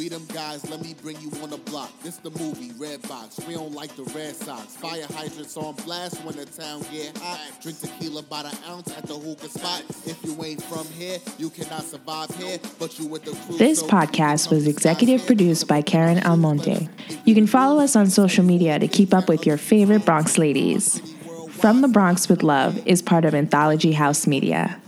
We 0.00 0.08
them 0.08 0.24
guys, 0.32 0.66
let 0.70 0.80
me 0.80 0.94
bring 1.02 1.20
you 1.20 1.30
on 1.42 1.50
the 1.50 1.58
block. 1.58 1.90
This 2.02 2.16
the 2.16 2.30
movie, 2.30 2.72
Red 2.78 3.06
Box. 3.06 3.38
We 3.46 3.52
don't 3.52 3.74
like 3.74 3.94
the 3.96 4.04
Red 4.04 4.34
Sox. 4.34 4.74
Fire 4.76 5.04
hydrants 5.10 5.58
on 5.58 5.74
blast 5.74 6.24
when 6.24 6.36
the 6.36 6.46
town 6.46 6.82
get 6.90 7.18
hot. 7.18 7.38
Drink 7.60 7.80
tequila 7.80 8.22
by 8.22 8.44
the 8.44 8.58
ounce 8.66 8.96
at 8.96 9.04
the 9.04 9.12
hookah 9.12 9.50
spot. 9.50 9.82
If 10.06 10.16
you 10.24 10.42
ain't 10.42 10.62
from 10.62 10.86
here, 10.86 11.18
you 11.36 11.50
cannot 11.50 11.82
survive 11.82 12.34
here. 12.36 12.58
But 12.78 12.98
you 12.98 13.08
with 13.08 13.26
the 13.26 13.32
crew. 13.32 13.58
This 13.58 13.82
podcast 13.82 14.50
was 14.50 14.66
executive 14.66 15.26
produced 15.26 15.68
by 15.68 15.82
Karen 15.82 16.20
Almonte. 16.20 16.88
You 17.26 17.34
can 17.34 17.46
follow 17.46 17.78
us 17.78 17.94
on 17.94 18.06
social 18.06 18.42
media 18.42 18.78
to 18.78 18.88
keep 18.88 19.12
up 19.12 19.28
with 19.28 19.44
your 19.44 19.58
favorite 19.58 20.06
Bronx 20.06 20.38
ladies. 20.38 21.02
From 21.50 21.82
the 21.82 21.88
Bronx 21.88 22.26
with 22.26 22.42
Love 22.42 22.86
is 22.86 23.02
part 23.02 23.26
of 23.26 23.34
Anthology 23.34 23.92
House 23.92 24.26
Media. 24.26 24.80